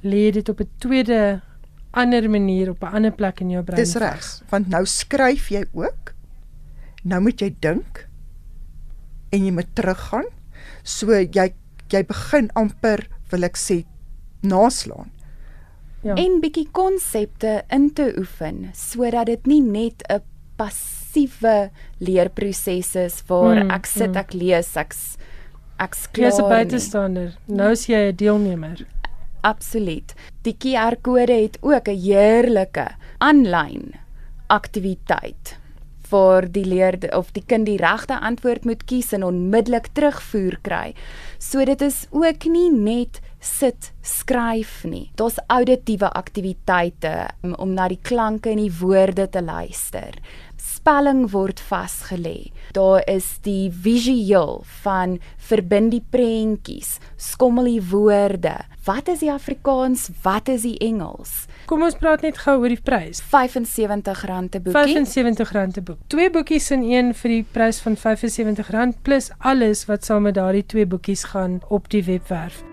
lê 0.00 0.30
dit 0.32 0.48
op 0.48 0.60
'n 0.60 0.70
tweede 0.78 1.42
ander 1.90 2.30
manier 2.30 2.70
op 2.70 2.82
'n 2.82 2.94
ander 2.96 3.12
plek 3.12 3.40
in 3.40 3.50
jou 3.50 3.62
brein. 3.62 3.82
Dis 3.82 3.94
reg, 3.96 4.42
want 4.48 4.68
nou 4.68 4.86
skryf 4.86 5.48
jy 5.48 5.64
ook. 5.72 6.14
Nou 7.02 7.20
moet 7.20 7.40
jy 7.40 7.54
dink 7.60 8.08
en 9.32 9.46
jy 9.46 9.52
moet 9.54 9.74
teruggaan. 9.74 10.28
So 10.84 11.16
jy 11.16 11.52
jy 11.92 12.04
begin 12.08 12.48
amper 12.56 13.04
wil 13.32 13.44
ek 13.44 13.58
sê 13.60 13.82
naslaan. 14.48 15.10
Ja. 16.02 16.16
En 16.18 16.40
bietjie 16.42 16.66
konsepte 16.74 17.60
in 17.70 17.90
te 17.94 18.08
oefen 18.18 18.70
sodat 18.74 19.28
dit 19.30 19.46
nie 19.46 19.60
net 19.60 20.02
'n 20.08 20.22
passiewe 20.56 21.70
leerproses 21.98 22.94
is 22.96 23.22
waar 23.28 23.64
mm, 23.64 23.70
ek 23.70 23.86
sit, 23.86 24.10
mm. 24.10 24.16
ek 24.16 24.32
lees, 24.34 24.76
ek 24.76 24.94
ek 25.78 25.94
skryf. 25.94 26.32
Jy's 26.32 26.40
'n 26.40 26.48
buitestander. 26.48 27.38
Nou 27.46 27.70
is 27.72 27.86
jy 27.86 28.10
'n 28.10 28.16
deelnemer. 28.16 28.86
Absoluut. 29.42 30.14
Die 30.42 30.56
QR-kode 30.56 31.32
het 31.32 31.58
ook 31.60 31.88
'n 31.88 31.98
heerlike 31.98 32.88
aanlyn 33.18 33.94
aktiwiteit 34.48 35.61
waar 36.12 36.46
die 36.52 36.66
leerde 36.68 37.10
of 37.16 37.32
die 37.32 37.44
kind 37.46 37.66
die 37.66 37.80
regte 37.80 38.18
antwoord 38.20 38.66
moet 38.68 38.84
kies 38.84 39.12
en 39.16 39.24
onmiddellik 39.24 39.88
terugvoer 39.96 40.58
kry. 40.62 40.94
So 41.38 41.64
dit 41.64 41.80
is 41.82 42.04
ook 42.10 42.44
nie 42.52 42.68
net 42.72 43.22
sit 43.42 43.90
skryf 44.06 44.84
nie. 44.86 45.10
Daar's 45.18 45.40
auditiewe 45.50 46.08
aktiwiteite 46.14 47.28
um, 47.42 47.54
om 47.58 47.74
na 47.74 47.88
die 47.90 48.00
klanke 48.02 48.52
en 48.52 48.62
die 48.62 48.72
woorde 48.80 49.28
te 49.30 49.42
luister. 49.42 50.16
Spelling 50.62 51.28
word 51.30 51.60
vasgelê. 51.62 52.52
Daar 52.74 53.02
is 53.10 53.36
die 53.42 53.70
visueel 53.70 54.62
van 54.82 55.18
verbind 55.42 55.90
die 55.94 56.04
prentjies, 56.14 56.96
skommel 57.18 57.68
die 57.70 57.82
woorde. 57.90 58.54
Wat 58.86 59.10
is 59.10 59.22
die 59.22 59.30
Afrikaans? 59.30 60.08
Wat 60.24 60.48
is 60.50 60.64
die 60.66 60.78
Engels? 60.82 61.46
Kom 61.70 61.84
ons 61.86 61.98
praat 61.98 62.24
net 62.26 62.40
gou 62.42 62.56
oor 62.62 62.72
die 62.72 62.80
prys. 62.82 63.22
R75 63.22 64.26
'n 64.26 64.62
boekie. 64.62 64.74
R75 64.74 65.54
'n 65.54 65.84
boek. 65.84 65.98
Twee 66.08 66.30
boekies 66.30 66.70
in 66.70 66.82
een 66.82 67.14
vir 67.14 67.28
die 67.28 67.46
prys 67.52 67.80
van 67.80 67.96
R75 67.96 69.02
plus 69.02 69.30
alles 69.38 69.86
wat 69.86 70.04
saam 70.04 70.22
met 70.22 70.34
daardie 70.34 70.66
twee 70.66 70.86
boekies 70.86 71.24
gaan 71.24 71.60
op 71.68 71.88
die 71.90 72.04
webwerf. 72.04 72.71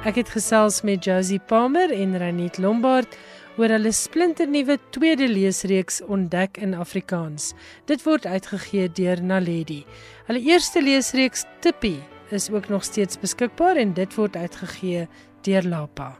Ek 0.00 0.16
het 0.16 0.30
gesels 0.32 0.78
met 0.80 1.04
Josie 1.04 1.42
Palmer 1.44 1.90
en 1.92 2.14
Raniet 2.16 2.56
Lombard 2.56 3.18
oor 3.60 3.68
hulle 3.68 3.90
splinternuwe 3.92 4.78
tweede 4.96 5.26
leesreeks 5.28 5.98
Ontdek 6.08 6.56
in 6.56 6.72
Afrikaans. 6.72 7.50
Dit 7.84 8.06
word 8.06 8.24
uitgegee 8.24 8.88
deur 8.96 9.20
Naledi. 9.20 9.82
Hulle 10.30 10.40
eerste 10.40 10.80
leesreeks 10.80 11.44
Tippie 11.60 12.00
is 12.32 12.48
ook 12.48 12.72
nog 12.72 12.88
steeds 12.88 13.20
beskikbaar 13.20 13.76
en 13.76 13.92
dit 13.92 14.16
word 14.16 14.40
uitgegee 14.40 15.04
deur 15.44 15.68
Lapa. 15.68 16.14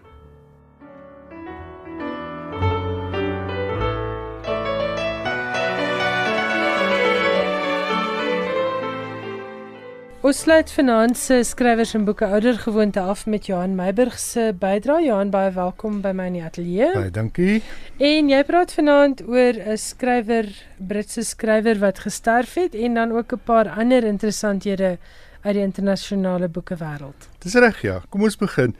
Ons 10.21 10.43
sluit 10.45 10.69
vanaand 10.77 11.17
se 11.17 11.39
skrywers 11.49 11.95
en 11.97 12.03
boeke 12.05 12.27
ouer 12.29 12.59
gewoonte 12.61 13.01
af 13.01 13.23
met 13.25 13.47
Johan 13.49 13.73
Meiburg 13.73 14.19
se 14.21 14.51
bydrae. 14.53 15.07
Johan, 15.07 15.31
baie 15.33 15.49
welkom 15.57 16.03
by 16.05 16.13
my 16.13 16.27
in 16.29 16.37
die 16.37 16.43
ateljee. 16.45 16.91
Baie 16.93 17.13
dankie. 17.15 17.63
En 17.97 18.29
jy 18.29 18.41
praat 18.45 18.75
vanaand 18.77 19.23
oor 19.25 19.57
'n 19.57 19.79
skrywer, 19.81 20.53
Britse 20.77 21.25
skrywer 21.25 21.81
wat 21.81 22.05
gesterf 22.05 22.55
het 22.61 22.75
en 22.75 23.01
dan 23.01 23.17
ook 23.17 23.33
'n 23.33 23.41
paar 23.45 23.69
ander 23.69 24.05
interessanthede 24.05 24.99
uit 25.41 25.55
die 25.55 25.63
internasionale 25.63 26.49
boekewêreld. 26.49 27.29
Dis 27.39 27.55
reg 27.55 27.81
ja. 27.81 28.03
Kom 28.11 28.23
ons 28.23 28.37
begin. 28.37 28.77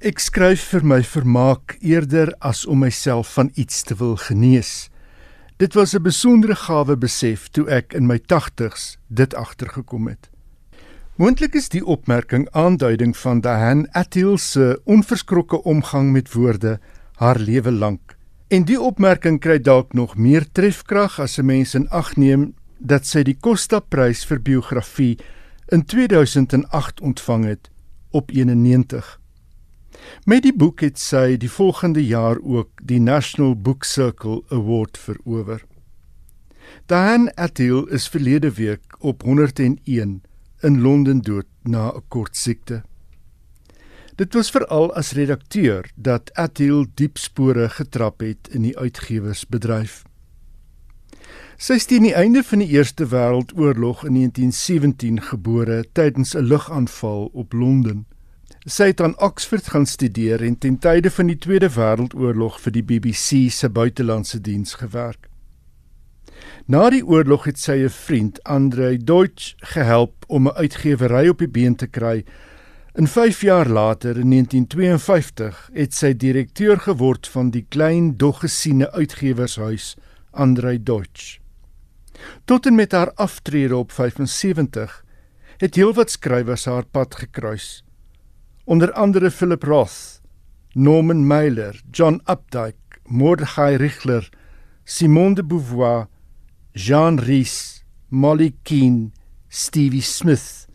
Ek 0.00 0.18
skryf 0.18 0.62
vir 0.70 0.84
my 0.84 1.02
vermaak 1.02 1.78
eerder 1.80 2.34
as 2.38 2.66
om 2.66 2.78
myself 2.78 3.32
van 3.32 3.50
iets 3.54 3.82
te 3.82 3.94
wil 3.94 4.16
genees. 4.16 4.88
Dit 5.56 5.74
was 5.74 5.94
'n 5.94 6.02
besondere 6.02 6.54
gawe 6.54 6.96
besef 6.96 7.48
toe 7.48 7.68
ek 7.68 7.92
in 7.92 8.06
my 8.06 8.18
80's 8.18 8.98
dit 9.08 9.34
agtergekom 9.34 10.06
het. 10.06 10.29
Moontlik 11.20 11.52
is 11.52 11.66
die 11.68 11.82
opmerking 11.84 12.46
aanduiding 12.56 13.10
van 13.12 13.42
Dahan 13.44 13.82
Attil 13.92 14.38
se 14.40 14.80
onverskrokke 14.88 15.58
omgang 15.68 16.12
met 16.14 16.30
woorde 16.32 16.78
haar 17.20 17.36
lewe 17.38 17.72
lank. 17.72 18.14
En 18.48 18.64
die 18.64 18.78
opmerking 18.80 19.36
kry 19.44 19.58
dalk 19.60 19.92
nog 19.92 20.14
meer 20.16 20.46
trefkrag 20.52 21.18
as 21.20 21.36
'n 21.36 21.44
mens 21.44 21.74
in 21.74 21.88
ag 21.88 22.16
neem 22.16 22.54
dat 22.78 23.04
sy 23.06 23.22
die 23.22 23.36
Costa-prys 23.36 24.24
vir 24.24 24.40
biografie 24.40 25.18
in 25.68 25.84
2008 25.84 27.00
ontvang 27.00 27.44
het 27.44 27.70
op 28.10 28.30
91. 28.30 29.20
Met 30.24 30.42
die 30.42 30.56
boek 30.56 30.80
het 30.80 30.98
sy 30.98 31.36
die 31.36 31.50
volgende 31.50 32.06
jaar 32.06 32.38
ook 32.42 32.70
die 32.82 33.00
National 33.00 33.60
Book 33.60 33.84
Circle 33.84 34.42
Award 34.48 34.98
verower. 34.98 35.64
Dan 36.86 37.34
Attil 37.34 37.86
is 37.86 38.08
verlede 38.08 38.52
week 38.52 38.96
op 38.98 39.22
101 39.22 40.22
in 40.62 40.80
Londen 40.80 41.20
dood 41.22 41.46
na 41.62 41.92
'n 41.92 42.02
kort 42.08 42.36
siekte. 42.36 42.82
Dit 44.20 44.34
was 44.34 44.50
veral 44.50 44.92
as 44.94 45.12
redakteur 45.12 45.90
dat 45.96 46.34
Attil 46.34 46.86
diep 46.94 47.16
spore 47.18 47.68
getrap 47.68 48.20
het 48.20 48.48
in 48.50 48.62
die 48.62 48.78
uitgewersbedryf. 48.78 50.02
Sy 51.56 51.78
is 51.80 51.86
teen 51.88 52.04
die 52.04 52.14
einde 52.14 52.42
van 52.44 52.58
die 52.58 52.68
Eerste 52.68 53.06
Wêreldoorlog 53.08 54.04
in 54.04 54.18
1917 54.18 55.22
gebore 55.30 55.84
tydens 55.92 56.34
'n 56.34 56.44
lugaanval 56.52 57.30
op 57.32 57.52
Londen. 57.52 58.06
Sy 58.66 58.92
het 58.92 59.00
aan 59.00 59.16
Oxford 59.20 59.68
gaan 59.68 59.86
studeer 59.86 60.42
en 60.42 60.58
ten 60.58 60.78
tye 60.78 61.10
van 61.10 61.26
die 61.26 61.38
Tweede 61.38 61.70
Wêreldoorlog 61.70 62.60
vir 62.60 62.72
die 62.72 62.82
BBC 62.84 63.50
se 63.50 63.68
buitelandse 63.68 64.40
diens 64.40 64.74
gewerk. 64.74 65.29
Na 66.66 66.90
die 66.90 67.02
oorlog 67.06 67.44
het 67.44 67.58
sy 67.58 67.82
'n 67.84 67.88
vriend, 67.88 68.42
Andrei 68.44 68.96
Deutsch, 68.96 69.54
gehelp 69.58 70.24
om 70.26 70.46
'n 70.46 70.56
uitgewery 70.56 71.28
op 71.28 71.38
die 71.38 71.48
been 71.48 71.74
te 71.76 71.86
kry. 71.86 72.24
In 72.94 73.06
5 73.06 73.40
jaar 73.40 73.68
later, 73.68 74.18
in 74.18 74.28
1952, 74.28 75.70
het 75.72 75.94
sy 75.94 76.16
direkteur 76.16 76.80
geword 76.80 77.28
van 77.28 77.50
die 77.50 77.66
klein 77.68 78.16
dog 78.16 78.40
gesiene 78.40 78.92
uitgewershuis 78.92 79.96
Andrei 80.30 80.82
Deutsch. 80.82 81.38
Tot 82.44 82.66
en 82.66 82.74
met 82.74 82.92
haar 82.92 83.12
aftrede 83.14 83.76
op 83.76 83.92
75 83.92 85.04
het 85.56 85.74
heelwat 85.74 86.10
skrywers 86.10 86.64
haar 86.64 86.84
pad 86.84 87.14
gekruis 87.14 87.84
onder 88.70 88.92
andere 88.92 89.30
Philip 89.30 89.62
Roth, 89.62 90.20
Norman 90.72 91.26
Mailer, 91.26 91.82
John 91.90 92.20
Updike, 92.30 93.00
Mordechai 93.04 93.76
Richler, 93.76 94.28
Simone 94.84 95.34
de 95.34 95.44
Beauvoir, 95.44 96.06
Jean 96.72 97.18
Rhys, 97.18 97.84
Molly 98.08 98.54
Keane, 98.62 99.12
Stevie 99.48 100.00
Smith, 100.00 100.66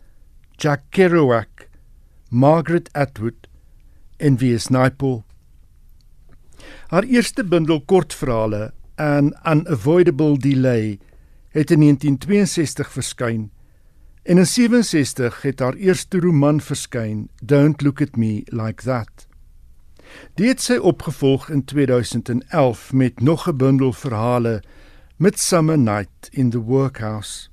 Jack 0.58 0.90
Kerouac, 0.90 1.68
Margaret 2.30 2.88
Atwood 2.92 3.48
en 4.18 4.38
V.S. 4.38 4.68
Naipaul. 4.68 5.24
Haar 6.88 7.04
eerste 7.04 7.44
bundel 7.44 7.80
kortverhale, 7.80 8.72
An 8.96 9.34
Unavoidable 9.44 10.38
Delay, 10.38 10.98
het 11.50 11.70
in 11.70 11.80
1962 11.80 12.90
verskyn 12.92 13.50
En 14.26 14.38
in 14.38 14.46
67 14.46 15.42
het 15.42 15.60
haar 15.60 15.74
eerste 15.74 16.18
roman 16.18 16.60
verskyn, 16.60 17.28
Don't 17.42 17.82
Look 17.82 18.00
at 18.00 18.16
Me 18.16 18.42
Like 18.44 18.82
That. 18.82 19.26
Dit 20.34 20.48
het 20.48 20.62
sy 20.62 20.78
opgevolg 20.82 21.46
in 21.48 21.62
2011 21.64 22.92
met 22.92 23.20
nog 23.20 23.46
'n 23.46 23.56
bundel 23.56 23.92
verhale, 23.92 24.62
Midsummer 25.18 25.78
Night 25.78 26.28
in 26.32 26.50
the 26.50 26.58
Workhouse. 26.58 27.48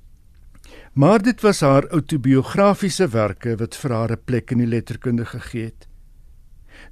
Maar 0.92 1.22
dit 1.22 1.40
was 1.40 1.60
haar 1.60 1.86
autobiografiese 1.86 3.08
werke 3.08 3.56
wat 3.56 3.76
vir 3.76 3.92
haar 3.92 4.12
'n 4.12 4.24
plek 4.24 4.50
in 4.50 4.58
die 4.58 4.66
letterkunde 4.66 5.24
gegee 5.24 5.64
het. 5.64 5.88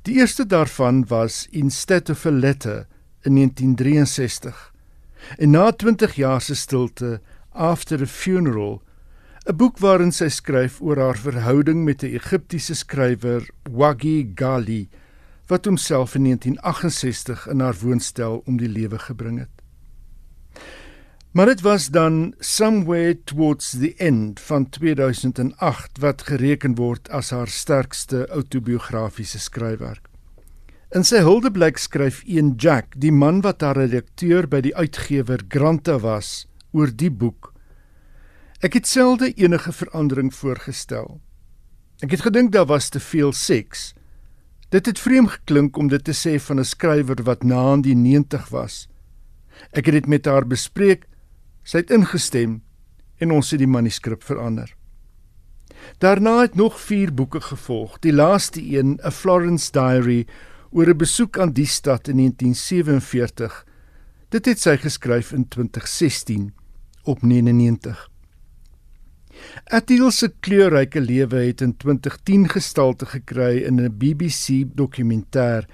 Die 0.02 0.14
eerste 0.14 0.46
daarvan 0.46 1.04
was 1.06 1.46
Instead 1.50 2.10
of 2.10 2.26
a 2.26 2.30
Letter 2.30 2.86
in 3.20 3.34
1963. 3.34 4.72
En 5.38 5.50
na 5.50 5.72
20 5.72 6.14
jaar 6.14 6.40
se 6.40 6.54
stilte, 6.54 7.20
After 7.50 8.00
a 8.00 8.06
Funeral 8.06 8.82
'n 9.46 9.56
boek 9.56 9.78
waarin 9.78 10.12
sy 10.12 10.28
skryf 10.28 10.80
oor 10.80 10.96
haar 10.98 11.18
verhouding 11.18 11.84
met 11.84 12.02
'n 12.02 12.14
Egiptiese 12.14 12.74
skrywer, 12.74 13.48
Wagi 13.70 14.32
Gali, 14.34 14.88
wat 15.46 15.64
homself 15.64 16.14
in 16.14 16.22
1968 16.22 17.46
in 17.48 17.60
haar 17.60 17.76
woonstel 17.80 18.42
om 18.46 18.56
die 18.56 18.68
lewe 18.68 18.98
gebring 18.98 19.38
het. 19.38 19.61
Maar 21.32 21.46
dit 21.46 21.60
was 21.60 21.88
dan 21.88 22.34
somewhere 22.38 23.22
towards 23.24 23.70
the 23.70 23.94
end 23.96 24.40
van 24.40 24.68
2008 24.68 25.98
wat 25.98 26.22
gereken 26.22 26.74
word 26.74 27.08
as 27.08 27.30
haar 27.30 27.48
sterkste 27.48 28.26
autobiografiese 28.26 29.38
skryfwerk. 29.38 30.08
In 30.92 31.04
sy 31.08 31.22
huldeblyk 31.24 31.80
skryf 31.80 32.20
een 32.28 32.52
Jack, 32.60 32.92
die 33.00 33.12
man 33.12 33.40
wat 33.40 33.64
haar 33.64 33.80
redakteur 33.80 34.48
by 34.48 34.60
die 34.60 34.76
uitgewer 34.76 35.40
Granta 35.48 35.96
was, 35.98 36.44
oor 36.72 36.92
die 36.92 37.10
boek 37.10 37.52
Ek 38.62 38.76
het 38.78 38.86
selde 38.86 39.32
enige 39.34 39.72
verandering 39.74 40.28
voorgestel. 40.30 41.16
Ek 41.98 42.12
het 42.14 42.22
gedink 42.22 42.52
daar 42.54 42.68
was 42.70 42.92
te 42.94 43.00
veel 43.02 43.32
seks. 43.34 43.90
Dit 44.70 44.86
het 44.86 45.00
vreemd 45.02 45.32
geklink 45.34 45.76
om 45.76 45.88
dit 45.90 46.04
te 46.04 46.14
sê 46.14 46.38
van 46.38 46.60
'n 46.60 46.64
skrywer 46.64 47.22
wat 47.26 47.42
na 47.42 47.58
aan 47.72 47.82
die 47.82 47.94
90 47.94 48.48
was. 48.48 48.86
Ek 49.72 49.86
het 49.86 49.94
dit 49.94 50.06
met 50.06 50.24
haar 50.24 50.46
bespreek. 50.46 51.06
Sy 51.62 51.82
het 51.82 51.90
ingestem 51.90 52.62
en 53.22 53.30
ons 53.30 53.50
het 53.50 53.60
die 53.62 53.70
manuskrip 53.70 54.22
verander. 54.26 54.74
Daarna 55.98 56.40
het 56.40 56.54
nog 56.54 56.80
4 56.80 57.14
boeke 57.14 57.40
gevolg. 57.40 57.98
Die 57.98 58.12
laaste 58.12 58.60
een, 58.62 58.98
'n 59.02 59.10
Florence 59.10 59.70
Diary 59.72 60.26
oor 60.70 60.88
'n 60.88 60.96
besoek 60.96 61.38
aan 61.38 61.52
die 61.52 61.66
stad 61.66 62.08
in 62.08 62.16
1947. 62.16 63.66
Dit 64.28 64.44
het 64.44 64.60
sy 64.60 64.76
geskryf 64.76 65.32
in 65.32 65.48
2016 65.48 66.54
op 67.02 67.22
99. 67.22 68.10
Attil 69.64 70.10
se 70.10 70.32
kleurryke 70.40 71.00
lewe 71.00 71.36
het 71.36 71.60
in 71.60 71.76
2010 71.76 72.48
gestalte 72.48 73.06
gekry 73.06 73.62
in 73.66 73.80
'n 73.80 73.96
BBC 73.98 74.64
dokumentêr 74.74 75.66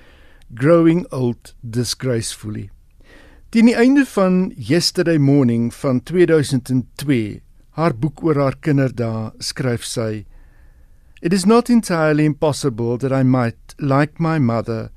Growing 0.54 1.12
Old 1.12 1.54
Disgracefully. 1.60 2.70
Teen 3.48 3.64
die 3.64 3.78
einde 3.80 4.02
van 4.04 4.50
Yesterday 4.60 5.16
Morning 5.16 5.70
van 5.72 6.02
2002, 6.02 7.40
haar 7.80 7.94
boek 7.96 8.20
oor 8.20 8.36
haar 8.36 8.58
kinderdae, 8.60 9.30
skryf 9.40 9.86
sy: 9.88 10.26
It 11.24 11.32
is 11.32 11.46
not 11.46 11.70
entirely 11.72 12.26
impossible 12.28 12.98
that 12.98 13.10
I 13.10 13.22
might, 13.22 13.72
like 13.78 14.20
my 14.20 14.36
mother, 14.38 14.90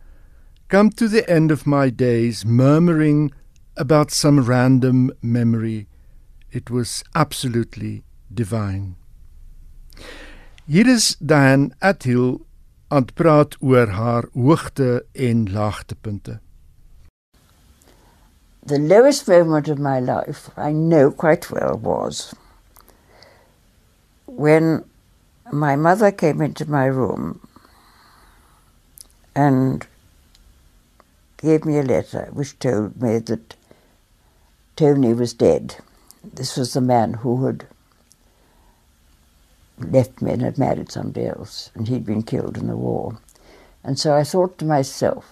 come 0.67 0.91
to 0.99 1.07
the 1.07 1.23
end 1.31 1.49
of 1.49 1.65
my 1.65 1.89
days 1.89 2.43
murmuring 2.43 3.31
about 3.77 4.11
some 4.11 4.43
random 4.43 5.13
memory. 5.21 5.87
It 6.51 6.69
was 6.69 7.05
absolutely 7.15 8.03
divine. 8.27 8.97
Hier 10.67 10.91
is 10.91 11.15
dan 11.23 11.71
Atil 11.79 12.41
aan 12.89 13.07
praat 13.15 13.55
oor 13.61 13.95
haar 13.95 14.27
hoogte 14.35 15.05
en 15.15 15.47
laagtepunte. 15.47 16.41
The 18.63 18.77
lowest 18.77 19.27
moment 19.27 19.67
of 19.69 19.79
my 19.79 19.99
life, 19.99 20.51
I 20.55 20.71
know 20.71 21.09
quite 21.09 21.49
well, 21.49 21.77
was 21.77 22.35
when 24.27 24.85
my 25.51 25.75
mother 25.75 26.11
came 26.11 26.41
into 26.41 26.69
my 26.69 26.85
room 26.85 27.47
and 29.35 29.87
gave 31.37 31.65
me 31.65 31.79
a 31.79 31.83
letter 31.83 32.29
which 32.33 32.59
told 32.59 33.01
me 33.01 33.17
that 33.17 33.55
Tony 34.75 35.13
was 35.13 35.33
dead. 35.33 35.77
This 36.23 36.55
was 36.55 36.73
the 36.73 36.81
man 36.81 37.15
who 37.15 37.47
had 37.47 37.65
left 39.79 40.21
me 40.21 40.33
and 40.33 40.43
had 40.43 40.59
married 40.59 40.91
somebody 40.91 41.25
else, 41.25 41.71
and 41.73 41.87
he'd 41.87 42.05
been 42.05 42.21
killed 42.21 42.57
in 42.57 42.67
the 42.67 42.77
war. 42.77 43.17
And 43.83 43.97
so 43.97 44.15
I 44.15 44.23
thought 44.23 44.59
to 44.59 44.65
myself, 44.65 45.25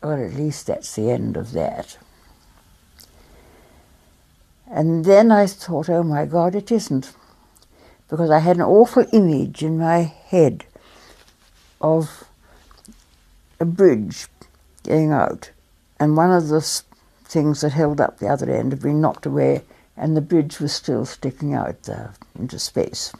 well, 0.00 0.24
at 0.24 0.34
least 0.34 0.68
that's 0.68 0.94
the 0.94 1.10
end 1.10 1.36
of 1.36 1.50
that. 1.52 1.98
And 4.68 5.04
then 5.04 5.30
I 5.30 5.46
thought, 5.46 5.88
oh 5.88 6.02
my 6.02 6.26
God, 6.26 6.54
it 6.54 6.72
isn't. 6.72 7.12
Because 8.08 8.30
I 8.30 8.40
had 8.40 8.56
an 8.56 8.62
awful 8.62 9.06
image 9.12 9.62
in 9.62 9.78
my 9.78 9.98
head 9.98 10.64
of 11.80 12.24
a 13.60 13.64
bridge 13.64 14.26
going 14.84 15.12
out, 15.12 15.50
and 15.98 16.16
one 16.16 16.30
of 16.30 16.48
the 16.48 16.60
things 17.24 17.60
that 17.60 17.72
held 17.72 18.00
up 18.00 18.18
the 18.18 18.28
other 18.28 18.50
end 18.50 18.72
had 18.72 18.82
been 18.82 19.00
knocked 19.00 19.26
away, 19.26 19.62
and 19.96 20.16
the 20.16 20.20
bridge 20.20 20.60
was 20.60 20.72
still 20.72 21.04
sticking 21.04 21.54
out 21.54 21.82
there 21.84 22.14
into 22.38 22.58
space. 22.58 23.12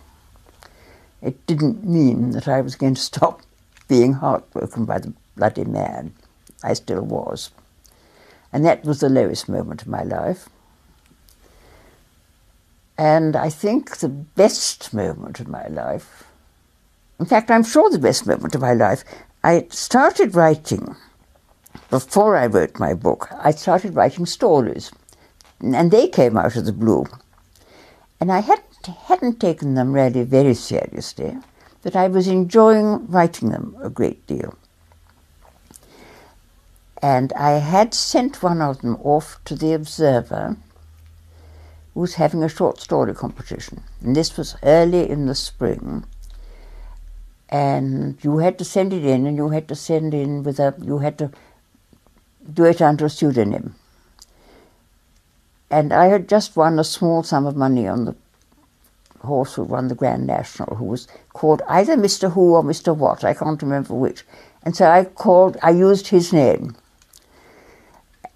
It 1.22 1.44
didn't 1.46 1.84
mean 1.84 2.32
that 2.32 2.46
I 2.46 2.60
was 2.60 2.76
going 2.76 2.94
to 2.94 3.00
stop 3.12 3.42
being 3.88 4.14
heartbroken 4.14 4.84
by 4.84 4.98
the 4.98 5.12
bloody 5.36 5.64
man. 5.64 6.12
I 6.62 6.74
still 6.74 7.02
was. 7.02 7.50
And 8.52 8.64
that 8.64 8.84
was 8.84 9.00
the 9.00 9.08
lowest 9.08 9.48
moment 9.48 9.82
of 9.82 9.88
my 9.88 10.02
life. 10.02 10.48
And 12.98 13.36
I 13.36 13.50
think 13.50 13.98
the 13.98 14.08
best 14.08 14.94
moment 14.94 15.40
of 15.40 15.48
my 15.48 15.66
life, 15.68 16.24
in 17.18 17.26
fact, 17.26 17.50
I'm 17.50 17.64
sure 17.64 17.90
the 17.90 17.98
best 17.98 18.26
moment 18.26 18.54
of 18.54 18.60
my 18.60 18.72
life, 18.72 19.04
I 19.44 19.66
started 19.70 20.34
writing, 20.34 20.96
before 21.90 22.36
I 22.36 22.46
wrote 22.46 22.78
my 22.78 22.94
book, 22.94 23.28
I 23.32 23.50
started 23.50 23.94
writing 23.94 24.26
stories. 24.26 24.90
And 25.60 25.90
they 25.90 26.08
came 26.08 26.36
out 26.36 26.56
of 26.56 26.64
the 26.64 26.72
blue. 26.72 27.06
And 28.20 28.32
I 28.32 28.40
hadn't, 28.40 28.86
hadn't 28.86 29.40
taken 29.40 29.74
them 29.74 29.92
really 29.92 30.22
very 30.22 30.54
seriously, 30.54 31.36
but 31.82 31.96
I 31.96 32.08
was 32.08 32.28
enjoying 32.28 33.06
writing 33.08 33.50
them 33.50 33.76
a 33.82 33.90
great 33.90 34.26
deal. 34.26 34.56
And 37.02 37.32
I 37.34 37.52
had 37.52 37.94
sent 37.94 38.42
one 38.42 38.62
of 38.62 38.80
them 38.80 38.96
off 39.02 39.38
to 39.44 39.54
the 39.54 39.74
Observer, 39.74 40.56
was 41.96 42.14
having 42.14 42.42
a 42.42 42.48
short 42.48 42.78
story 42.78 43.14
competition. 43.14 43.82
And 44.02 44.14
this 44.14 44.36
was 44.36 44.54
early 44.62 45.08
in 45.08 45.26
the 45.26 45.34
spring. 45.34 46.04
And 47.48 48.22
you 48.22 48.38
had 48.38 48.58
to 48.58 48.64
send 48.64 48.92
it 48.92 49.04
in, 49.04 49.26
and 49.26 49.36
you 49.36 49.48
had 49.48 49.66
to 49.68 49.74
send 49.74 50.12
in 50.12 50.42
with 50.42 50.58
a, 50.58 50.74
you 50.82 50.98
had 50.98 51.16
to 51.18 51.30
do 52.52 52.64
it 52.64 52.82
under 52.82 53.06
a 53.06 53.10
pseudonym. 53.10 53.76
And 55.70 55.92
I 55.92 56.06
had 56.06 56.28
just 56.28 56.56
won 56.56 56.78
a 56.78 56.84
small 56.84 57.22
sum 57.22 57.46
of 57.46 57.56
money 57.56 57.88
on 57.88 58.04
the 58.04 58.14
horse 59.22 59.54
who 59.54 59.62
won 59.62 59.88
the 59.88 59.94
Grand 59.94 60.26
National, 60.26 60.76
who 60.76 60.84
was 60.84 61.08
called 61.32 61.62
either 61.66 61.96
Mr. 61.96 62.32
Who 62.32 62.54
or 62.54 62.62
Mr. 62.62 62.94
What, 62.94 63.24
I 63.24 63.32
can't 63.32 63.62
remember 63.62 63.94
which. 63.94 64.22
And 64.62 64.76
so 64.76 64.86
I 64.86 65.04
called, 65.04 65.56
I 65.62 65.70
used 65.70 66.08
his 66.08 66.32
name. 66.32 66.76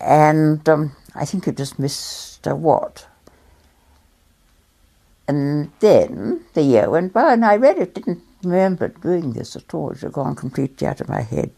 And 0.00 0.66
um, 0.68 0.96
I 1.14 1.26
think 1.26 1.46
it 1.46 1.58
was 1.58 1.74
Mr. 1.74 2.56
What. 2.56 3.06
And 5.30 5.70
then 5.78 6.40
the 6.54 6.62
year 6.62 6.90
went 6.90 7.12
by, 7.12 7.34
and 7.34 7.44
I 7.44 7.54
read 7.54 7.78
it, 7.78 7.94
didn't 7.94 8.20
remember 8.42 8.88
doing 8.88 9.32
this 9.32 9.54
at 9.54 9.72
all. 9.72 9.92
It 9.92 10.00
had 10.00 10.12
gone 10.12 10.34
completely 10.34 10.88
out 10.88 11.00
of 11.00 11.08
my 11.08 11.20
head. 11.20 11.52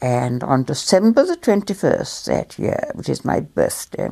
And 0.00 0.42
on 0.42 0.64
December 0.64 1.26
the 1.26 1.36
21st 1.36 2.24
that 2.24 2.58
year, 2.58 2.90
which 2.94 3.10
is 3.10 3.22
my 3.22 3.40
birthday, 3.40 4.08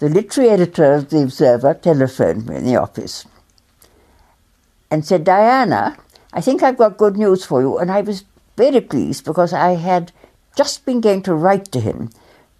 the 0.00 0.10
literary 0.10 0.50
editor 0.50 0.92
of 0.92 1.08
The 1.08 1.22
Observer 1.22 1.72
telephoned 1.72 2.46
me 2.46 2.56
in 2.56 2.66
the 2.66 2.76
office 2.76 3.24
and 4.90 5.06
said, 5.06 5.24
Diana, 5.24 5.96
I 6.34 6.42
think 6.42 6.62
I've 6.62 6.76
got 6.76 6.98
good 6.98 7.16
news 7.16 7.42
for 7.46 7.62
you. 7.62 7.78
And 7.78 7.90
I 7.90 8.02
was 8.02 8.24
very 8.58 8.82
pleased 8.82 9.24
because 9.24 9.54
I 9.54 9.76
had 9.76 10.12
just 10.54 10.84
been 10.84 11.00
going 11.00 11.22
to 11.22 11.34
write 11.34 11.72
to 11.72 11.80
him 11.80 12.10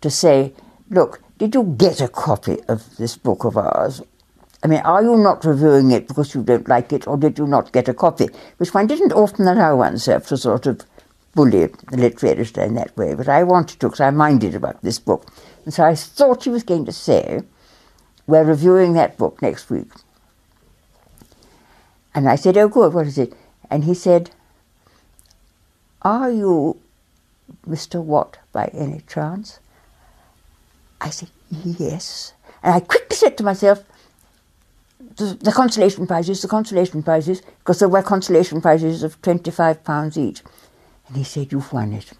to 0.00 0.08
say, 0.08 0.54
Look, 0.88 1.20
did 1.40 1.54
you 1.54 1.74
get 1.78 2.02
a 2.02 2.08
copy 2.08 2.58
of 2.68 2.98
this 2.98 3.16
book 3.16 3.44
of 3.44 3.56
ours? 3.56 4.02
I 4.62 4.66
mean, 4.66 4.80
are 4.80 5.02
you 5.02 5.16
not 5.16 5.42
reviewing 5.42 5.90
it 5.90 6.06
because 6.06 6.34
you 6.34 6.42
don't 6.42 6.68
like 6.68 6.92
it, 6.92 7.08
or 7.08 7.16
did 7.16 7.38
you 7.38 7.46
not 7.46 7.72
get 7.72 7.88
a 7.88 7.94
copy? 7.94 8.28
Which 8.58 8.74
one 8.74 8.86
didn't 8.86 9.14
often 9.14 9.48
allow 9.48 9.76
oneself 9.76 10.26
to 10.26 10.36
sort 10.36 10.66
of 10.66 10.82
bully 11.34 11.68
the 11.90 11.96
literary 11.96 12.46
in 12.58 12.74
that 12.74 12.94
way, 12.94 13.14
but 13.14 13.26
I 13.26 13.42
wanted 13.44 13.80
to 13.80 13.86
because 13.86 14.00
I 14.00 14.10
minded 14.10 14.54
about 14.54 14.82
this 14.82 14.98
book. 14.98 15.32
And 15.64 15.72
so 15.72 15.82
I 15.82 15.94
thought 15.94 16.44
he 16.44 16.50
was 16.50 16.62
going 16.62 16.84
to 16.84 16.92
say, 16.92 17.40
We're 18.26 18.44
reviewing 18.44 18.92
that 18.92 19.16
book 19.16 19.40
next 19.40 19.70
week. 19.70 19.88
And 22.14 22.28
I 22.28 22.36
said, 22.36 22.58
Oh, 22.58 22.68
good, 22.68 22.92
what 22.92 23.06
is 23.06 23.16
it? 23.16 23.32
And 23.70 23.84
he 23.84 23.94
said, 23.94 24.30
Are 26.02 26.30
you 26.30 26.78
Mr. 27.66 28.02
Watt 28.02 28.36
by 28.52 28.66
any 28.74 29.00
chance? 29.08 29.58
I 31.00 31.10
said, 31.10 31.30
Yes. 31.50 32.34
And 32.62 32.74
I 32.74 32.80
quickly 32.80 33.16
said 33.16 33.36
to 33.38 33.44
myself, 33.44 33.82
the, 35.16 35.36
the 35.40 35.52
consolation 35.52 36.06
prizes, 36.06 36.42
the 36.42 36.48
consolation 36.48 37.02
prizes, 37.02 37.42
because 37.58 37.78
there 37.78 37.88
were 37.88 38.02
consolation 38.02 38.60
prizes 38.60 39.02
of 39.02 39.20
£25 39.22 40.16
each. 40.16 40.42
And 41.08 41.16
he 41.16 41.24
said, 41.24 41.52
You've 41.52 41.72
won 41.72 41.92
it. 41.92 42.12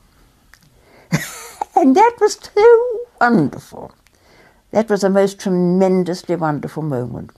and 1.77 1.95
that 1.97 2.17
was 2.21 2.37
too 2.37 3.05
wonderful. 3.21 3.93
That 4.71 4.89
was 4.89 5.03
a 5.03 5.11
most 5.11 5.41
tremendously 5.41 6.37
wonderful 6.37 6.83
moment. 6.83 7.33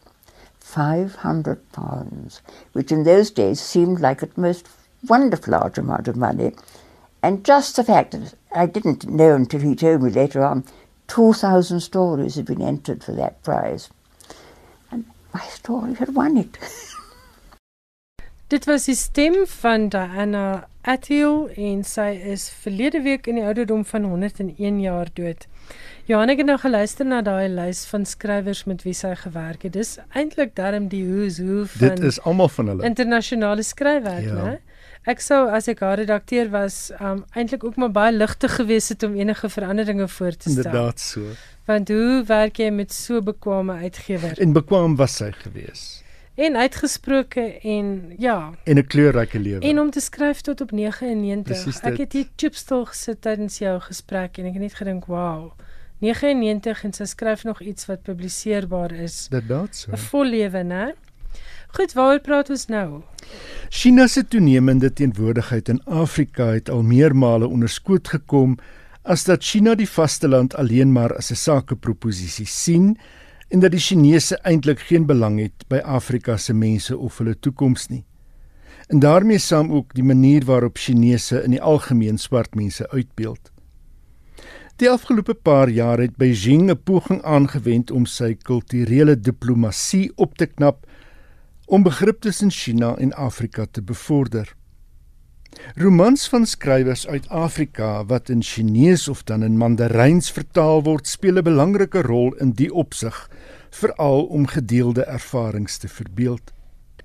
£500, 0.63 2.41
which 2.73 2.93
in 2.93 3.05
those 3.05 3.31
days 3.31 3.61
seemed 3.61 4.01
like 4.01 4.23
a 4.23 4.29
most 4.37 4.69
wonderful 5.07 5.53
large 5.53 5.79
amount 5.79 6.09
of 6.09 6.17
money. 6.17 6.53
And 7.23 7.45
just 7.45 7.77
the 7.77 7.85
fact 7.85 8.13
that 8.13 8.35
I 8.55 8.67
didn't 8.67 9.09
know 9.09 9.35
until 9.35 9.61
he 9.61 9.75
told 9.75 10.03
me 10.03 10.11
later 10.11 10.43
on, 10.43 10.65
2,000 11.13 11.81
stories 11.83 12.35
had 12.37 12.45
been 12.47 12.63
entered 12.63 13.05
for 13.05 13.15
that 13.17 13.43
prize. 13.43 13.89
And 14.91 15.05
my 15.35 15.43
story 15.51 15.95
had 15.99 16.15
won 16.15 16.37
it. 16.37 16.59
Dit 18.53 18.67
was 18.69 18.85
die 18.85 18.95
stem 18.95 19.47
van 19.49 19.89
Diana 19.89 20.67
Athiel 20.85 21.47
en 21.57 21.85
sy 21.89 22.11
is 22.35 22.51
verlede 22.65 23.01
week 23.05 23.27
in 23.31 23.39
die 23.41 23.45
ouderdom 23.49 23.85
van 23.89 24.05
101 24.11 24.81
jaar 24.83 25.09
dood. 25.17 25.47
Johan 26.11 26.29
het 26.33 26.43
nou 26.45 26.59
geluister 26.61 27.07
na 27.09 27.23
daai 27.25 27.49
lys 27.49 27.85
van 27.89 28.05
skrywers 28.05 28.65
met 28.69 28.83
wie 28.85 28.93
sy 28.99 29.15
gewerk 29.23 29.63
het. 29.65 29.73
Dis 29.79 29.95
eintlik 30.19 30.53
darm 30.59 30.89
die 30.93 31.05
who's 31.07 31.39
who 31.41 31.63
van 31.79 31.95
Dit 31.95 32.05
is 32.11 32.21
almal 32.29 32.49
van 32.53 32.67
hulle. 32.75 32.85
internasionale 32.85 33.63
skryfwerk, 33.65 34.25
Ja. 34.27 34.35
né? 34.35 34.59
Ek 35.05 35.21
sou 35.21 35.49
as 35.51 35.67
ek 35.69 35.81
haar 35.81 35.99
redakteur 35.99 36.49
was, 36.51 36.91
um 37.01 37.25
eintlik 37.35 37.65
ook 37.65 37.77
maar 37.77 37.91
baie 37.91 38.13
ligtig 38.13 38.55
gewees 38.55 38.89
het 38.89 39.03
om 39.03 39.15
enige 39.19 39.49
veranderinge 39.49 40.09
voor 40.09 40.31
te 40.37 40.51
stel. 40.51 40.57
Inderdaad 40.65 41.01
so. 41.01 41.21
Want 41.67 41.89
hoe 41.89 42.23
werk 42.27 42.57
jy 42.57 42.71
met 42.71 42.93
so 42.93 43.21
bekwame 43.23 43.73
uitgewer? 43.73 44.39
En 44.41 44.53
bekwaam 44.53 44.97
was 44.97 45.17
sy 45.17 45.31
gewees. 45.33 46.03
En 46.35 46.57
uitgesproke 46.57 47.59
en 47.63 48.15
ja, 48.19 48.53
En 48.65 48.77
'n 48.79 48.87
kleurryke 48.87 49.39
lewe. 49.39 49.61
en 49.61 49.79
om 49.81 49.91
te 49.91 50.01
skryf 50.01 50.41
tot 50.41 50.61
op 50.61 50.71
99. 50.71 51.43
Presies 51.65 51.81
Ek 51.83 51.91
dit. 51.91 51.99
het 51.99 52.13
hier 52.13 52.29
chipstil 52.37 52.85
gesit 52.85 53.21
tydens 53.21 53.59
jou 53.59 53.81
gesprek 53.81 54.39
en 54.39 54.47
ek 54.47 54.53
het 54.53 54.63
net 54.63 54.75
gedink, 54.75 55.05
"Wow, 55.07 55.53
99 56.01 56.85
en 56.85 56.93
sy 56.93 57.05
skryf 57.05 57.45
nog 57.45 57.61
iets 57.61 57.87
wat 57.87 58.03
publiseerbaar 58.03 58.93
is." 58.93 59.29
Inderdaad 59.31 59.77
so. 59.77 59.91
'n 59.93 59.97
Vol 59.99 60.25
lewe, 60.25 60.63
né? 60.63 60.95
Goed, 61.73 61.95
waaroor 61.97 62.21
praat 62.21 62.51
ons 62.53 62.67
nou? 62.69 63.01
China 63.73 64.05
se 64.07 64.21
toenemende 64.29 64.91
teenwoordigheid 64.93 65.71
in 65.73 65.79
Afrika 65.89 66.51
het 66.53 66.69
al 66.69 66.83
meermale 66.85 67.49
onder 67.49 67.71
skoot 67.73 68.11
gekom 68.13 68.59
as 69.09 69.25
dat 69.25 69.41
China 69.41 69.73
die 69.75 69.89
vasteland 69.89 70.53
alleen 70.61 70.93
maar 70.93 71.17
as 71.17 71.31
'n 71.33 71.41
sakeproposisie 71.41 72.47
sien 72.47 72.99
en 73.49 73.61
dat 73.61 73.71
die 73.71 73.81
Chinese 73.81 74.37
eintlik 74.37 74.81
geen 74.81 75.07
belang 75.07 75.41
het 75.41 75.65
by 75.69 75.81
Afrika 75.85 76.37
se 76.37 76.53
mense 76.53 76.99
of 76.99 77.19
hulle 77.19 77.39
toekoms 77.39 77.89
nie. 77.89 78.05
En 78.89 78.99
daarmee 78.99 79.39
saam 79.39 79.73
ook 79.73 79.95
die 79.95 80.05
manier 80.05 80.45
waarop 80.45 80.77
Chinese 80.77 81.43
in 81.43 81.51
die 81.51 81.63
algemeen 81.63 82.19
swart 82.19 82.55
mense 82.55 82.91
uitbeeld. 82.91 83.51
Die 84.77 84.91
afgelope 84.91 85.35
paar 85.35 85.69
jaar 85.69 85.99
het 85.99 86.17
Beijing 86.17 86.71
'n 86.71 86.83
poging 86.85 87.23
aangewend 87.23 87.91
om 87.91 88.07
sy 88.07 88.35
kulturele 88.35 89.21
diplomatie 89.21 90.13
op 90.17 90.35
te 90.37 90.47
knap 90.47 90.87
om 91.73 91.83
begrip 91.83 92.21
tussen 92.21 92.51
China 92.51 92.97
en 93.01 93.15
Afrika 93.17 93.65
te 93.71 93.83
bevorder. 93.83 94.55
Romans 95.75 96.29
van 96.29 96.47
skrywers 96.47 97.07
uit 97.07 97.29
Afrika 97.29 98.05
wat 98.05 98.29
in 98.29 98.43
Chinese 98.43 99.11
of 99.11 99.23
dan 99.23 99.43
in 99.43 99.57
Mandaryns 99.57 100.31
vertaal 100.31 100.83
word, 100.83 101.09
speel 101.09 101.39
'n 101.39 101.43
belangrike 101.43 102.03
rol 102.03 102.35
in 102.45 102.53
die 102.53 102.73
opsig, 102.73 103.31
veral 103.71 104.25
om 104.25 104.47
gedeelde 104.47 105.05
ervarings 105.05 105.79
te 105.79 105.89
verbeeld. 105.89 106.53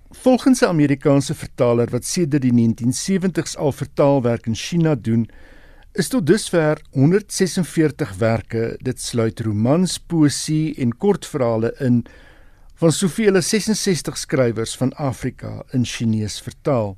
Volgens 0.10 0.62
'n 0.62 0.66
Amerikaanse 0.66 1.36
vertaler 1.36 1.90
wat 1.90 2.06
sedert 2.06 2.42
die 2.42 2.54
1970s 2.54 3.58
al 3.58 3.72
vertaalwerk 3.72 4.46
in 4.46 4.56
China 4.56 4.96
doen, 4.96 5.30
is 5.94 6.08
tot 6.08 6.28
dusver 6.28 6.82
146 6.92 8.18
werke, 8.18 8.78
dit 8.82 9.02
sluit 9.02 9.40
romans, 9.40 10.00
poësie 10.00 10.76
en 10.76 10.98
kortverhale 10.98 11.76
in 11.80 12.06
van 12.78 12.92
soveel 12.94 13.40
as 13.40 13.50
66 13.50 14.18
skrywers 14.22 14.76
van 14.78 14.92
Afrika 15.02 15.64
in 15.74 15.86
Chinees 15.86 16.38
vertaal. 16.46 16.94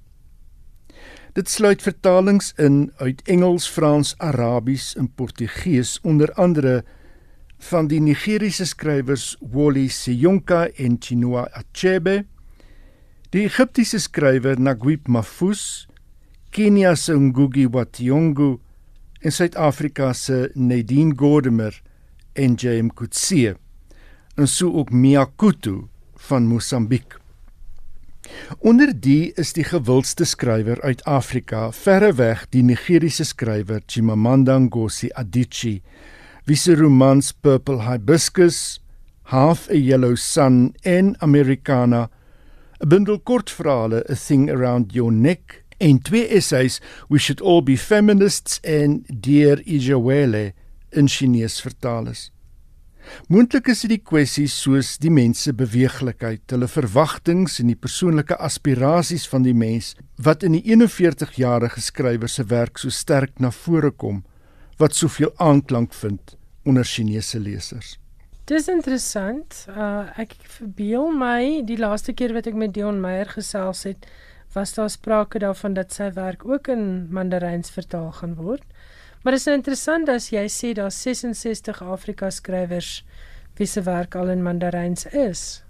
Dit 1.37 1.47
sluit 1.49 1.81
vertalings 1.81 2.51
in 2.59 2.91
uit 2.97 3.21
Engels, 3.31 3.67
Frans, 3.69 4.11
Arabies 4.17 4.91
en 4.99 5.07
Portugees 5.15 5.99
onder 6.03 6.33
andere 6.33 6.83
van 7.69 7.87
die 7.87 8.01
Nigeriese 8.03 8.65
skrywers 8.67 9.37
Wole 9.39 9.85
Sejonka 9.89 10.67
en 10.75 10.97
Chinua 10.99 11.47
Achebe, 11.55 12.25
die 13.31 13.45
Egiptiese 13.47 14.01
skrywer 14.03 14.59
Naguib 14.59 15.07
Mahfouz, 15.07 15.85
Kenia 16.51 16.95
se 16.97 17.13
Ngugi 17.13 17.69
wa 17.71 17.85
Thiong'o 17.85 18.57
en 19.21 19.31
Suid-Afrika 19.31 20.11
se 20.13 20.49
Nadine 20.55 21.15
Gordimer 21.15 21.75
en 22.33 22.55
James 22.59 22.95
Kutse 22.95 23.55
en 24.39 24.47
so 24.47 24.71
ook 24.73 24.91
Miakutu 24.91 25.87
van 26.15 26.45
Mosambiek. 26.47 27.17
Onder 28.59 28.93
die 28.93 29.31
is 29.35 29.51
die 29.53 29.65
gewildste 29.67 30.25
skrywer 30.25 30.81
uit 30.81 31.03
Afrika 31.03 31.71
verreweg 31.75 32.45
die 32.53 32.63
Nigeriese 32.63 33.25
skrywer 33.25 33.81
Chimamanda 33.85 34.57
Ngozi 34.59 35.09
Adichie, 35.19 35.81
wie 36.45 36.57
se 36.57 36.75
romans 36.75 37.33
Purple 37.33 37.83
Hibiscus, 37.83 38.79
Half 39.29 39.67
a 39.69 39.75
Yellow 39.75 40.15
Sun 40.15 40.73
en 40.81 41.15
Americana, 41.19 42.09
'n 42.79 42.87
bundel 42.87 43.19
kortverhale, 43.19 44.05
A 44.09 44.15
Thing 44.15 44.49
Around 44.49 44.93
Your 44.93 45.11
Neck 45.11 45.63
en 45.77 45.99
twee 46.01 46.27
essays, 46.27 46.81
We 47.09 47.19
Should 47.19 47.41
All 47.41 47.61
Be 47.61 47.77
Feminists 47.77 48.59
en 48.61 49.03
Dear 49.07 49.61
Ijawele 49.65 50.53
in 50.91 51.07
Chinese 51.07 51.61
vertaal 51.61 52.07
is. 52.07 52.31
Moontlik 53.29 53.69
is 53.71 53.81
dit 53.85 53.93
die 53.95 54.03
kwessies 54.03 54.55
soos 54.63 54.97
die 55.01 55.11
mens 55.13 55.43
se 55.45 55.53
beweeglikheid, 55.53 56.43
hulle 56.51 56.67
verwagtinge 56.69 57.49
en 57.61 57.71
die 57.71 57.77
persoonlike 57.79 58.37
aspirasies 58.37 59.27
van 59.31 59.45
die 59.47 59.55
mens 59.55 59.93
wat 60.17 60.43
in 60.43 60.57
die 60.57 60.63
41-jarige 60.67 61.81
skrywer 61.81 62.29
se 62.29 62.45
werk 62.49 62.77
so 62.77 62.89
sterk 62.89 63.39
na 63.39 63.51
vore 63.51 63.91
kom 63.91 64.23
wat 64.79 64.95
soveel 64.95 65.33
aanklank 65.37 65.93
vind 65.93 66.35
onder 66.65 66.85
Chinese 66.85 67.39
lesers. 67.39 67.97
Dis 68.49 68.67
interessant. 68.71 69.65
Uh 69.69 70.07
ek 70.17 70.33
verbeel 70.57 71.11
my 71.13 71.61
die 71.67 71.77
laaste 71.77 72.15
keer 72.17 72.33
wat 72.33 72.47
ek 72.49 72.57
met 72.57 72.73
Dion 72.73 72.97
Meyer 73.03 73.29
gesels 73.29 73.83
het, 73.85 74.07
was 74.55 74.73
daar 74.73 74.89
sprake 74.89 75.41
daarvan 75.43 75.75
dat 75.77 75.93
sy 75.93 76.09
werk 76.15 76.45
ook 76.47 76.71
in 76.73 77.07
Mandaryns 77.13 77.69
vertaal 77.69 78.09
gaan 78.21 78.33
word. 78.39 78.65
Maar 79.23 79.31
dit 79.35 79.41
is 79.41 79.45
nou 79.45 79.57
interessant 79.57 80.09
as 80.09 80.29
jy 80.29 80.45
sê 80.47 80.73
daar 80.73 80.91
66 80.91 81.81
Afrika 81.83 82.29
skrywers 82.29 83.03
wie 83.59 83.67
se 83.67 83.81
werk 83.83 84.15
al 84.15 84.29
in 84.29 84.43
Mandaryns 84.43 85.05
is. 85.05 85.63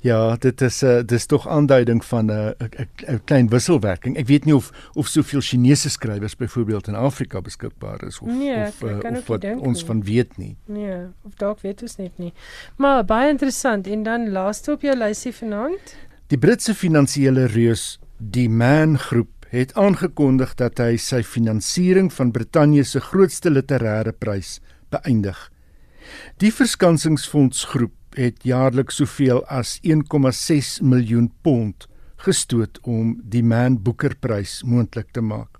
Ja, 0.00 0.36
dit 0.36 0.60
is 0.60 0.82
'n 0.82 0.86
uh, 0.86 0.98
eh, 0.98 1.06
dis 1.06 1.26
tog 1.26 1.48
aanduiding 1.48 2.04
van 2.04 2.26
'n 2.26 2.30
uh, 2.30 3.12
'n 3.12 3.20
klein 3.24 3.48
wisselwerking. 3.48 4.16
Ek 4.16 4.26
weet 4.26 4.44
nie 4.44 4.54
of 4.54 4.70
of 4.94 5.06
soveel 5.06 5.40
Chinese 5.40 5.90
skrywers 5.90 6.36
byvoorbeeld 6.36 6.88
in 6.88 6.94
Afrika 6.94 7.40
beskikbaar 7.40 8.04
is 8.06 8.18
of 8.18 8.28
nee, 8.28 8.66
of, 8.66 8.82
uh, 8.82 8.96
of 8.96 9.26
wat 9.26 9.44
ons 9.44 9.78
nie. 9.78 9.86
van 9.86 10.02
weet 10.02 10.36
nie. 10.36 10.56
Nee, 10.64 11.06
of 11.22 11.34
dalk 11.34 11.60
weet 11.60 11.82
ons 11.82 11.96
net 11.96 12.18
nie. 12.18 12.32
Maar 12.76 13.04
baie 13.04 13.30
interessant 13.30 13.86
en 13.86 14.02
dan 14.02 14.30
laaste 14.30 14.72
op 14.72 14.80
jou 14.80 14.96
lysie 14.96 15.32
vanaand. 15.32 15.96
Die 16.26 16.38
Britse 16.38 16.74
finansiële 16.74 17.44
reus 17.44 18.00
die 18.18 18.48
Man 18.48 18.98
Groep 18.98 19.41
het 19.52 19.74
aangekondig 19.76 20.54
dat 20.56 20.80
hy 20.80 20.96
sy 20.96 21.20
finansiering 21.22 22.08
van 22.12 22.32
Brittanje 22.32 22.84
se 22.88 23.02
grootste 23.04 23.52
literêre 23.52 24.14
prys 24.16 24.56
beëindig. 24.92 25.36
Die 26.40 26.50
verskansingsfondsgroep 26.52 28.16
het 28.16 28.44
jaarliks 28.48 28.98
soveel 29.00 29.42
as 29.52 29.78
1,6 29.84 30.80
miljoen 30.84 31.30
pond 31.44 31.86
gestoot 32.22 32.78
om 32.88 33.16
die 33.24 33.42
Man 33.42 33.76
Booker 33.82 34.14
Prys 34.16 34.62
moontlik 34.64 35.12
te 35.12 35.20
maak. 35.20 35.58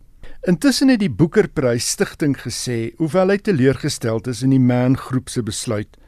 Intussen 0.49 0.91
het 0.91 1.03
die 1.03 1.11
Booker 1.11 1.49
Prys 1.49 1.87
stigting 1.95 2.35
gesê, 2.39 2.95
hoewel 2.99 3.35
hy 3.35 3.39
teleurgesteld 3.39 4.27
is 4.31 4.43
in 4.43 4.55
die 4.55 4.63
Man 4.63 4.97
groep 4.99 5.31
se 5.31 5.43
besluit, 5.43 5.99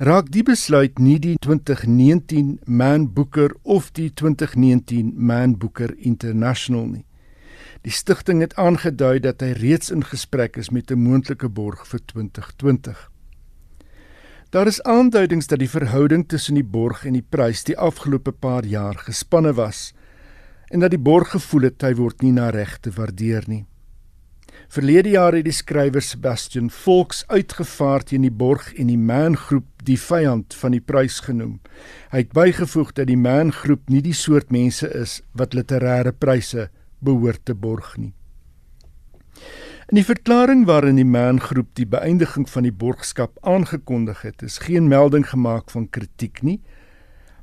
raak 0.00 0.30
die 0.32 0.40
besluit 0.40 0.96
nie 0.96 1.18
die 1.20 1.34
2019 1.44 2.54
Man 2.64 3.02
Booker 3.12 3.52
of 3.62 3.90
die 3.92 4.08
2019 4.08 5.12
Man 5.12 5.58
Booker 5.60 5.92
International 5.98 6.86
nie. 6.88 7.04
Die 7.84 7.92
stigting 7.92 8.40
het 8.40 8.56
aangedui 8.56 9.20
dat 9.20 9.44
hy 9.44 9.50
reeds 9.58 9.92
in 9.92 10.00
gesprek 10.00 10.56
is 10.56 10.70
met 10.72 10.90
'n 10.90 10.96
moontlike 11.04 11.48
borg 11.48 11.84
vir 11.86 12.00
2020. 12.06 13.10
Daar 14.50 14.66
is 14.66 14.82
aanduidings 14.82 15.46
dat 15.46 15.58
die 15.58 15.68
verhouding 15.68 16.28
tussen 16.28 16.54
die 16.54 16.64
borg 16.64 17.04
en 17.04 17.12
die 17.12 17.26
prys 17.28 17.64
die 17.64 17.78
afgelope 17.78 18.32
paar 18.32 18.64
jaar 18.64 18.96
gespanne 18.96 19.52
was 19.52 19.92
en 20.70 20.80
dat 20.80 20.90
die 20.90 20.98
borg 20.98 21.30
gevoel 21.30 21.62
het 21.62 21.82
hy 21.82 21.94
word 21.94 22.22
nie 22.22 22.32
na 22.32 22.50
regte 22.50 22.90
waardeer 22.90 23.44
nie. 23.46 23.66
Verlede 24.68 25.08
jaar 25.08 25.34
het 25.34 25.44
die 25.44 25.52
skrywer 25.52 26.02
Sebastian 26.02 26.70
Volks 26.70 27.24
uitgevaar 27.26 28.02
teen 28.02 28.22
die 28.22 28.30
borg 28.30 28.72
en 28.74 28.86
die 28.86 28.98
Man 28.98 29.36
groep 29.36 29.69
die 29.86 29.98
vyand 29.98 30.54
van 30.54 30.74
die 30.76 30.82
prys 30.84 31.20
genoem. 31.24 31.58
Hy 32.12 32.24
het 32.24 32.32
bygevoeg 32.36 32.92
dat 32.98 33.08
die 33.10 33.18
Man 33.18 33.52
groep 33.52 33.88
nie 33.88 34.02
die 34.04 34.16
soort 34.16 34.50
mense 34.50 34.88
is 34.94 35.20
wat 35.32 35.54
literêre 35.54 36.12
pryse 36.12 36.68
behoort 37.00 37.44
te 37.44 37.54
borg 37.54 37.96
nie. 37.96 38.12
In 39.90 39.98
die 39.98 40.06
verklaring 40.06 40.66
waarin 40.68 41.00
die 41.00 41.08
Man 41.08 41.40
groep 41.42 41.72
die 41.74 41.86
beëindiging 41.88 42.46
van 42.46 42.62
die 42.62 42.74
borgskap 42.74 43.40
aangekondig 43.42 44.22
het, 44.22 44.42
is 44.42 44.60
geen 44.62 44.86
melding 44.88 45.26
gemaak 45.26 45.70
van 45.74 45.88
kritiek 45.90 46.42
nie, 46.46 46.60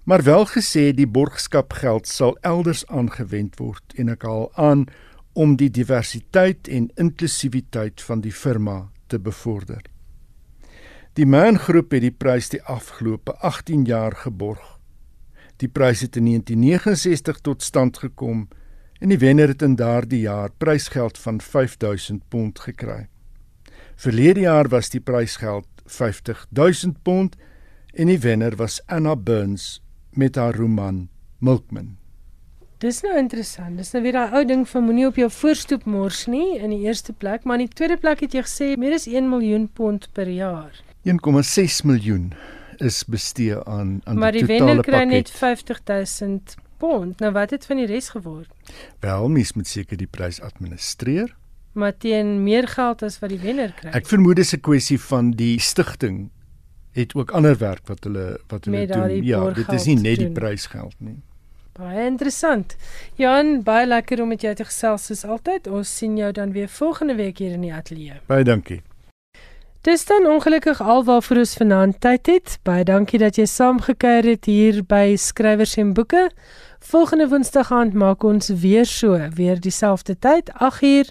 maar 0.08 0.24
wel 0.24 0.46
gesê 0.48 0.94
die 0.96 1.08
borgskapgeld 1.08 2.08
sal 2.08 2.38
elders 2.48 2.86
aangewend 2.88 3.60
word 3.60 3.98
en 4.00 4.14
ek 4.14 4.24
haal 4.24 4.48
aan 4.56 4.86
om 5.36 5.58
die 5.60 5.70
diversiteit 5.70 6.70
en 6.72 6.88
inklusiwiteit 6.96 8.02
van 8.02 8.24
die 8.24 8.32
firma 8.32 8.86
te 9.12 9.20
bevorder. 9.20 9.84
Die 11.18 11.26
Man 11.26 11.55
Groep 11.57 11.95
het 11.95 12.03
die 12.03 12.13
prys 12.13 12.51
die 12.53 12.59
afgelope 12.70 13.34
18 13.41 13.88
jaar 13.89 14.13
geborg. 14.22 14.76
Die 15.57 15.68
prys 15.68 16.03
het 16.05 16.20
in 16.20 16.28
1969 16.30 17.39
tot 17.41 17.63
stand 17.65 17.97
gekom 17.97 18.43
en 19.01 19.09
die 19.09 19.18
wenner 19.18 19.49
het 19.49 19.65
in 19.65 19.74
daardie 19.80 20.20
jaar 20.28 20.53
prysgeld 20.61 21.18
van 21.18 21.39
5000 21.41 22.22
pond 22.30 22.61
gekry. 22.68 23.07
Verlede 23.97 24.45
jaar 24.45 24.70
was 24.70 24.93
die 24.93 25.01
prysgeld 25.01 25.65
50000 25.89 27.01
pond 27.01 27.34
en 27.97 28.13
die 28.13 28.22
wenner 28.22 28.53
was 28.61 28.78
Anna 28.86 29.15
Burns 29.15 29.82
met 30.13 30.38
haar 30.38 30.53
roman 30.53 31.07
Milkman. 31.39 31.95
Dis 32.78 33.01
nou 33.01 33.18
interessant. 33.18 33.82
Dis 33.82 33.89
nou 33.95 34.03
weer 34.05 34.20
daai 34.20 34.38
ou 34.38 34.45
ding 34.45 34.68
van 34.70 34.86
moenie 34.86 35.09
op 35.09 35.18
jou 35.18 35.32
voorstoep 35.34 35.89
mors 35.89 36.28
nie 36.30 36.59
in 36.59 36.70
die 36.78 36.84
eerste 36.86 37.09
plek, 37.13 37.41
maar 37.41 37.57
in 37.57 37.65
die 37.65 37.74
tweede 37.74 37.97
plek 37.97 38.22
het 38.22 38.38
jy 38.38 38.45
gesê 38.45 38.76
meer 38.78 38.93
as 39.01 39.09
1 39.09 39.26
miljoen 39.26 39.65
pond 39.65 40.05
per 40.13 40.30
jaar. 40.30 40.86
1,6 41.08 41.84
miljoen 41.84 42.34
is 42.78 43.05
bestee 43.05 43.55
aan 43.64 44.01
aan 44.03 44.18
maar 44.18 44.32
die 44.32 44.41
totale 44.41 44.76
pakket. 44.76 44.91
Maar 44.91 45.01
die 45.01 45.01
wenner 45.01 45.01
kry 45.01 45.03
net 45.03 45.32
50000 45.32 46.55
pond. 46.78 47.20
Nou 47.20 47.32
wat 47.32 47.49
het 47.49 47.66
van 47.66 47.82
die 47.82 47.86
res 47.86 48.10
geword? 48.10 48.49
Wel, 48.99 49.30
mens 49.30 49.53
moet 49.53 49.68
seker 49.68 49.97
die 49.97 50.08
prys 50.08 50.41
administreer. 50.41 51.36
Maar 51.72 51.97
teen 51.97 52.43
meer 52.43 52.68
geld 52.68 53.03
as 53.03 53.20
wat 53.20 53.30
die 53.30 53.39
wenner 53.39 53.74
kry. 53.78 53.93
Ek 53.97 54.08
vermoed 54.10 54.36
dis 54.36 54.53
'n 54.53 54.62
kwessie 54.62 54.99
van 54.99 55.32
die 55.32 55.60
stigting 55.60 56.30
het 56.91 57.16
ook 57.16 57.32
ander 57.32 57.58
werk 57.58 57.88
wat 57.88 58.03
hulle 58.03 58.39
wat 58.47 58.66
hulle 58.66 58.88
doen. 58.88 59.24
Ja, 59.24 59.49
dit 59.49 59.72
is 59.72 59.86
nie 59.86 59.99
net 59.99 60.18
die 60.18 60.32
prysgeld 60.32 60.95
nie. 60.97 61.22
Baie 61.78 62.05
interessant. 62.05 62.76
Jan, 63.16 63.64
baie 63.64 63.86
lekker 63.86 64.22
om 64.22 64.28
met 64.28 64.41
jou 64.41 64.53
te 64.55 64.66
gesels 64.66 65.05
soos 65.05 65.24
altyd. 65.26 65.68
Ons 65.68 65.97
sien 65.97 66.18
jou 66.18 66.32
dan 66.32 66.51
weer 66.51 66.70
volgende 66.70 67.16
week 67.16 67.38
hier 67.38 67.51
in 67.51 67.62
die 67.62 67.74
ateljee. 67.74 68.18
Baie 68.26 68.43
dankie. 68.43 68.82
Dis 69.88 70.04
dan 70.06 70.28
ongelukkig 70.28 70.82
alwaarvoor 70.82 71.38
ons 71.38 71.54
vanaand 71.56 72.02
tyd 72.04 72.26
het. 72.28 72.60
Baie 72.68 72.84
dankie 72.84 73.20
dat 73.22 73.38
jy 73.40 73.46
saamgekuier 73.48 74.26
het 74.28 74.46
hier 74.52 74.82
by 74.84 75.16
Skrywers 75.16 75.78
en 75.80 75.94
Boeke. 75.96 76.28
Volgende 76.90 77.28
Woensdag 77.32 77.72
aand 77.72 77.96
maak 77.96 78.20
ons 78.28 78.50
weer 78.50 78.86
so, 78.86 79.16
weer 79.38 79.62
dieselfde 79.64 80.20
tyd, 80.20 80.52
8uur, 80.52 81.08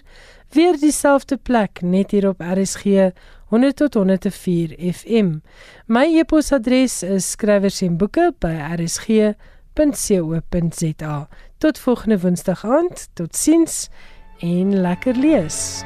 weer 0.53 0.77
dieselfde 0.77 1.41
plek, 1.41 1.81
net 1.81 2.13
hier 2.13 2.29
op 2.29 2.37
RSG 2.37 3.09
100 3.49 3.81
tot 3.81 3.97
104 3.97 4.77
FM. 4.93 5.41
My 5.87 6.05
e-posadres 6.13 7.03
is 7.03 7.31
skrywersenboeke@rsg.com 7.33 9.55
www.rsg.co.za. 9.77 11.27
Tot 11.57 11.79
volgende 11.79 12.19
Woensdag 12.19 12.65
aand. 12.65 13.09
Totsiens 13.13 13.89
en 14.39 14.81
lekker 14.81 15.15
lees. 15.15 15.83